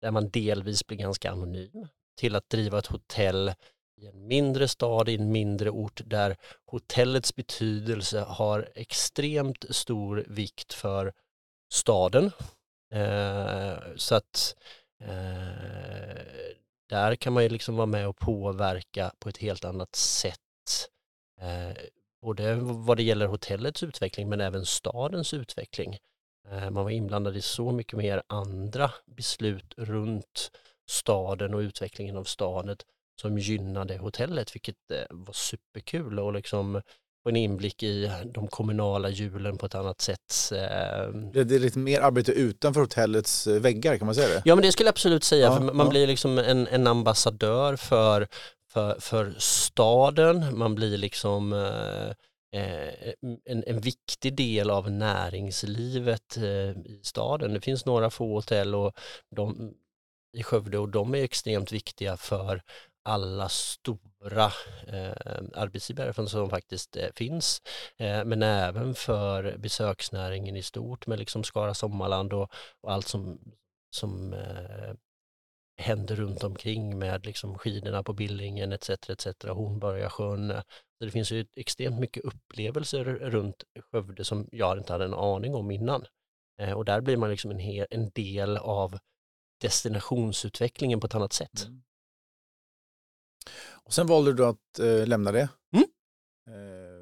där 0.00 0.10
man 0.10 0.30
delvis 0.30 0.86
blir 0.86 0.98
ganska 0.98 1.30
anonym 1.30 1.88
till 2.20 2.36
att 2.36 2.50
driva 2.50 2.78
ett 2.78 2.86
hotell 2.86 3.52
i 4.00 4.06
en 4.06 4.26
mindre 4.26 4.68
stad, 4.68 5.08
i 5.08 5.14
en 5.14 5.32
mindre 5.32 5.70
ort 5.70 6.00
där 6.04 6.36
hotellets 6.66 7.34
betydelse 7.36 8.20
har 8.20 8.68
extremt 8.74 9.64
stor 9.70 10.24
vikt 10.28 10.72
för 10.72 11.12
staden. 11.72 12.30
Eh, 12.92 13.78
så 13.96 14.14
att 14.14 14.56
eh, 15.00 16.32
där 16.88 17.14
kan 17.16 17.32
man 17.32 17.42
ju 17.42 17.48
liksom 17.48 17.76
vara 17.76 17.86
med 17.86 18.08
och 18.08 18.16
påverka 18.16 19.12
på 19.18 19.28
ett 19.28 19.38
helt 19.38 19.64
annat 19.64 19.94
sätt. 19.94 20.38
Eh, 21.40 21.76
både 22.22 22.54
vad 22.60 22.96
det 22.96 23.02
gäller 23.02 23.26
hotellets 23.26 23.82
utveckling 23.82 24.28
men 24.28 24.40
även 24.40 24.66
stadens 24.66 25.34
utveckling. 25.34 25.98
Eh, 26.48 26.70
man 26.70 26.84
var 26.84 26.90
inblandad 26.90 27.36
i 27.36 27.42
så 27.42 27.72
mycket 27.72 27.98
mer 27.98 28.22
andra 28.26 28.90
beslut 29.06 29.74
runt 29.76 30.50
staden 30.86 31.54
och 31.54 31.58
utvecklingen 31.60 32.16
av 32.16 32.24
staden 32.24 32.76
som 33.20 33.38
gynnade 33.38 33.96
hotellet, 33.96 34.54
vilket 34.54 34.90
eh, 34.90 35.06
var 35.10 35.32
superkul 35.32 36.18
och 36.18 36.32
liksom 36.32 36.82
få 37.22 37.28
en 37.28 37.36
inblick 37.36 37.82
i 37.82 38.10
de 38.24 38.48
kommunala 38.48 39.08
hjulen 39.08 39.58
på 39.58 39.66
ett 39.66 39.74
annat 39.74 40.00
sätt. 40.00 40.52
Eh. 40.52 41.08
Det 41.32 41.54
är 41.54 41.58
lite 41.58 41.78
mer 41.78 42.00
arbete 42.00 42.32
utanför 42.32 42.80
hotellets 42.80 43.46
eh, 43.46 43.60
väggar, 43.60 43.96
kan 43.96 44.06
man 44.06 44.14
säga 44.14 44.28
det? 44.28 44.42
Ja, 44.44 44.54
men 44.54 44.62
det 44.62 44.72
skulle 44.72 44.86
jag 44.86 44.92
absolut 44.92 45.24
säga, 45.24 45.46
ja, 45.46 45.56
för 45.56 45.62
man 45.62 45.86
ja. 45.86 45.90
blir 45.90 46.06
liksom 46.06 46.38
en, 46.38 46.66
en 46.66 46.86
ambassadör 46.86 47.76
för, 47.76 48.28
för, 48.72 49.00
för 49.00 49.34
staden, 49.38 50.58
man 50.58 50.74
blir 50.74 50.96
liksom 50.96 51.52
eh, 51.52 52.12
en, 53.44 53.64
en 53.66 53.80
viktig 53.80 54.36
del 54.36 54.70
av 54.70 54.90
näringslivet 54.90 56.36
i 56.84 57.00
staden. 57.02 57.54
Det 57.54 57.60
finns 57.60 57.86
några 57.86 58.10
få 58.10 58.34
hotell 58.34 58.74
och 58.74 58.92
de, 59.36 59.74
i 60.36 60.42
Skövde 60.42 60.78
och 60.78 60.88
de 60.88 61.14
är 61.14 61.24
extremt 61.24 61.72
viktiga 61.72 62.16
för 62.16 62.62
alla 63.02 63.48
stora 63.48 64.52
eh, 64.86 65.42
arbetsgivare 65.54 66.28
som 66.28 66.50
faktiskt 66.50 66.96
eh, 66.96 67.08
finns, 67.16 67.62
eh, 67.96 68.24
men 68.24 68.42
även 68.42 68.94
för 68.94 69.58
besöksnäringen 69.58 70.56
i 70.56 70.62
stort 70.62 71.06
med 71.06 71.18
liksom 71.18 71.44
Skara 71.44 71.74
Sommarland 71.74 72.32
och, 72.32 72.52
och 72.80 72.92
allt 72.92 73.08
som, 73.08 73.40
som 73.90 74.32
eh, 74.32 74.94
händer 75.76 76.16
runt 76.16 76.44
omkring 76.44 76.98
med 76.98 77.26
liksom 77.26 77.58
skidorna 77.58 78.02
på 78.02 78.12
Billingen 78.12 78.72
etc. 78.72 78.90
etc. 78.90 79.26
Hornborgasjön. 79.44 80.52
Så 80.98 81.04
det 81.04 81.10
finns 81.10 81.32
ju 81.32 81.46
extremt 81.56 82.00
mycket 82.00 82.24
upplevelser 82.24 83.04
runt 83.04 83.64
Skövde 83.80 84.24
som 84.24 84.48
jag 84.52 84.78
inte 84.78 84.92
hade 84.92 85.04
en 85.04 85.14
aning 85.14 85.54
om 85.54 85.70
innan. 85.70 86.04
Eh, 86.60 86.72
och 86.72 86.84
där 86.84 87.00
blir 87.00 87.16
man 87.16 87.30
liksom 87.30 87.50
en, 87.50 87.86
en 87.90 88.10
del 88.10 88.56
av 88.56 88.98
destinationsutvecklingen 89.60 91.00
på 91.00 91.06
ett 91.06 91.14
annat 91.14 91.32
sätt. 91.32 91.64
Mm. 91.66 91.82
Och 93.72 93.92
sen 93.92 94.06
valde 94.06 94.32
du 94.32 94.46
att 94.46 94.78
eh, 94.80 95.06
lämna 95.06 95.32
det. 95.32 95.48
Mm. 95.74 95.84
Eh, 96.48 96.92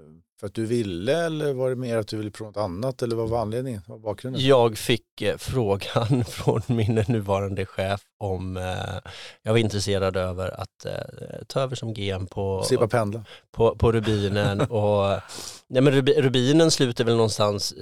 för 0.41 0.47
att 0.47 0.55
du 0.55 0.67
ville 0.67 1.25
eller 1.25 1.53
var 1.53 1.71
det 1.71 1.77
mer 1.77 1.97
att 1.97 2.09
du 2.09 2.17
ville 2.17 2.31
prova 2.31 2.51
något 2.51 2.57
annat 2.57 3.03
eller 3.03 3.17
vad 3.17 3.29
var 3.29 3.41
anledningen? 3.41 3.83
Vad 3.87 4.01
var 4.01 4.11
bakgrunden? 4.11 4.47
Jag 4.47 4.79
fick 4.79 5.23
eh, 5.23 5.37
frågan 5.37 6.25
från 6.29 6.63
min 6.67 7.05
nuvarande 7.09 7.67
chef 7.67 8.01
om 8.19 8.57
eh, 8.57 9.11
jag 9.43 9.53
var 9.53 9.59
intresserad 9.59 10.17
över 10.17 10.61
att 10.61 10.85
eh, 10.85 11.43
ta 11.47 11.61
över 11.61 11.77
som 11.77 11.95
GM 11.95 12.27
på, 12.27 12.63
Slippa 12.63 12.89
pendla. 12.89 13.25
på, 13.51 13.77
på 13.77 13.93
Rubinen. 13.93 14.61
och, 14.61 15.21
nej 15.69 15.83
men 15.83 15.93
Rubinen 16.07 16.71
slutar 16.71 17.05
väl 17.05 17.15
någonstans 17.17 17.75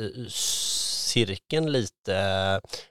cirkeln 1.27 1.73
lite. 1.73 2.17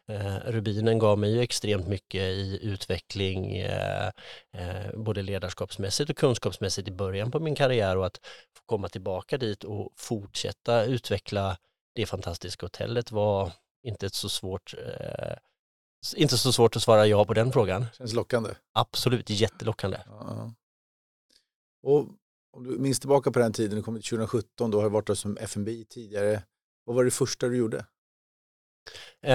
Eh, 0.08 0.36
Rubinen 0.46 1.00
gav 1.00 1.20
mig 1.20 1.32
ju 1.32 1.42
extremt 1.42 1.88
mycket 1.88 2.22
i 2.22 2.60
utveckling, 2.62 3.58
eh, 3.58 4.12
eh, 4.54 4.96
både 4.96 5.22
ledarskapsmässigt 5.22 6.10
och 6.10 6.18
kunskapsmässigt 6.18 6.88
i 6.88 6.92
början 6.92 7.32
på 7.32 7.40
min 7.40 7.56
karriär 7.56 7.98
och 7.98 8.06
att 8.06 8.18
få 8.58 8.64
komma 8.66 8.90
tillbaka 8.90 9.38
dit 9.38 9.64
och 9.64 9.94
fortsätta 9.96 10.84
utveckla 10.84 11.58
det 11.96 12.06
fantastiska 12.06 12.66
hotellet 12.66 13.12
var 13.12 13.52
inte 13.84 14.10
så 14.10 14.30
svårt 14.30 14.74
eh, 14.74 15.38
inte 16.16 16.38
så 16.38 16.54
svårt 16.54 16.76
att 16.76 16.82
svara 16.84 17.08
ja 17.08 17.26
på 17.26 17.34
den 17.34 17.52
frågan. 17.52 17.86
Känns 17.98 18.14
lockande. 18.14 18.50
Absolut, 18.74 19.30
jättelockande. 19.30 19.98
Ja. 20.08 20.54
Och 21.84 22.08
om 22.58 22.64
du 22.64 22.78
minns 22.78 23.00
tillbaka 23.00 23.32
på 23.32 23.40
den 23.40 23.54
tiden, 23.54 23.76
du 23.76 23.84
kom 23.84 23.96
2017, 23.96 24.72
då 24.72 24.78
har 24.78 24.84
du 24.84 24.90
varit 24.90 25.18
som 25.18 25.38
FNB 25.38 25.70
tidigare. 25.90 26.44
Vad 26.86 26.96
var 26.96 27.04
det 27.04 27.12
första 27.12 27.48
du 27.48 27.58
gjorde? 27.58 27.86
Uh, 29.26 29.34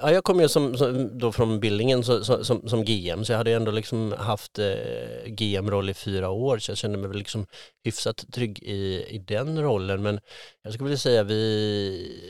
ja, 0.00 0.12
jag 0.12 0.24
kom 0.24 0.40
ju 0.40 0.48
som, 0.48 0.76
som, 0.76 1.18
då 1.18 1.32
från 1.32 1.60
Billingen 1.60 2.04
så, 2.04 2.44
som, 2.44 2.68
som 2.68 2.84
GM 2.84 3.24
så 3.24 3.32
jag 3.32 3.38
hade 3.38 3.50
ju 3.50 3.56
ändå 3.56 3.70
liksom 3.70 4.14
haft 4.18 4.58
uh, 4.58 4.64
eh, 4.64 5.26
GM-roll 5.26 5.90
i 5.90 5.94
fyra 5.94 6.30
år 6.30 6.58
så 6.58 6.70
jag 6.70 6.78
kände 6.78 6.98
mig 6.98 7.08
väl 7.08 7.18
liksom 7.18 7.46
hyfsat 7.84 8.24
trygg 8.32 8.58
i, 8.62 9.06
i 9.08 9.18
den 9.18 9.62
rollen. 9.62 10.02
Men 10.02 10.20
jag 10.62 10.72
skulle 10.72 10.88
vilja 10.88 10.98
säga 10.98 11.22
vi 11.22 12.20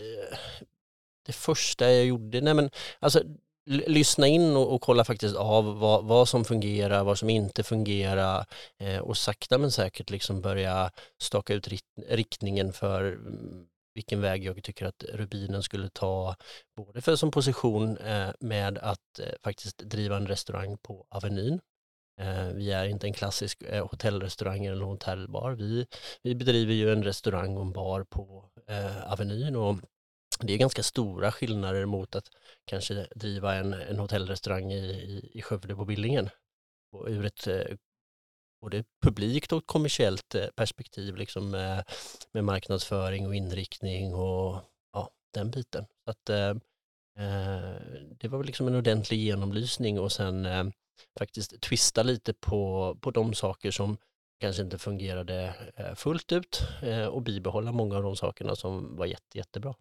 det 1.26 1.32
första 1.32 1.92
jag 1.92 2.06
gjorde, 2.06 2.40
nej 2.40 2.54
men 2.54 2.70
alltså 3.00 3.22
lyssna 3.66 4.26
in 4.26 4.56
och, 4.56 4.74
och, 4.74 4.80
kolla 4.80 5.04
faktiskt 5.04 5.36
av 5.36 5.78
vad, 5.78 6.04
vad 6.04 6.28
som 6.28 6.44
fungerar, 6.44 7.04
vad 7.04 7.18
som 7.18 7.30
inte 7.30 7.62
fungerar 7.62 8.46
eh, 8.78 8.98
och 8.98 9.16
sakta 9.16 9.58
men 9.58 9.70
säkert 9.70 10.10
liksom 10.10 10.40
börja 10.40 10.90
staka 11.22 11.54
ut 11.54 11.68
riktningen 12.08 12.72
för 12.72 13.12
mm, 13.12 13.66
vilken 13.96 14.20
väg 14.20 14.44
jag 14.44 14.62
tycker 14.62 14.86
att 14.86 15.04
Rubinen 15.12 15.62
skulle 15.62 15.88
ta, 15.88 16.36
både 16.76 17.00
för 17.00 17.16
som 17.16 17.30
position 17.30 17.96
eh, 17.96 18.30
med 18.40 18.78
att 18.78 19.18
eh, 19.18 19.32
faktiskt 19.44 19.78
driva 19.78 20.16
en 20.16 20.26
restaurang 20.26 20.78
på 20.78 21.06
Avenyn. 21.08 21.60
Eh, 22.20 22.48
vi 22.48 22.72
är 22.72 22.86
inte 22.86 23.06
en 23.06 23.12
klassisk 23.12 23.62
hotellrestaurang 23.90 24.64
eller 24.64 24.84
hotellbar. 24.84 25.52
Vi, 25.52 25.86
vi 26.22 26.34
bedriver 26.34 26.74
ju 26.74 26.92
en 26.92 27.04
restaurang 27.04 27.56
och 27.56 27.62
en 27.62 27.72
bar 27.72 28.04
på 28.04 28.50
Avenyn 29.06 29.56
och 29.56 29.76
det 30.40 30.52
är 30.52 30.58
ganska 30.58 30.82
stora 30.82 31.32
skillnader 31.32 31.86
mot 31.86 32.16
att 32.16 32.28
kanske 32.64 33.06
driva 33.14 33.54
en, 33.54 33.72
en 33.72 33.98
hotellrestaurang 33.98 34.72
i, 34.72 34.86
i, 34.86 35.30
i 35.34 35.42
Skövde 35.42 35.76
på 35.76 35.84
Billingen. 35.84 36.28
Och 36.92 37.06
ur 37.08 37.24
ett 37.24 37.48
både 38.60 38.84
publikt 39.02 39.52
och 39.52 39.66
kommersiellt 39.66 40.34
eh, 40.34 40.46
perspektiv 40.46 41.16
liksom 41.16 41.50
med, 41.50 41.84
med 42.32 42.44
marknadsföring 42.44 43.26
och 43.26 43.34
inriktning 43.34 44.14
och 44.14 44.62
ja, 44.92 45.10
den 45.34 45.50
biten. 45.50 45.84
Så 46.04 46.10
att, 46.10 46.30
eh, 46.30 46.50
eh, 47.18 47.80
det 48.18 48.28
var 48.28 48.38
väl 48.38 48.46
liksom 48.46 48.68
en 48.68 48.74
ordentlig 48.74 49.16
genomlysning 49.18 50.00
och 50.00 50.12
sen 50.12 50.46
eh, 50.46 50.64
faktiskt 51.18 51.60
twista 51.60 52.02
lite 52.02 52.32
på, 52.32 52.96
på 53.00 53.10
de 53.10 53.34
saker 53.34 53.70
som 53.70 53.96
kanske 54.40 54.62
inte 54.62 54.78
fungerade 54.78 55.54
eh, 55.76 55.94
fullt 55.94 56.32
ut 56.32 56.62
och 57.10 57.22
bibehålla 57.22 57.72
många 57.72 57.96
av 57.96 58.02
de 58.02 58.16
sakerna 58.16 58.56
som 58.56 58.96
var 58.96 59.06
jätte, 59.06 59.38
jättebra. 59.38 59.74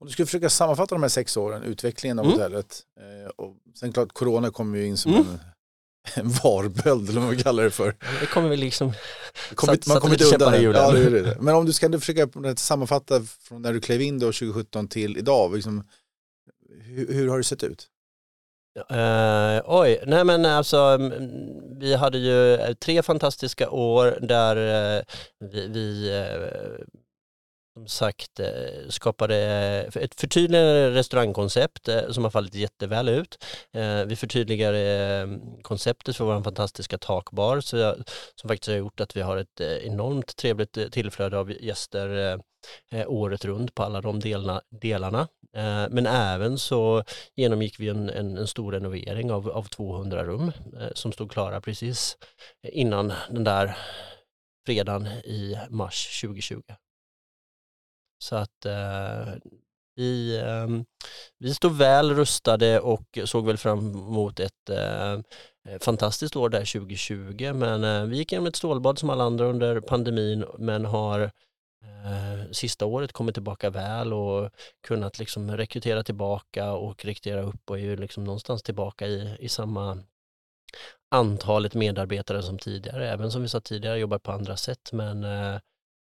Om 0.00 0.06
du 0.06 0.12
skulle 0.12 0.26
försöka 0.26 0.50
sammanfatta 0.50 0.94
de 0.94 1.02
här 1.02 1.08
sex 1.08 1.36
åren, 1.36 1.62
utvecklingen 1.62 2.18
av 2.18 2.24
mm. 2.24 2.36
hotellet. 2.36 2.82
Eh, 3.00 3.30
och 3.30 3.56
sen 3.74 3.92
klart, 3.92 4.12
corona 4.12 4.50
kommer 4.50 4.78
ju 4.78 4.86
in 4.86 4.96
som 4.96 5.14
mm. 5.14 5.26
en, 5.26 5.38
en 6.14 6.28
varböld, 6.42 7.08
eller 7.08 7.20
vad 7.20 7.28
man 7.28 7.38
kallar 7.38 7.62
det 7.62 7.70
för. 7.70 7.96
Det 8.20 8.26
kommer 8.26 8.48
väl 8.48 8.58
liksom, 8.58 8.92
satt, 9.60 9.86
man 9.86 10.00
kommer 10.00 10.14
inte 10.14 10.24
undan 10.24 10.62
Ja, 10.62 10.90
det 10.90 11.22
det. 11.22 11.36
Men 11.40 11.54
om 11.54 11.66
du 11.66 11.72
ska 11.72 11.98
försöka 11.98 12.28
sammanfatta 12.56 13.22
från 13.22 13.62
när 13.62 13.72
du 13.72 13.80
klev 13.80 14.02
in 14.02 14.18
då 14.18 14.26
2017 14.26 14.88
till 14.88 15.16
idag, 15.16 15.54
liksom, 15.54 15.84
hur, 16.80 17.12
hur 17.12 17.28
har 17.28 17.38
det 17.38 17.44
sett 17.44 17.62
ut? 17.62 17.86
Uh, 18.92 19.60
oj, 19.64 20.02
nej 20.06 20.24
men 20.24 20.44
alltså 20.44 20.98
vi 21.80 21.94
hade 21.94 22.18
ju 22.18 22.74
tre 22.74 23.02
fantastiska 23.02 23.70
år 23.70 24.18
där 24.20 24.56
uh, 24.56 25.02
vi, 25.50 25.68
vi 25.68 26.10
som 27.80 27.88
sagt 27.88 28.40
eh, 28.40 28.88
skapade 28.88 29.36
eh, 29.94 30.02
ett 30.02 30.20
förtydligande 30.20 30.90
restaurangkoncept 30.90 31.88
eh, 31.88 32.10
som 32.10 32.24
har 32.24 32.30
fallit 32.30 32.54
jätteväl 32.54 33.08
ut. 33.08 33.44
Vi 34.06 34.16
förtydligar 34.16 34.72
konceptet 35.62 36.16
för 36.16 36.24
vår 36.24 36.42
fantastiska 36.42 36.98
takbar 36.98 37.60
som 37.60 38.48
faktiskt 38.48 38.68
har 38.68 38.76
gjort 38.76 39.00
att 39.00 39.16
vi 39.16 39.20
har 39.20 39.36
ett 39.36 39.60
enormt 39.60 40.36
trevligt 40.36 40.92
tillflöde 40.92 41.38
av 41.38 41.52
gäster 41.52 42.40
året 43.06 43.44
runt 43.44 43.74
på 43.74 43.82
alla 43.82 44.00
de 44.00 44.20
delarna. 44.70 45.28
Men 45.90 46.06
även 46.06 46.58
så 46.58 47.04
genomgick 47.36 47.80
vi 47.80 47.88
en, 47.88 48.10
en, 48.10 48.38
en 48.38 48.46
stor 48.46 48.72
renovering 48.72 49.32
av, 49.32 49.50
av 49.50 49.64
200 49.64 50.24
rum 50.24 50.52
som 50.94 51.12
stod 51.12 51.32
klara 51.32 51.60
precis 51.60 52.16
innan 52.62 53.12
den 53.30 53.44
där 53.44 53.76
fredagen 54.66 55.06
i 55.06 55.58
mars 55.70 56.20
2020. 56.20 56.60
Så 58.22 58.36
att 58.36 58.66
eh, 58.66 59.34
vi, 59.96 60.38
eh, 60.38 60.68
vi 61.38 61.54
stod 61.54 61.72
väl 61.76 62.14
rustade 62.14 62.80
och 62.80 63.18
såg 63.24 63.46
väl 63.46 63.56
fram 63.56 63.78
emot 63.78 64.40
ett 64.40 64.70
eh, 64.70 65.18
fantastiskt 65.80 66.36
år 66.36 66.48
där 66.48 66.72
2020 66.72 67.52
men 67.54 67.84
eh, 67.84 68.04
vi 68.04 68.16
gick 68.16 68.32
igenom 68.32 68.46
ett 68.46 68.56
stålbad 68.56 68.98
som 68.98 69.10
alla 69.10 69.24
andra 69.24 69.46
under 69.46 69.80
pandemin 69.80 70.44
men 70.58 70.84
har 70.84 71.20
eh, 71.20 72.50
sista 72.52 72.86
året 72.86 73.12
kommit 73.12 73.34
tillbaka 73.34 73.70
väl 73.70 74.12
och 74.12 74.50
kunnat 74.86 75.18
liksom 75.18 75.56
rekrytera 75.56 76.02
tillbaka 76.02 76.72
och 76.72 77.04
rekrytera 77.04 77.42
upp 77.42 77.70
och 77.70 77.78
är 77.78 77.82
ju 77.82 77.96
liksom 77.96 78.24
någonstans 78.24 78.62
tillbaka 78.62 79.06
i, 79.06 79.36
i 79.40 79.48
samma 79.48 79.98
antalet 81.10 81.74
medarbetare 81.74 82.42
som 82.42 82.58
tidigare. 82.58 83.10
Även 83.10 83.30
som 83.30 83.42
vi 83.42 83.48
sa 83.48 83.60
tidigare 83.60 83.98
jobbar 83.98 84.18
på 84.18 84.32
andra 84.32 84.56
sätt 84.56 84.92
men 84.92 85.24
eh, 85.24 85.60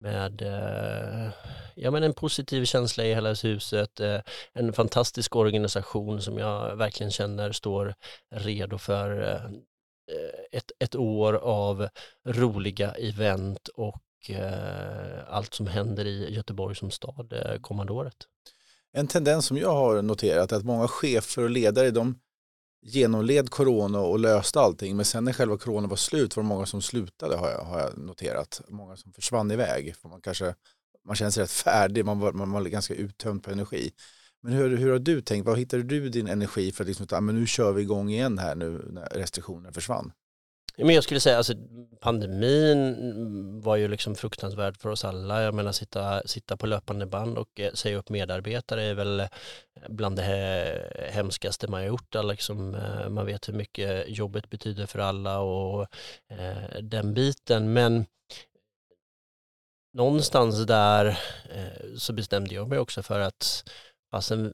med 0.03 0.43
eh, 0.43 1.31
ja, 1.75 1.91
men 1.91 2.03
en 2.03 2.15
positiv 2.15 2.65
känsla 2.65 3.05
i 3.05 3.15
hela 3.15 3.35
huset, 3.35 4.01
eh, 4.01 4.21
en 4.53 4.73
fantastisk 4.73 5.37
organisation 5.37 6.23
som 6.23 6.39
jag 6.39 6.77
verkligen 6.77 7.13
känner 7.13 7.53
står 7.53 7.95
redo 8.31 8.79
för 8.79 9.23
eh, 9.23 10.59
ett, 10.59 10.73
ett 10.79 10.97
år 10.97 11.35
av 11.35 11.89
roliga 12.27 12.91
event 12.91 13.69
och 13.69 14.31
eh, 14.31 15.29
allt 15.29 15.55
som 15.55 15.67
händer 15.67 16.05
i 16.05 16.35
Göteborg 16.35 16.77
som 16.77 16.91
stad 16.91 17.33
eh, 17.33 17.61
kommande 17.61 17.93
året. 17.93 18.17
En 18.93 19.07
tendens 19.07 19.47
som 19.47 19.59
jag 19.59 19.73
har 19.73 20.03
noterat 20.03 20.53
är 20.53 20.57
att 20.57 20.65
många 20.65 20.89
chefer 20.89 21.43
och 21.43 21.51
ledare 21.51 21.91
de 21.91 22.19
genomled 22.83 23.51
corona 23.51 24.01
och 24.01 24.19
löste 24.19 24.61
allting. 24.61 24.97
Men 24.97 25.05
sen 25.05 25.25
när 25.25 25.33
själva 25.33 25.59
corona 25.59 25.89
var 25.89 25.97
slut 25.97 26.37
var 26.37 26.43
det 26.43 26.49
många 26.49 26.67
som 26.67 26.83
slutade 26.83 27.37
har 27.37 27.51
jag, 27.51 27.65
har 27.65 27.81
jag 27.81 27.99
noterat. 27.99 28.61
Många 28.69 28.97
som 28.97 29.13
försvann 29.13 29.51
iväg. 29.51 29.97
För 29.97 30.09
man, 30.09 30.21
kanske, 30.21 30.55
man 31.07 31.17
känner 31.17 31.31
sig 31.31 31.43
rätt 31.43 31.51
färdig, 31.51 32.05
man 32.05 32.19
var, 32.19 32.33
man 32.33 32.53
var 32.53 32.63
ganska 32.63 32.95
uttömd 32.95 33.43
på 33.43 33.51
energi. 33.51 33.91
Men 34.43 34.53
hur, 34.53 34.77
hur 34.77 34.93
har 34.93 34.99
du 34.99 35.21
tänkt? 35.21 35.47
Var 35.47 35.57
hittade 35.57 35.83
du 35.83 36.09
din 36.09 36.27
energi 36.27 36.73
för 36.73 36.85
att 36.85 36.89
liksom, 36.89 37.07
ah, 37.11 37.21
men 37.21 37.35
nu 37.41 37.47
kör 37.47 37.73
vi 37.73 37.83
igång 37.83 38.11
igen 38.11 38.39
här 38.39 38.55
nu 38.55 38.89
när 38.91 39.05
restriktionerna 39.05 39.73
försvann? 39.73 40.13
Men 40.77 40.95
jag 40.95 41.05
skulle 41.05 41.21
säga 41.21 41.37
alltså 41.37 41.55
pandemin 42.01 43.61
var 43.61 43.77
ju 43.77 43.89
liksom 43.89 44.15
fruktansvärd 44.15 44.77
för 44.77 44.89
oss 44.89 45.05
alla. 45.05 45.43
Jag 45.43 45.55
menar 45.55 45.73
sitta, 45.73 46.23
sitta 46.27 46.57
på 46.57 46.67
löpande 46.67 47.07
band 47.07 47.39
och 47.39 47.61
eh, 47.61 47.73
säga 47.73 47.97
upp 47.97 48.09
medarbetare 48.09 48.83
är 48.83 48.95
väl 48.95 49.21
eh, 49.21 49.29
bland 49.89 50.17
det 50.17 51.09
hemskaste 51.11 51.69
man 51.69 51.81
har 51.81 51.87
gjort. 51.87 52.15
Liksom, 52.25 52.75
eh, 52.75 53.09
man 53.09 53.27
vet 53.27 53.49
hur 53.49 53.53
mycket 53.53 54.05
jobbet 54.09 54.51
betyder 54.51 54.87
för 54.87 54.99
alla 54.99 55.39
och 55.39 55.87
eh, 56.31 56.81
den 56.83 57.15
biten. 57.15 57.73
Men 57.73 58.07
någonstans 59.93 60.67
där 60.67 61.07
eh, 61.55 61.97
så 61.97 62.13
bestämde 62.13 62.55
jag 62.55 62.69
mig 62.69 62.79
också 62.79 63.03
för 63.03 63.21
att 63.21 63.71
alltså, 64.11 64.53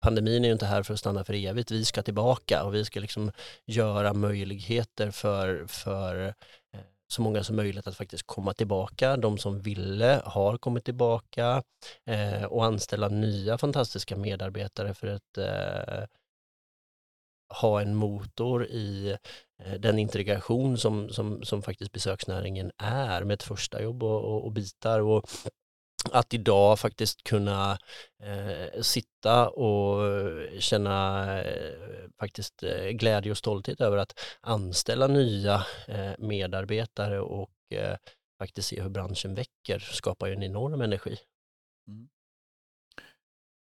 pandemin 0.00 0.44
är 0.44 0.48
ju 0.48 0.52
inte 0.52 0.66
här 0.66 0.82
för 0.82 0.94
att 0.94 1.00
stanna 1.00 1.24
för 1.24 1.34
evigt. 1.34 1.70
Vi 1.70 1.84
ska 1.84 2.02
tillbaka 2.02 2.64
och 2.64 2.74
vi 2.74 2.84
ska 2.84 3.00
liksom 3.00 3.32
göra 3.66 4.14
möjligheter 4.14 5.10
för, 5.10 5.66
för 5.66 6.26
eh, 6.74 6.80
så 7.08 7.22
många 7.22 7.44
som 7.44 7.56
möjligt 7.56 7.86
att 7.86 7.96
faktiskt 7.96 8.26
komma 8.26 8.54
tillbaka. 8.54 9.16
De 9.16 9.38
som 9.38 9.60
ville 9.60 10.22
har 10.24 10.58
kommit 10.58 10.84
tillbaka 10.84 11.62
eh, 12.06 12.44
och 12.44 12.64
anställa 12.64 13.08
nya 13.08 13.58
fantastiska 13.58 14.16
medarbetare 14.16 14.94
för 14.94 15.06
att 15.06 15.38
eh, 15.38 16.04
ha 17.60 17.80
en 17.80 17.94
motor 17.94 18.66
i 18.66 19.16
eh, 19.62 19.72
den 19.72 19.98
integration 19.98 20.78
som, 20.78 21.08
som, 21.08 21.42
som 21.42 21.62
faktiskt 21.62 21.92
besöksnäringen 21.92 22.72
är 22.78 23.24
med 23.24 23.34
ett 23.34 23.42
första 23.42 23.82
jobb 23.82 24.02
och, 24.02 24.24
och, 24.24 24.44
och 24.44 24.52
bitar. 24.52 25.00
Och 25.00 25.30
att 26.12 26.34
idag 26.34 26.78
faktiskt 26.78 27.24
kunna 27.24 27.78
eh, 28.22 28.80
sitta 28.82 29.48
och 29.48 30.02
känna 30.58 31.24
eh, 31.42 32.08
faktiskt 32.20 32.62
eh, 32.62 32.88
glädje 32.88 33.30
och 33.30 33.38
stolthet 33.38 33.80
över 33.80 33.96
att 33.96 34.20
anställa 34.40 35.06
nya 35.06 35.64
eh, 35.88 36.12
medarbetare 36.18 37.20
och 37.20 37.50
eh, 37.74 37.96
faktiskt 38.38 38.68
se 38.68 38.82
hur 38.82 38.90
branschen 38.90 39.34
väcker 39.34 39.78
skapar 39.78 40.26
ju 40.26 40.32
en 40.32 40.42
enorm 40.42 40.80
energi. 40.80 41.16
Mm. 41.88 42.08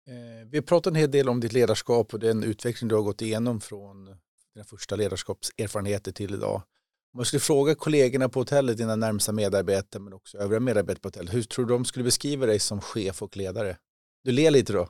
Eh, 0.07 0.47
vi 0.47 0.57
har 0.57 0.61
pratat 0.61 0.91
en 0.91 0.95
hel 0.95 1.11
del 1.11 1.29
om 1.29 1.39
ditt 1.39 1.53
ledarskap 1.53 2.13
och 2.13 2.19
den 2.19 2.43
utveckling 2.43 2.87
du 2.87 2.95
har 2.95 3.01
gått 3.03 3.21
igenom 3.21 3.61
från 3.61 4.05
dina 4.53 4.65
första 4.65 4.95
ledarskapserfarenheter 4.95 6.11
till 6.11 6.33
idag. 6.33 6.61
Om 7.13 7.17
man 7.17 7.25
skulle 7.25 7.39
fråga 7.39 7.75
kollegorna 7.75 8.29
på 8.29 8.39
hotellet, 8.39 8.77
dina 8.77 8.95
närmsta 8.95 9.31
medarbetare 9.31 10.01
men 10.01 10.13
också 10.13 10.37
övriga 10.37 10.59
medarbetare 10.59 11.01
på 11.01 11.07
hotellet, 11.07 11.33
hur 11.33 11.43
tror 11.43 11.65
du 11.65 11.73
de 11.73 11.85
skulle 11.85 12.03
beskriva 12.03 12.45
dig 12.45 12.59
som 12.59 12.81
chef 12.81 13.21
och 13.21 13.37
ledare? 13.37 13.77
Du 14.23 14.31
ler 14.31 14.51
lite 14.51 14.73
då. 14.73 14.79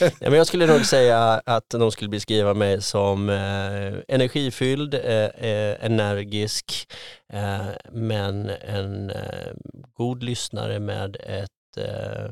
ja, 0.00 0.10
men 0.30 0.32
jag 0.32 0.46
skulle 0.46 0.66
nog 0.66 0.86
säga 0.86 1.42
att 1.46 1.70
de 1.70 1.92
skulle 1.92 2.10
beskriva 2.10 2.54
mig 2.54 2.82
som 2.82 3.30
eh, 3.30 3.94
energifylld, 4.08 4.94
eh, 4.94 5.24
eh 5.24 5.84
energisk, 5.84 6.92
eh, 7.32 7.66
men 7.92 8.50
en 8.50 9.10
eh, 9.10 9.52
god 9.92 10.22
lyssnare 10.22 10.80
med 10.80 11.16
ett, 11.20 11.76
eh, 11.76 12.24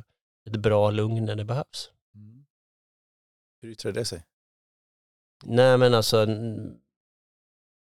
ett 0.47 0.57
bra 0.57 0.91
lugn 0.91 1.25
när 1.25 1.37
det 1.37 1.45
behövs. 1.45 1.91
Mm. 2.15 2.45
Hur 3.63 3.71
yttrar 3.71 3.93
det 3.93 4.05
sig? 4.05 4.25
Nej 5.45 5.79
men 5.79 5.95
alltså 5.95 6.27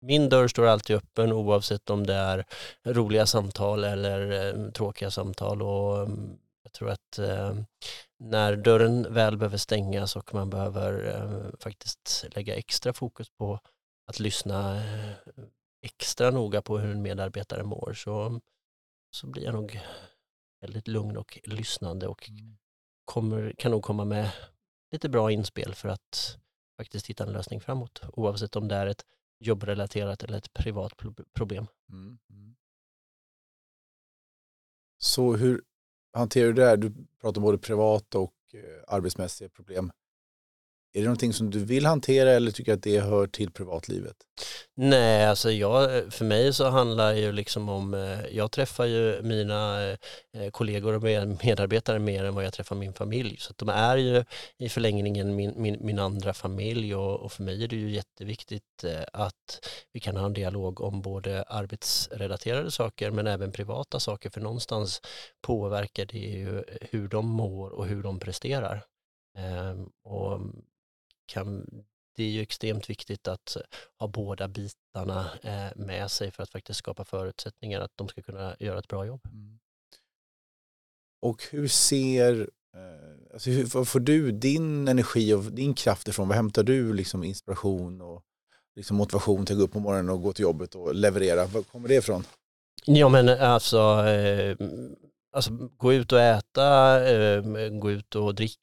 min 0.05 0.29
dörr 0.29 0.47
står 0.47 0.65
alltid 0.65 0.95
öppen 0.95 1.33
oavsett 1.33 1.89
om 1.89 2.07
det 2.07 2.13
är 2.13 2.45
roliga 2.83 3.25
samtal 3.25 3.83
eller 3.83 4.71
tråkiga 4.71 5.11
samtal 5.11 5.61
och 5.61 6.01
mm, 6.01 6.37
jag 6.63 6.71
tror 6.71 6.89
att 6.89 7.19
eh, 7.19 7.55
när 8.19 8.55
dörren 8.55 9.13
väl 9.13 9.37
behöver 9.37 9.57
stängas 9.57 10.15
och 10.15 10.33
man 10.33 10.49
behöver 10.49 11.15
eh, 11.15 11.59
faktiskt 11.59 12.25
lägga 12.31 12.55
extra 12.55 12.93
fokus 12.93 13.29
på 13.29 13.59
att 14.07 14.19
lyssna 14.19 14.75
eh, 14.75 15.11
extra 15.81 16.31
noga 16.31 16.61
på 16.61 16.77
hur 16.77 16.91
en 16.91 17.01
medarbetare 17.01 17.63
mår 17.63 17.93
så, 17.93 18.41
så 19.11 19.27
blir 19.27 19.43
jag 19.43 19.53
nog 19.53 19.81
väldigt 20.61 20.87
lugn 20.87 21.17
och 21.17 21.39
lyssnande 21.43 22.07
och 22.07 22.29
mm. 22.29 22.57
kommer, 23.05 23.53
kan 23.57 23.71
nog 23.71 23.83
komma 23.83 24.05
med 24.05 24.31
lite 24.91 25.09
bra 25.09 25.31
inspel 25.31 25.75
för 25.75 25.89
att 25.89 26.37
faktiskt 26.77 27.07
hitta 27.07 27.23
en 27.23 27.33
lösning 27.33 27.61
framåt 27.61 28.01
oavsett 28.13 28.55
om 28.55 28.67
det 28.67 28.75
är 28.75 28.87
ett 28.87 29.05
jobbrelaterat 29.39 30.23
eller 30.23 30.37
ett 30.37 30.53
privat 30.53 30.93
problem. 31.33 31.67
Mm. 31.89 32.17
Mm. 32.29 32.55
Så 34.97 35.35
hur, 35.35 35.61
hanterar 36.13 36.47
du 36.47 36.53
det 36.53 36.65
här? 36.65 36.77
Du 36.77 36.93
pratar 37.21 37.41
om 37.41 37.43
både 37.43 37.57
privata 37.57 38.19
och 38.19 38.33
eh, 38.53 38.83
arbetsmässiga 38.87 39.49
problem. 39.49 39.91
Är 40.95 40.99
det 40.99 41.05
någonting 41.05 41.33
som 41.33 41.49
du 41.49 41.65
vill 41.65 41.85
hantera 41.85 42.31
eller 42.31 42.51
tycker 42.51 42.73
att 42.73 42.83
det 42.83 42.99
hör 42.99 43.27
till 43.27 43.51
privatlivet? 43.51 44.15
Nej, 44.75 45.25
alltså 45.25 45.51
jag, 45.51 46.13
för 46.13 46.25
mig 46.25 46.53
så 46.53 46.69
handlar 46.69 47.13
det 47.13 47.19
ju 47.19 47.31
liksom 47.31 47.69
om, 47.69 47.93
eh, 47.93 48.25
jag 48.31 48.51
träffar 48.51 48.85
ju 48.85 49.21
mina 49.21 49.91
eh, 50.33 50.49
kollegor 50.51 50.93
och 50.93 51.03
medarbetare 51.43 51.99
mer 51.99 52.23
än 52.23 52.35
vad 52.35 52.45
jag 52.45 52.53
träffar 52.53 52.75
min 52.75 52.93
familj. 52.93 53.37
Så 53.39 53.53
de 53.57 53.69
är 53.69 53.97
ju 53.97 54.23
i 54.57 54.69
förlängningen 54.69 55.35
min, 55.35 55.53
min, 55.55 55.77
min 55.81 55.99
andra 55.99 56.33
familj 56.33 56.95
och, 56.95 57.19
och, 57.19 57.31
för 57.31 57.43
mig 57.43 57.63
är 57.63 57.67
det 57.67 57.75
ju 57.75 57.91
jätteviktigt 57.91 58.83
eh, 58.83 59.03
att 59.13 59.69
vi 59.93 59.99
kan 59.99 60.17
ha 60.17 60.25
en 60.25 60.33
dialog 60.33 60.81
om 60.81 61.01
både 61.01 61.43
arbetsrelaterade 61.43 62.71
saker 62.71 63.11
men 63.11 63.27
även 63.27 63.51
privata 63.51 63.99
saker 63.99 64.29
för 64.29 64.41
någonstans 64.41 65.01
påverkar 65.41 66.05
det 66.05 66.17
ju 66.17 66.63
hur 66.81 67.07
de 67.07 67.25
mår 67.27 67.69
och 67.69 67.85
hur 67.87 68.03
de 68.03 68.19
presterar. 68.19 68.85
Ehm, 69.37 69.89
och 70.03 70.41
kan, 71.25 71.65
det 72.15 72.23
är 72.23 72.29
ju 72.29 72.41
extremt 72.41 72.89
viktigt 72.89 73.27
att 73.27 73.57
ha 73.99 74.07
båda 74.07 74.47
bitarna 74.47 75.29
eh, 75.43 75.71
med 75.75 76.11
sig 76.11 76.31
för 76.31 76.43
att 76.43 76.49
faktiskt 76.49 76.79
skapa 76.79 77.05
förutsättningar 77.05 77.81
att 77.81 77.91
de 77.95 78.07
ska 78.07 78.21
kunna 78.21 78.55
göra 78.59 78.79
ett 78.79 78.87
bra 78.87 79.05
jobb. 79.05 79.21
Mm. 79.25 79.59
Och 81.21 81.43
hur 81.51 81.67
ser, 81.67 82.49
eh, 82.75 83.33
alltså 83.33 83.49
hur 83.49 83.85
får 83.85 83.99
du 83.99 84.31
din 84.31 84.87
energi 84.87 85.33
och 85.33 85.43
din 85.43 85.73
kraft 85.73 86.07
ifrån? 86.07 86.27
Vad 86.27 86.37
hämtar 86.37 86.63
du 86.63 86.93
liksom 86.93 87.23
inspiration 87.23 88.01
och 88.01 88.23
liksom 88.75 88.97
motivation 88.97 89.45
till 89.45 89.55
att 89.55 89.59
gå 89.59 89.65
upp 89.65 89.73
på 89.73 89.79
morgonen 89.79 90.09
och 90.09 90.21
gå 90.21 90.33
till 90.33 90.43
jobbet 90.43 90.75
och 90.75 90.95
leverera? 90.95 91.45
Var 91.45 91.63
kommer 91.63 91.87
det 91.87 91.95
ifrån? 91.95 92.23
Ja 92.85 93.09
men 93.09 93.29
alltså 93.29 94.07
eh, 94.07 94.57
Alltså 95.35 95.51
gå 95.77 95.93
ut 95.93 96.11
och 96.11 96.19
äta, 96.19 96.99
eh, 97.09 97.41
gå 97.69 97.91
ut 97.91 98.15
och 98.15 98.35
dricka, 98.35 98.61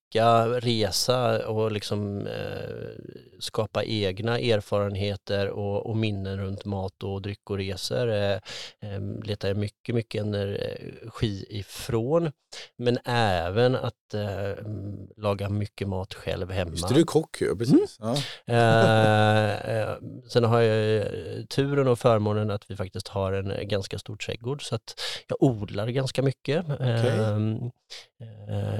resa 0.61 1.49
och 1.49 1.73
liksom 1.73 2.27
eh, 2.27 3.13
skapa 3.39 3.85
egna 3.85 4.39
erfarenheter 4.39 5.49
och, 5.49 5.87
och, 5.87 5.97
minnen 5.97 6.39
runt 6.39 6.65
mat 6.65 7.03
och 7.03 7.23
dryck 7.23 7.51
och 7.51 7.57
resor 7.57 8.09
eh, 8.09 8.39
eh, 8.81 9.01
letar 9.25 9.49
jag 9.49 9.57
mycket, 9.57 9.95
mycket 9.95 10.23
energi 10.23 11.47
ifrån. 11.49 12.33
Men 12.77 12.99
även 13.05 13.77
att 13.77 14.15
eh, 14.15 14.65
laga 15.17 15.49
mycket 15.49 15.89
mat 15.89 16.15
själv 16.15 16.51
hemma. 16.51 16.71
Just 16.71 16.89
det, 16.89 16.95
du 16.95 17.01
är 17.01 17.05
kock 17.05 17.41
ju, 17.41 17.57
precis. 17.57 18.01
Mm. 18.01 18.17
Ja. 18.47 18.55
Eh, 18.55 19.77
eh, 19.77 19.97
sen 20.29 20.45
har 20.45 20.61
jag 20.61 21.09
turen 21.49 21.89
och 21.89 21.99
förmånen 21.99 22.51
att 22.51 22.71
vi 22.71 22.77
faktiskt 22.77 23.09
har 23.09 23.33
en 23.33 23.69
ganska 23.69 23.99
stor 23.99 24.17
trädgård 24.17 24.69
så 24.69 24.75
att 24.75 25.01
jag 25.29 25.43
odlar 25.43 25.89
ganska 25.89 26.23
mycket. 26.23 26.65
Okay. 26.71 27.09
Ehm, 27.09 27.71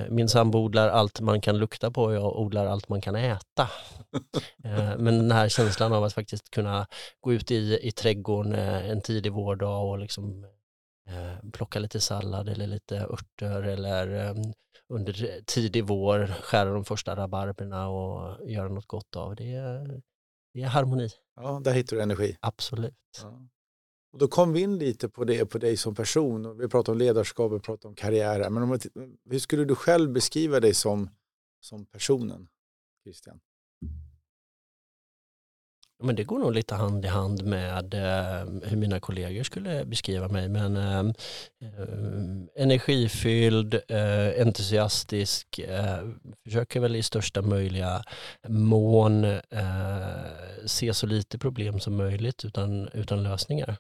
min 0.09 0.29
sambo 0.29 0.59
odlar 0.59 0.89
allt 0.89 1.21
man 1.23 1.41
kan 1.41 1.59
lukta 1.59 1.91
på 1.91 2.03
och 2.03 2.15
jag 2.15 2.37
odlar 2.37 2.67
allt 2.67 2.89
man 2.89 3.01
kan 3.01 3.15
äta. 3.15 3.69
Men 4.99 5.19
den 5.19 5.33
här 5.33 5.49
känslan 5.49 5.93
av 5.93 6.05
att 6.05 6.15
faktiskt 6.15 6.51
kunna 6.51 6.87
gå 7.21 7.33
ut 7.33 7.51
i, 7.51 7.79
i 7.83 7.93
trädgården 7.93 8.55
en 8.55 9.01
tidig 9.01 9.33
vårdag 9.33 9.91
och 9.91 9.99
liksom 9.99 10.45
eh, 11.09 11.51
plocka 11.53 11.79
lite 11.79 12.01
sallad 12.01 12.49
eller 12.49 12.67
lite 12.67 12.99
örter 12.99 13.63
eller 13.63 14.27
eh, 14.27 14.35
under 14.89 15.41
tidig 15.47 15.85
vår 15.85 16.27
skära 16.27 16.73
de 16.73 16.85
första 16.85 17.17
rabarberna 17.17 17.89
och 17.89 18.51
göra 18.51 18.69
något 18.69 18.87
gott 18.87 19.17
av. 19.17 19.37
Det 19.37 19.55
är, 19.55 20.01
det 20.55 20.63
är 20.63 20.67
harmoni. 20.67 21.09
Ja, 21.37 21.61
där 21.65 21.73
hittar 21.73 21.97
du 21.97 22.03
energi. 22.03 22.37
Absolut. 22.41 22.95
Ja. 23.23 23.49
Och 24.13 24.19
då 24.19 24.29
kom 24.29 24.53
vi 24.53 24.61
in 24.61 24.79
lite 24.79 25.09
på 25.09 25.25
det, 25.25 25.47
på 25.47 25.59
dig 25.59 25.77
som 25.77 25.95
person. 25.95 26.59
Vi 26.59 26.69
pratade 26.69 26.93
om 26.93 26.99
ledarskap, 26.99 27.53
vi 27.53 27.59
pratade 27.59 27.89
om 27.89 27.95
karriär. 27.95 28.51
Men 28.51 28.63
om, 28.63 28.79
hur 29.31 29.39
skulle 29.39 29.65
du 29.65 29.75
själv 29.75 30.13
beskriva 30.13 30.61
dig 30.61 30.75
som, 30.75 31.11
som 31.61 31.87
personen, 31.87 32.49
Christian? 33.05 33.41
Men 36.03 36.17
det 36.17 36.25
går 36.25 36.39
nog 36.39 36.53
lite 36.53 36.75
hand 36.75 37.05
i 37.05 37.09
hand 37.09 37.45
med 37.45 37.95
eh, 37.95 38.69
hur 38.69 38.77
mina 38.77 39.01
kollegor 39.01 39.43
skulle 39.43 39.85
beskriva 39.85 40.29
mig. 40.29 40.49
Men 40.49 40.77
eh, 40.77 41.13
energifylld, 42.57 43.75
eh, 43.75 44.47
entusiastisk, 44.47 45.59
eh, 45.59 46.09
försöker 46.45 46.81
väl 46.81 46.97
i 46.97 47.03
största 47.03 47.43
möjliga 47.43 48.05
mån 48.49 49.25
eh, 49.25 50.17
se 50.67 50.95
så 50.95 51.07
lite 51.07 51.39
problem 51.39 51.81
som 51.81 51.97
möjligt 51.97 52.45
utan, 52.45 52.89
utan 52.89 53.23
lösningar 53.23 53.77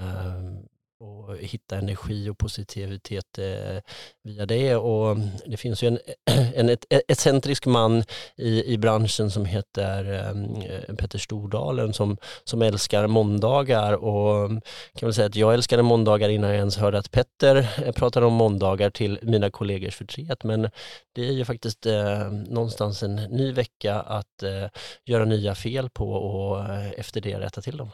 Ehm, 0.00 0.66
och 1.04 1.36
hitta 1.36 1.76
energi 1.76 2.30
och 2.30 2.38
positivitet 2.38 3.38
eh, 3.38 3.80
via 4.22 4.46
det. 4.46 4.76
Och 4.76 5.10
mm, 5.10 5.28
det 5.46 5.56
finns 5.56 5.82
ju 5.82 5.88
en, 5.88 5.98
en 6.54 6.76
excentrisk 7.08 7.66
man 7.66 8.04
i, 8.36 8.72
i 8.72 8.78
branschen 8.78 9.30
som 9.30 9.44
heter 9.44 10.04
ehm, 10.04 10.62
eh, 10.62 10.94
Petter 10.94 11.18
Stordalen 11.18 11.92
som, 11.92 12.16
som 12.44 12.62
älskar 12.62 13.06
måndagar 13.06 13.92
och 13.92 14.44
mm, 14.44 14.60
kan 14.94 15.06
väl 15.06 15.14
säga 15.14 15.26
att 15.26 15.36
jag 15.36 15.54
älskade 15.54 15.82
måndagar 15.82 16.28
innan 16.28 16.50
jag 16.50 16.58
ens 16.58 16.76
hörde 16.76 16.98
att 16.98 17.10
Petter 17.10 17.56
eh, 17.84 17.92
pratade 17.92 18.26
om 18.26 18.32
måndagar 18.32 18.90
till 18.90 19.18
mina 19.22 19.50
kollegors 19.50 19.96
förtret. 19.96 20.44
Men 20.44 20.70
det 21.12 21.28
är 21.28 21.32
ju 21.32 21.44
faktiskt 21.44 21.86
eh, 21.86 22.30
någonstans 22.30 23.02
en 23.02 23.14
ny 23.14 23.52
vecka 23.52 24.00
att 24.00 24.42
eh, 24.42 24.66
göra 25.04 25.24
nya 25.24 25.54
fel 25.54 25.90
på 25.90 26.12
och 26.12 26.60
eh, 26.60 26.90
efter 26.90 27.20
det 27.20 27.40
rätta 27.40 27.60
till 27.60 27.76
dem. 27.76 27.90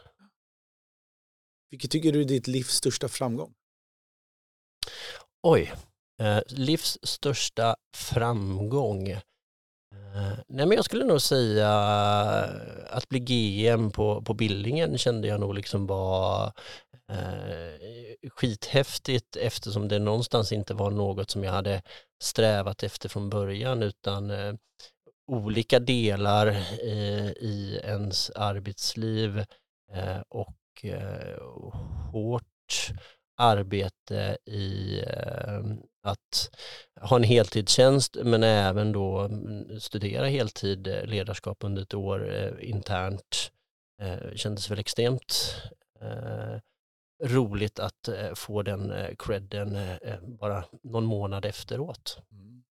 Vilket 1.71 1.91
tycker 1.91 2.13
du 2.13 2.21
är 2.21 2.25
ditt 2.25 2.47
livs 2.47 2.71
största 2.71 3.09
framgång? 3.09 3.55
Oj, 5.43 5.73
eh, 6.23 6.41
livs 6.47 6.99
största 7.03 7.77
framgång. 7.97 9.09
Eh, 9.09 10.39
nej 10.49 10.67
men 10.67 10.73
jag 10.73 10.85
skulle 10.85 11.05
nog 11.05 11.23
säga 11.23 11.71
att 12.91 13.09
bli 13.09 13.21
GM 13.21 13.91
på, 13.91 14.23
på 14.23 14.35
Billingen 14.35 14.99
kände 14.99 15.29
jag 15.29 15.41
nog 15.41 15.55
liksom 15.55 15.87
var 15.87 16.53
eh, 17.13 18.29
skithäftigt 18.31 19.37
eftersom 19.37 19.89
det 19.89 19.99
någonstans 19.99 20.53
inte 20.53 20.75
var 20.75 20.91
något 20.91 21.31
som 21.31 21.45
jag 21.45 21.53
hade 21.53 21.83
strävat 22.23 22.83
efter 22.83 23.09
från 23.09 23.31
början 23.31 23.83
utan 23.83 24.31
eh, 24.31 24.55
olika 25.27 25.79
delar 25.79 26.47
eh, 26.83 27.31
i 27.31 27.81
ens 27.85 28.31
arbetsliv 28.31 29.39
eh, 29.93 30.21
och 30.71 30.85
eh, 30.85 31.39
hårt 32.13 32.93
arbete 33.37 34.39
i 34.45 35.01
eh, 35.07 35.63
att 36.03 36.51
ha 37.01 37.17
en 37.17 37.23
heltidstjänst 37.23 38.17
men 38.25 38.43
även 38.43 38.93
då 38.93 39.19
mm, 39.19 39.81
studera 39.81 40.27
heltid 40.27 40.87
eh, 40.87 41.05
ledarskap 41.05 41.65
under 41.65 41.83
ett 41.83 41.95
år 41.95 42.33
eh, 42.33 42.71
internt. 42.71 43.53
Eh, 44.03 44.35
kändes 44.35 44.71
väl 44.71 44.79
extremt 44.79 45.55
eh, 46.01 46.59
roligt 47.25 47.79
att 47.79 48.09
eh, 48.09 48.35
få 48.35 48.63
den 48.63 48.91
eh, 48.91 49.15
credden 49.19 49.77
eh, 49.77 50.21
bara 50.23 50.65
någon 50.83 51.05
månad 51.05 51.45
efteråt. 51.45 52.19
Mm. 52.33 52.63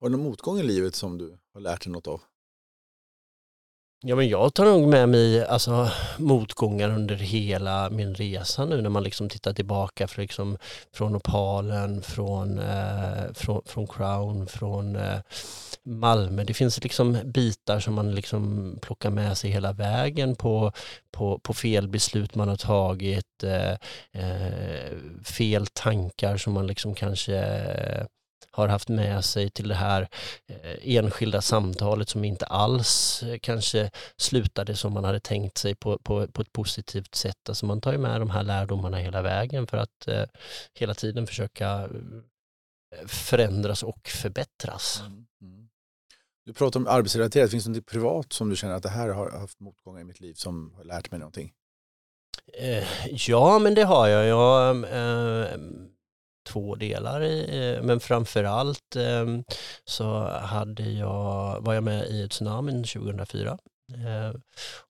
Har 0.00 0.08
du 0.08 0.16
någon 0.16 0.26
motgång 0.26 0.58
i 0.58 0.62
livet 0.62 0.94
som 0.94 1.18
du 1.18 1.38
har 1.52 1.60
lärt 1.60 1.84
dig 1.84 1.92
något 1.92 2.06
av? 2.06 2.20
Ja, 4.06 4.16
men 4.16 4.28
jag 4.28 4.54
tar 4.54 4.64
nog 4.64 4.88
med 4.88 5.08
mig 5.08 5.46
alltså, 5.46 5.90
motgångar 6.18 6.90
under 6.90 7.16
hela 7.16 7.90
min 7.90 8.14
resa 8.14 8.64
nu 8.64 8.82
när 8.82 8.90
man 8.90 9.02
liksom 9.02 9.28
tittar 9.28 9.52
tillbaka 9.52 10.08
för 10.08 10.20
liksom, 10.20 10.58
från 10.92 11.16
Opalen, 11.16 12.02
från, 12.02 12.58
eh, 12.58 13.32
från, 13.34 13.62
från 13.66 13.86
Crown, 13.86 14.46
från 14.46 14.96
eh, 14.96 15.18
Malmö. 15.82 16.44
Det 16.44 16.54
finns 16.54 16.82
liksom 16.82 17.18
bitar 17.24 17.80
som 17.80 17.94
man 17.94 18.14
liksom 18.14 18.74
plockar 18.82 19.10
med 19.10 19.38
sig 19.38 19.50
hela 19.50 19.72
vägen 19.72 20.36
på, 20.36 20.72
på, 21.12 21.38
på 21.38 21.54
fel 21.54 21.88
beslut 21.88 22.34
man 22.34 22.48
har 22.48 22.56
tagit, 22.56 23.42
eh, 23.42 23.72
eh 24.12 24.92
fel 25.24 25.66
tankar 25.66 26.36
som 26.36 26.52
man 26.52 26.66
liksom 26.66 26.94
kanske 26.94 27.36
har 28.50 28.68
haft 28.68 28.88
med 28.88 29.24
sig 29.24 29.50
till 29.50 29.68
det 29.68 29.74
här 29.74 30.08
eh, 30.48 30.96
enskilda 30.96 31.42
samtalet 31.42 32.08
som 32.08 32.24
inte 32.24 32.46
alls 32.46 33.22
eh, 33.22 33.38
kanske 33.42 33.90
slutade 34.16 34.76
som 34.76 34.92
man 34.92 35.04
hade 35.04 35.20
tänkt 35.20 35.58
sig 35.58 35.74
på, 35.74 35.98
på, 35.98 36.26
på 36.28 36.42
ett 36.42 36.52
positivt 36.52 37.14
sätt. 37.14 37.48
Alltså 37.48 37.66
man 37.66 37.80
tar 37.80 37.92
ju 37.92 37.98
med 37.98 38.20
de 38.20 38.30
här 38.30 38.42
lärdomarna 38.42 38.96
hela 38.96 39.22
vägen 39.22 39.66
för 39.66 39.76
att 39.76 40.08
eh, 40.08 40.24
hela 40.74 40.94
tiden 40.94 41.26
försöka 41.26 41.68
eh, 41.70 43.06
förändras 43.06 43.82
och 43.82 44.08
förbättras. 44.08 45.00
Mm, 45.06 45.26
mm. 45.42 45.68
Du 46.46 46.52
pratar 46.52 46.80
om 46.80 46.86
arbetsrelaterat, 46.86 47.50
finns 47.50 47.64
det 47.64 47.70
något 47.70 47.86
privat 47.86 48.32
som 48.32 48.50
du 48.50 48.56
känner 48.56 48.74
att 48.74 48.82
det 48.82 48.88
här 48.88 49.08
har 49.08 49.30
haft 49.30 49.60
motgångar 49.60 50.00
i 50.00 50.04
mitt 50.04 50.20
liv 50.20 50.34
som 50.34 50.74
har 50.76 50.84
lärt 50.84 51.10
mig 51.10 51.20
någonting? 51.20 51.52
Ja, 53.10 53.58
men 53.58 53.74
det 53.74 53.84
har 53.84 54.08
jag. 54.08 54.26
Jag 54.26 54.76
två 56.44 56.74
delar 56.74 57.22
i, 57.24 57.78
men 57.82 58.00
framförallt 58.00 58.64
allt 58.64 58.96
så 59.84 60.28
hade 60.28 60.90
jag, 60.90 61.60
var 61.60 61.74
jag 61.74 61.84
med 61.84 62.06
i 62.06 62.28
tsunamin 62.28 62.84
2004 62.84 63.58
eh, 63.92 64.34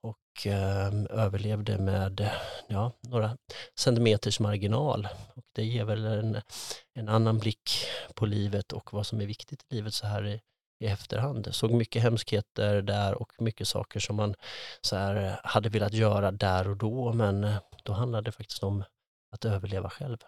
och 0.01 0.47
ehm, 0.47 1.07
överlevde 1.07 1.79
med 1.79 2.31
ja, 2.69 2.93
några 3.01 3.37
centimeters 3.79 4.41
marginal. 4.41 5.09
Och 5.35 5.45
det 5.55 5.65
ger 5.65 5.85
väl 5.85 6.05
en, 6.05 6.41
en 6.95 7.09
annan 7.09 7.39
blick 7.39 7.71
på 8.15 8.27
livet 8.27 8.73
och 8.73 8.93
vad 8.93 9.07
som 9.07 9.21
är 9.21 9.27
viktigt 9.27 9.63
i 9.63 9.75
livet 9.75 9.95
så 9.95 10.07
här 10.07 10.27
i, 10.27 10.41
i 10.85 10.87
efterhand. 10.87 11.49
Såg 11.51 11.71
mycket 11.71 12.03
hemskheter 12.03 12.83
där 12.83 13.15
och 13.15 13.33
mycket 13.39 13.69
saker 13.69 14.01
som 14.01 14.17
man 14.17 14.35
så 14.81 14.97
här 14.97 15.41
hade 15.45 15.69
velat 15.69 15.93
göra 15.93 16.31
där 16.31 16.69
och 16.69 16.77
då 16.77 17.13
men 17.13 17.55
då 17.83 17.93
handlade 17.93 18.25
det 18.25 18.33
faktiskt 18.33 18.63
om 18.63 18.85
att 19.33 19.45
överleva 19.45 19.91
själv. 19.91 20.19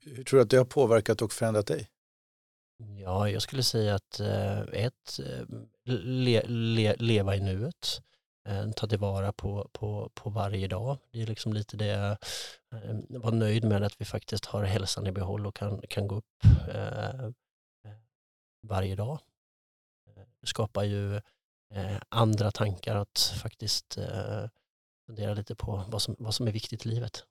Hur 0.00 0.24
tror 0.24 0.38
du 0.38 0.42
att 0.42 0.50
det 0.50 0.56
har 0.56 0.64
påverkat 0.64 1.22
och 1.22 1.32
förändrat 1.32 1.66
dig? 1.66 1.88
Ja, 3.02 3.28
jag 3.28 3.42
skulle 3.42 3.62
säga 3.62 3.94
att 3.94 4.20
eh, 4.20 4.60
ett, 4.60 5.20
eh, 5.26 5.46
le, 5.84 6.42
le, 6.46 6.94
leva 6.96 7.36
i 7.36 7.40
nuet, 7.40 8.02
eh, 8.48 8.70
ta 8.70 8.86
tillvara 8.86 9.32
på, 9.32 9.70
på, 9.72 10.10
på 10.14 10.30
varje 10.30 10.68
dag. 10.68 10.98
Det 11.10 11.22
är 11.22 11.26
liksom 11.26 11.52
lite 11.52 11.76
det, 11.76 12.18
vara 13.08 13.34
nöjd 13.34 13.64
med 13.64 13.82
att 13.82 14.00
vi 14.00 14.04
faktiskt 14.04 14.44
har 14.44 14.64
hälsan 14.64 15.06
i 15.06 15.12
behåll 15.12 15.46
och 15.46 15.56
kan, 15.56 15.82
kan 15.88 16.08
gå 16.08 16.14
upp 16.14 16.44
varje 18.66 18.96
dag. 18.96 19.18
Det 20.40 20.46
skapar 20.46 20.84
ju 20.84 21.20
andra 22.08 22.50
tankar 22.50 22.96
att 22.96 23.18
faktiskt 23.42 23.98
fundera 25.06 25.34
lite 25.34 25.54
på 25.54 25.84
vad 25.88 26.02
som, 26.02 26.16
vad 26.18 26.34
som 26.34 26.48
är 26.48 26.52
viktigt 26.52 26.86
i 26.86 26.88
livet. 26.88 27.24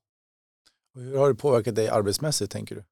Hur 1.00 1.18
har 1.18 1.30
det 1.30 1.36
påverkat 1.36 1.76
dig 1.76 1.90
arbetsmässigt 1.90 2.52
tänker 2.52 2.76
du? 2.76 2.84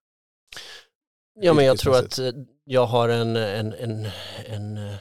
Ja 1.39 1.53
men 1.53 1.65
jag 1.65 1.77
tror 1.77 1.95
att 1.95 2.19
eh, 2.19 2.31
jag 2.63 2.85
har 2.85 3.09
en, 3.09 3.35
en, 3.35 3.73
en, 3.73 4.07
en, 4.45 4.77
eh, 4.77 4.95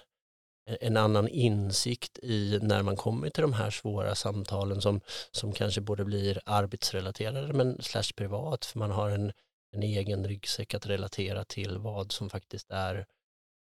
en 0.81 0.97
annan 0.97 1.29
insikt 1.29 2.19
i 2.19 2.59
när 2.63 2.83
man 2.83 2.97
kommer 2.97 3.31
till 3.31 3.43
de 3.43 3.53
här 3.53 3.71
svåra 3.71 4.15
samtalen 4.15 4.81
som, 4.81 5.01
som 5.31 5.53
kanske 5.53 5.81
både 5.81 6.05
blir 6.05 6.41
arbetsrelaterade 6.45 7.53
men 7.53 7.83
slash 7.83 8.13
privat 8.17 8.65
för 8.65 8.79
man 8.79 8.91
har 8.91 9.11
en, 9.11 9.33
en 9.73 9.83
egen 9.83 10.29
ryggsäck 10.29 10.75
att 10.75 10.87
relatera 10.87 11.45
till 11.45 11.79
vad 11.79 12.13
som 12.13 12.31
faktiskt 12.31 12.71
är 12.71 13.07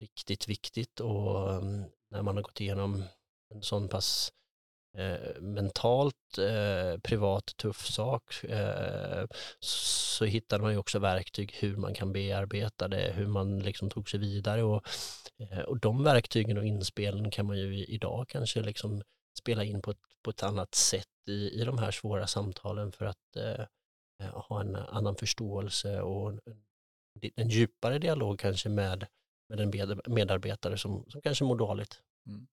riktigt 0.02 0.48
viktigt 0.48 1.00
och 1.00 1.54
mm, 1.54 1.84
när 2.12 2.22
man 2.22 2.36
har 2.36 2.44
gått 2.44 2.62
igenom 2.62 3.04
en 3.54 3.62
sån 3.62 3.88
pass 3.88 4.32
eh, 4.98 5.42
mentalt 5.42 6.38
eh, 6.38 7.00
privat 7.00 7.46
tuff 7.58 7.86
sak 7.86 8.44
eh, 8.44 9.26
så 9.60 10.26
hittade 10.26 10.64
man 10.64 10.72
ju 10.72 10.78
också 10.78 11.00
verktyg 11.00 11.52
hur 11.60 11.76
man 11.76 11.94
kan 11.94 12.14
bearbeta 12.14 12.88
det, 12.88 13.14
hur 13.16 13.28
man 13.28 13.60
liksom 13.60 13.90
tog 13.90 14.10
sig 14.10 14.20
vidare 14.20 14.64
och, 14.64 14.88
eh, 15.38 15.60
och 15.60 15.80
de 15.80 16.04
verktygen 16.04 16.58
och 16.58 16.66
inspelen 16.66 17.32
kan 17.32 17.46
man 17.46 17.58
ju 17.58 17.86
idag 17.86 18.28
kanske 18.28 18.62
liksom 18.62 19.02
spela 19.40 19.64
in 19.64 19.82
på 19.82 19.92
ett, 19.92 20.02
på 20.24 20.30
ett 20.30 20.44
annat 20.44 20.76
sätt 20.76 21.08
i, 21.28 21.62
i 21.62 21.64
de 21.66 21.78
här 21.78 21.92
svåra 21.92 22.28
samtalen 22.28 22.92
för 22.92 23.06
att 23.06 23.36
eh, 23.36 23.66
eh 24.24 24.48
ha 24.48 24.62
en 24.62 24.76
annan 24.76 25.16
förståelse 25.16 26.02
och 26.02 26.30
en, 26.30 26.42
en 27.36 27.50
djupare 27.50 28.00
dialog 28.00 28.40
kanske 28.40 28.70
med, 28.70 29.08
med 29.50 29.60
en 29.60 30.02
medarbetare 30.08 30.78
som, 30.78 31.06
som 31.10 31.22
kanske 31.22 31.44
mår 31.44 31.56
dåligt. 31.56 32.02
Mm. 32.28 32.48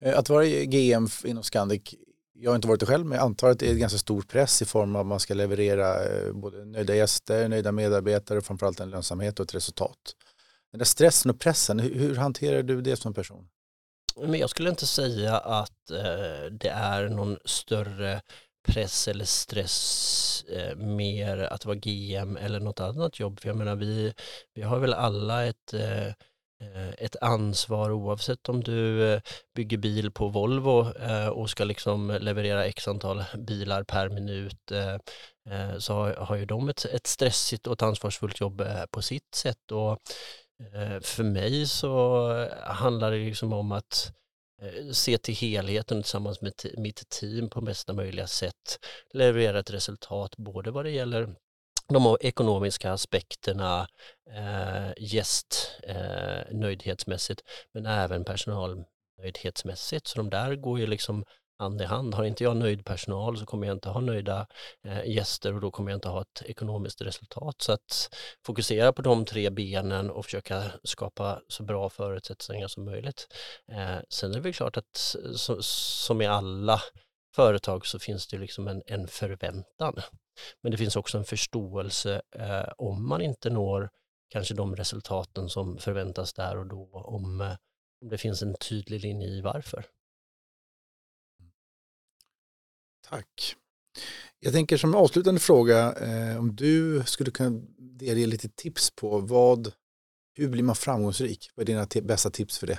Eh, 0.00 0.18
att 0.18 0.28
vara 0.28 0.44
GM 0.46 1.08
inom 1.24 1.42
Scandic, 1.42 1.94
jag 2.32 2.50
har 2.50 2.56
inte 2.56 2.68
varit 2.68 2.80
det 2.80 2.86
själv, 2.86 3.06
men 3.06 3.18
jag 3.18 3.24
antar 3.24 3.50
att 3.50 3.58
det 3.58 3.70
är 3.70 3.74
ganska 3.74 3.98
stor 3.98 4.22
press 4.22 4.62
i 4.62 4.64
form 4.64 4.96
av 4.96 5.00
att 5.00 5.06
man 5.06 5.20
ska 5.20 5.34
leverera 5.34 6.04
eh, 6.04 6.32
både 6.32 6.64
nöjda 6.64 6.94
gäster, 6.94 7.48
nöjda 7.48 7.72
medarbetare 7.72 8.38
och 8.38 8.44
framförallt 8.44 8.80
en 8.80 8.90
lönsamhet 8.90 9.40
och 9.40 9.44
ett 9.44 9.54
resultat. 9.54 9.98
Den 10.72 10.78
där 10.78 10.84
stressen 10.84 11.30
och 11.30 11.40
pressen, 11.40 11.78
hur, 11.78 12.16
hanterar 12.16 12.62
du 12.62 12.80
det 12.80 12.96
som 12.96 13.14
person? 13.14 13.48
Men 14.16 14.34
jag 14.34 14.50
skulle 14.50 14.70
inte 14.70 14.86
säga 14.86 15.36
att 15.38 15.90
eh, 15.90 16.50
det 16.50 16.68
är 16.68 17.08
någon 17.08 17.38
större 17.44 18.20
press 18.68 19.08
eller 19.08 19.24
stress 19.24 20.44
eh, 20.48 20.76
mer 20.76 21.38
att 21.38 21.64
vara 21.64 21.76
GM 21.76 22.36
eller 22.36 22.60
något 22.60 22.80
annat 22.80 23.20
jobb. 23.20 23.40
För 23.40 23.48
jag 23.48 23.56
menar 23.56 23.76
vi, 23.76 24.14
vi 24.54 24.62
har 24.62 24.78
väl 24.78 24.94
alla 24.94 25.46
ett 25.46 25.74
Eh, 25.74 26.12
Eh, 26.60 26.88
ett 26.98 27.16
ansvar 27.20 27.90
oavsett 27.90 28.48
om 28.48 28.64
du 28.64 29.12
eh, 29.12 29.20
bygger 29.54 29.76
bil 29.76 30.10
på 30.10 30.28
Volvo 30.28 30.96
eh, 30.96 31.28
och 31.28 31.50
ska 31.50 31.64
liksom 31.64 32.18
leverera 32.20 32.64
x 32.64 32.88
antal 32.88 33.24
bilar 33.38 33.82
per 33.82 34.08
minut 34.08 34.72
så 35.78 35.94
har 36.18 36.36
ju 36.36 36.44
de 36.44 36.68
ett, 36.68 36.84
ett 36.84 37.06
stressigt 37.06 37.66
och 37.66 37.72
ett 37.72 37.82
ansvarsfullt 37.82 38.40
jobb 38.40 38.62
på 38.90 39.02
sitt 39.02 39.34
sätt. 39.34 39.72
Och 39.72 39.98
för 41.02 41.22
mig 41.22 41.66
så 41.66 42.28
handlar 42.62 43.10
det 43.10 43.16
liksom 43.16 43.52
om 43.52 43.72
att 43.72 44.12
se 44.92 45.18
till 45.18 45.34
helheten 45.34 46.02
tillsammans 46.02 46.40
med 46.40 46.52
mitt 46.76 47.08
team 47.08 47.50
på 47.50 47.60
bästa 47.60 47.92
möjliga 47.92 48.26
sätt 48.26 48.78
leverera 49.12 49.58
ett 49.58 49.70
resultat 49.70 50.36
både 50.36 50.70
vad 50.70 50.84
det 50.84 50.90
gäller 50.90 51.34
de 51.88 52.16
ekonomiska 52.20 52.92
aspekterna, 52.92 53.88
eh, 54.30 54.92
gästnöjdhetsmässigt, 54.96 57.40
eh, 57.40 57.46
men 57.72 57.86
även 57.86 58.24
personalnöjdhetsmässigt. 58.24 60.06
Så 60.06 60.18
de 60.18 60.30
där 60.30 60.54
går 60.54 60.78
ju 60.78 60.86
liksom 60.86 61.24
hand 61.58 61.82
i 61.82 61.84
hand. 61.84 62.14
Har 62.14 62.24
inte 62.24 62.44
jag 62.44 62.56
nöjd 62.56 62.84
personal 62.84 63.38
så 63.38 63.46
kommer 63.46 63.66
jag 63.66 63.76
inte 63.76 63.88
ha 63.88 64.00
nöjda 64.00 64.46
eh, 64.84 65.06
gäster 65.06 65.54
och 65.54 65.60
då 65.60 65.70
kommer 65.70 65.90
jag 65.90 65.96
inte 65.96 66.08
ha 66.08 66.22
ett 66.22 66.42
ekonomiskt 66.46 67.00
resultat. 67.00 67.62
Så 67.62 67.72
att 67.72 68.14
fokusera 68.46 68.92
på 68.92 69.02
de 69.02 69.24
tre 69.24 69.50
benen 69.50 70.10
och 70.10 70.24
försöka 70.24 70.64
skapa 70.84 71.40
så 71.48 71.62
bra 71.62 71.90
förutsättningar 71.90 72.68
som 72.68 72.84
möjligt. 72.84 73.28
Eh, 73.72 73.96
sen 74.08 74.30
är 74.30 74.34
det 74.34 74.40
väl 74.40 74.54
klart 74.54 74.76
att 74.76 75.16
så, 75.34 75.62
som 75.62 76.22
i 76.22 76.26
alla 76.26 76.80
företag 77.34 77.86
så 77.86 77.98
finns 77.98 78.26
det 78.26 78.38
liksom 78.38 78.68
en, 78.68 78.82
en 78.86 79.08
förväntan. 79.08 79.94
Men 80.60 80.72
det 80.72 80.78
finns 80.78 80.96
också 80.96 81.18
en 81.18 81.24
förståelse 81.24 82.22
eh, 82.30 82.68
om 82.78 83.08
man 83.08 83.20
inte 83.20 83.50
når 83.50 83.90
kanske 84.28 84.54
de 84.54 84.76
resultaten 84.76 85.48
som 85.48 85.78
förväntas 85.78 86.32
där 86.32 86.56
och 86.56 86.66
då, 86.66 86.88
om, 86.92 87.40
eh, 87.40 87.56
om 88.00 88.08
det 88.08 88.18
finns 88.18 88.42
en 88.42 88.54
tydlig 88.54 89.00
linje 89.00 89.28
i 89.28 89.40
varför. 89.40 89.86
Tack. 93.08 93.56
Jag 94.40 94.52
tänker 94.52 94.76
som 94.76 94.94
avslutande 94.94 95.40
fråga, 95.40 95.92
eh, 95.92 96.38
om 96.38 96.56
du 96.56 97.02
skulle 97.06 97.30
kunna 97.30 97.60
delge 97.78 98.26
lite 98.26 98.48
tips 98.48 98.90
på 98.90 99.18
vad, 99.18 99.72
hur 100.34 100.48
blir 100.48 100.62
man 100.62 100.76
framgångsrik? 100.76 101.50
Vad 101.54 101.68
är 101.68 101.72
dina 101.72 102.06
bästa 102.06 102.30
tips 102.30 102.58
för 102.58 102.66
det? 102.66 102.78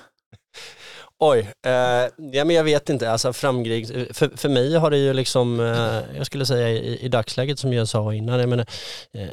Oj, 1.20 1.40
eh, 1.66 1.72
ja, 2.18 2.46
men 2.46 2.50
jag 2.50 2.64
vet 2.64 2.90
inte, 2.90 3.12
alltså 3.12 3.34
framgång, 3.34 3.86
för, 4.12 4.38
för 4.38 4.50
mig 4.50 4.76
har 4.76 4.92
det 4.92 4.98
ju 4.98 5.14
liksom, 5.14 5.60
eh, 5.60 6.18
jag 6.18 6.26
skulle 6.26 6.46
säga 6.46 6.70
i, 6.70 7.00
i 7.06 7.08
dagsläget 7.08 7.60
som 7.60 7.74
jag 7.74 7.88
sa 7.88 8.14
innan, 8.14 8.40
jag 8.40 8.50
menar, 8.50 8.66
eh, 9.14 9.28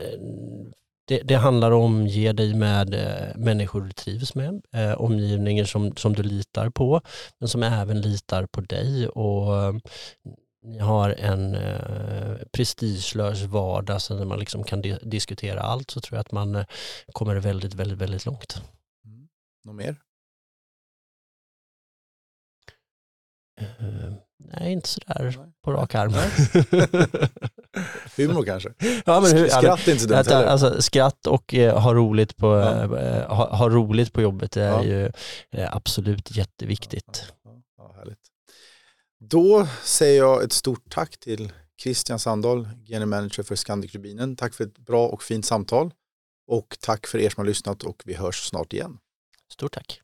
det, 1.04 1.22
det, 1.22 1.34
handlar 1.34 1.70
om 1.70 2.04
att 2.04 2.10
ge 2.10 2.32
dig 2.32 2.54
med 2.54 2.94
eh, 2.94 3.36
människor 3.36 3.80
du 3.80 3.92
trivs 3.92 4.34
med, 4.34 4.62
eh, 4.72 4.92
omgivningar 4.92 5.64
som, 5.64 5.96
som 5.96 6.12
du 6.12 6.22
litar 6.22 6.70
på, 6.70 7.00
men 7.38 7.48
som 7.48 7.62
även 7.62 8.00
litar 8.00 8.46
på 8.46 8.60
dig 8.60 9.08
och 9.08 9.56
eh, 9.56 9.74
ni 10.62 10.78
har 10.78 11.10
en 11.10 11.54
eh, 11.54 12.36
prestigelös 12.52 13.42
vardag 13.42 14.02
så 14.02 14.14
när 14.14 14.24
man 14.24 14.38
liksom 14.38 14.64
kan 14.64 14.82
di 14.82 14.98
diskutera 15.02 15.60
allt 15.60 15.90
så 15.90 16.00
tror 16.00 16.16
jag 16.16 16.20
att 16.20 16.32
man 16.32 16.54
eh, 16.54 16.64
kommer 17.12 17.36
väldigt, 17.36 17.74
väldigt, 17.74 17.98
väldigt 17.98 18.26
långt. 18.26 18.62
Mm. 19.04 19.28
Något 19.64 19.76
mer? 19.76 19.96
Nej, 24.38 24.72
inte 24.72 24.88
sådär 24.88 25.36
på 25.64 25.72
rak 25.72 25.94
arm. 25.94 26.12
Humor 28.16 28.44
kanske? 28.46 28.72
Ja, 29.06 29.20
men 29.20 29.36
hur, 29.36 29.48
skratt 29.48 29.88
är 29.88 29.92
inte 29.92 30.02
så 30.02 30.08
dumt 30.08 30.16
heller. 30.16 30.44
Alltså, 30.44 30.82
skratt 30.82 31.26
och 31.26 31.54
eh, 31.54 31.78
ha, 31.80 31.94
roligt 31.94 32.36
på, 32.36 32.46
ja. 32.46 32.98
eh, 32.98 33.28
ha, 33.28 33.56
ha, 33.56 33.68
roligt 33.68 34.12
på 34.12 34.22
jobbet 34.22 34.56
är 34.56 34.68
ja. 34.68 34.84
ju 34.84 35.10
eh, 35.50 35.76
absolut 35.76 36.36
jätteviktigt. 36.36 37.32
Ja, 37.44 37.62
ja, 37.78 37.94
härligt. 37.96 38.18
Då 39.20 39.68
säger 39.82 40.18
jag 40.18 40.42
ett 40.42 40.52
stort 40.52 40.90
tack 40.90 41.20
till 41.20 41.52
Christian 41.82 42.18
Sandahl, 42.18 42.68
general 42.84 43.08
manager 43.08 43.42
för 43.42 43.56
Scandic 43.56 43.94
Rubinen. 43.94 44.36
Tack 44.36 44.54
för 44.54 44.64
ett 44.64 44.78
bra 44.78 45.08
och 45.08 45.22
fint 45.22 45.46
samtal. 45.46 45.92
Och 46.46 46.76
tack 46.80 47.06
för 47.06 47.18
er 47.18 47.30
som 47.30 47.40
har 47.40 47.46
lyssnat 47.46 47.82
och 47.82 48.02
vi 48.04 48.14
hörs 48.14 48.48
snart 48.48 48.72
igen. 48.72 48.98
Stort 49.52 49.72
tack. 49.72 50.00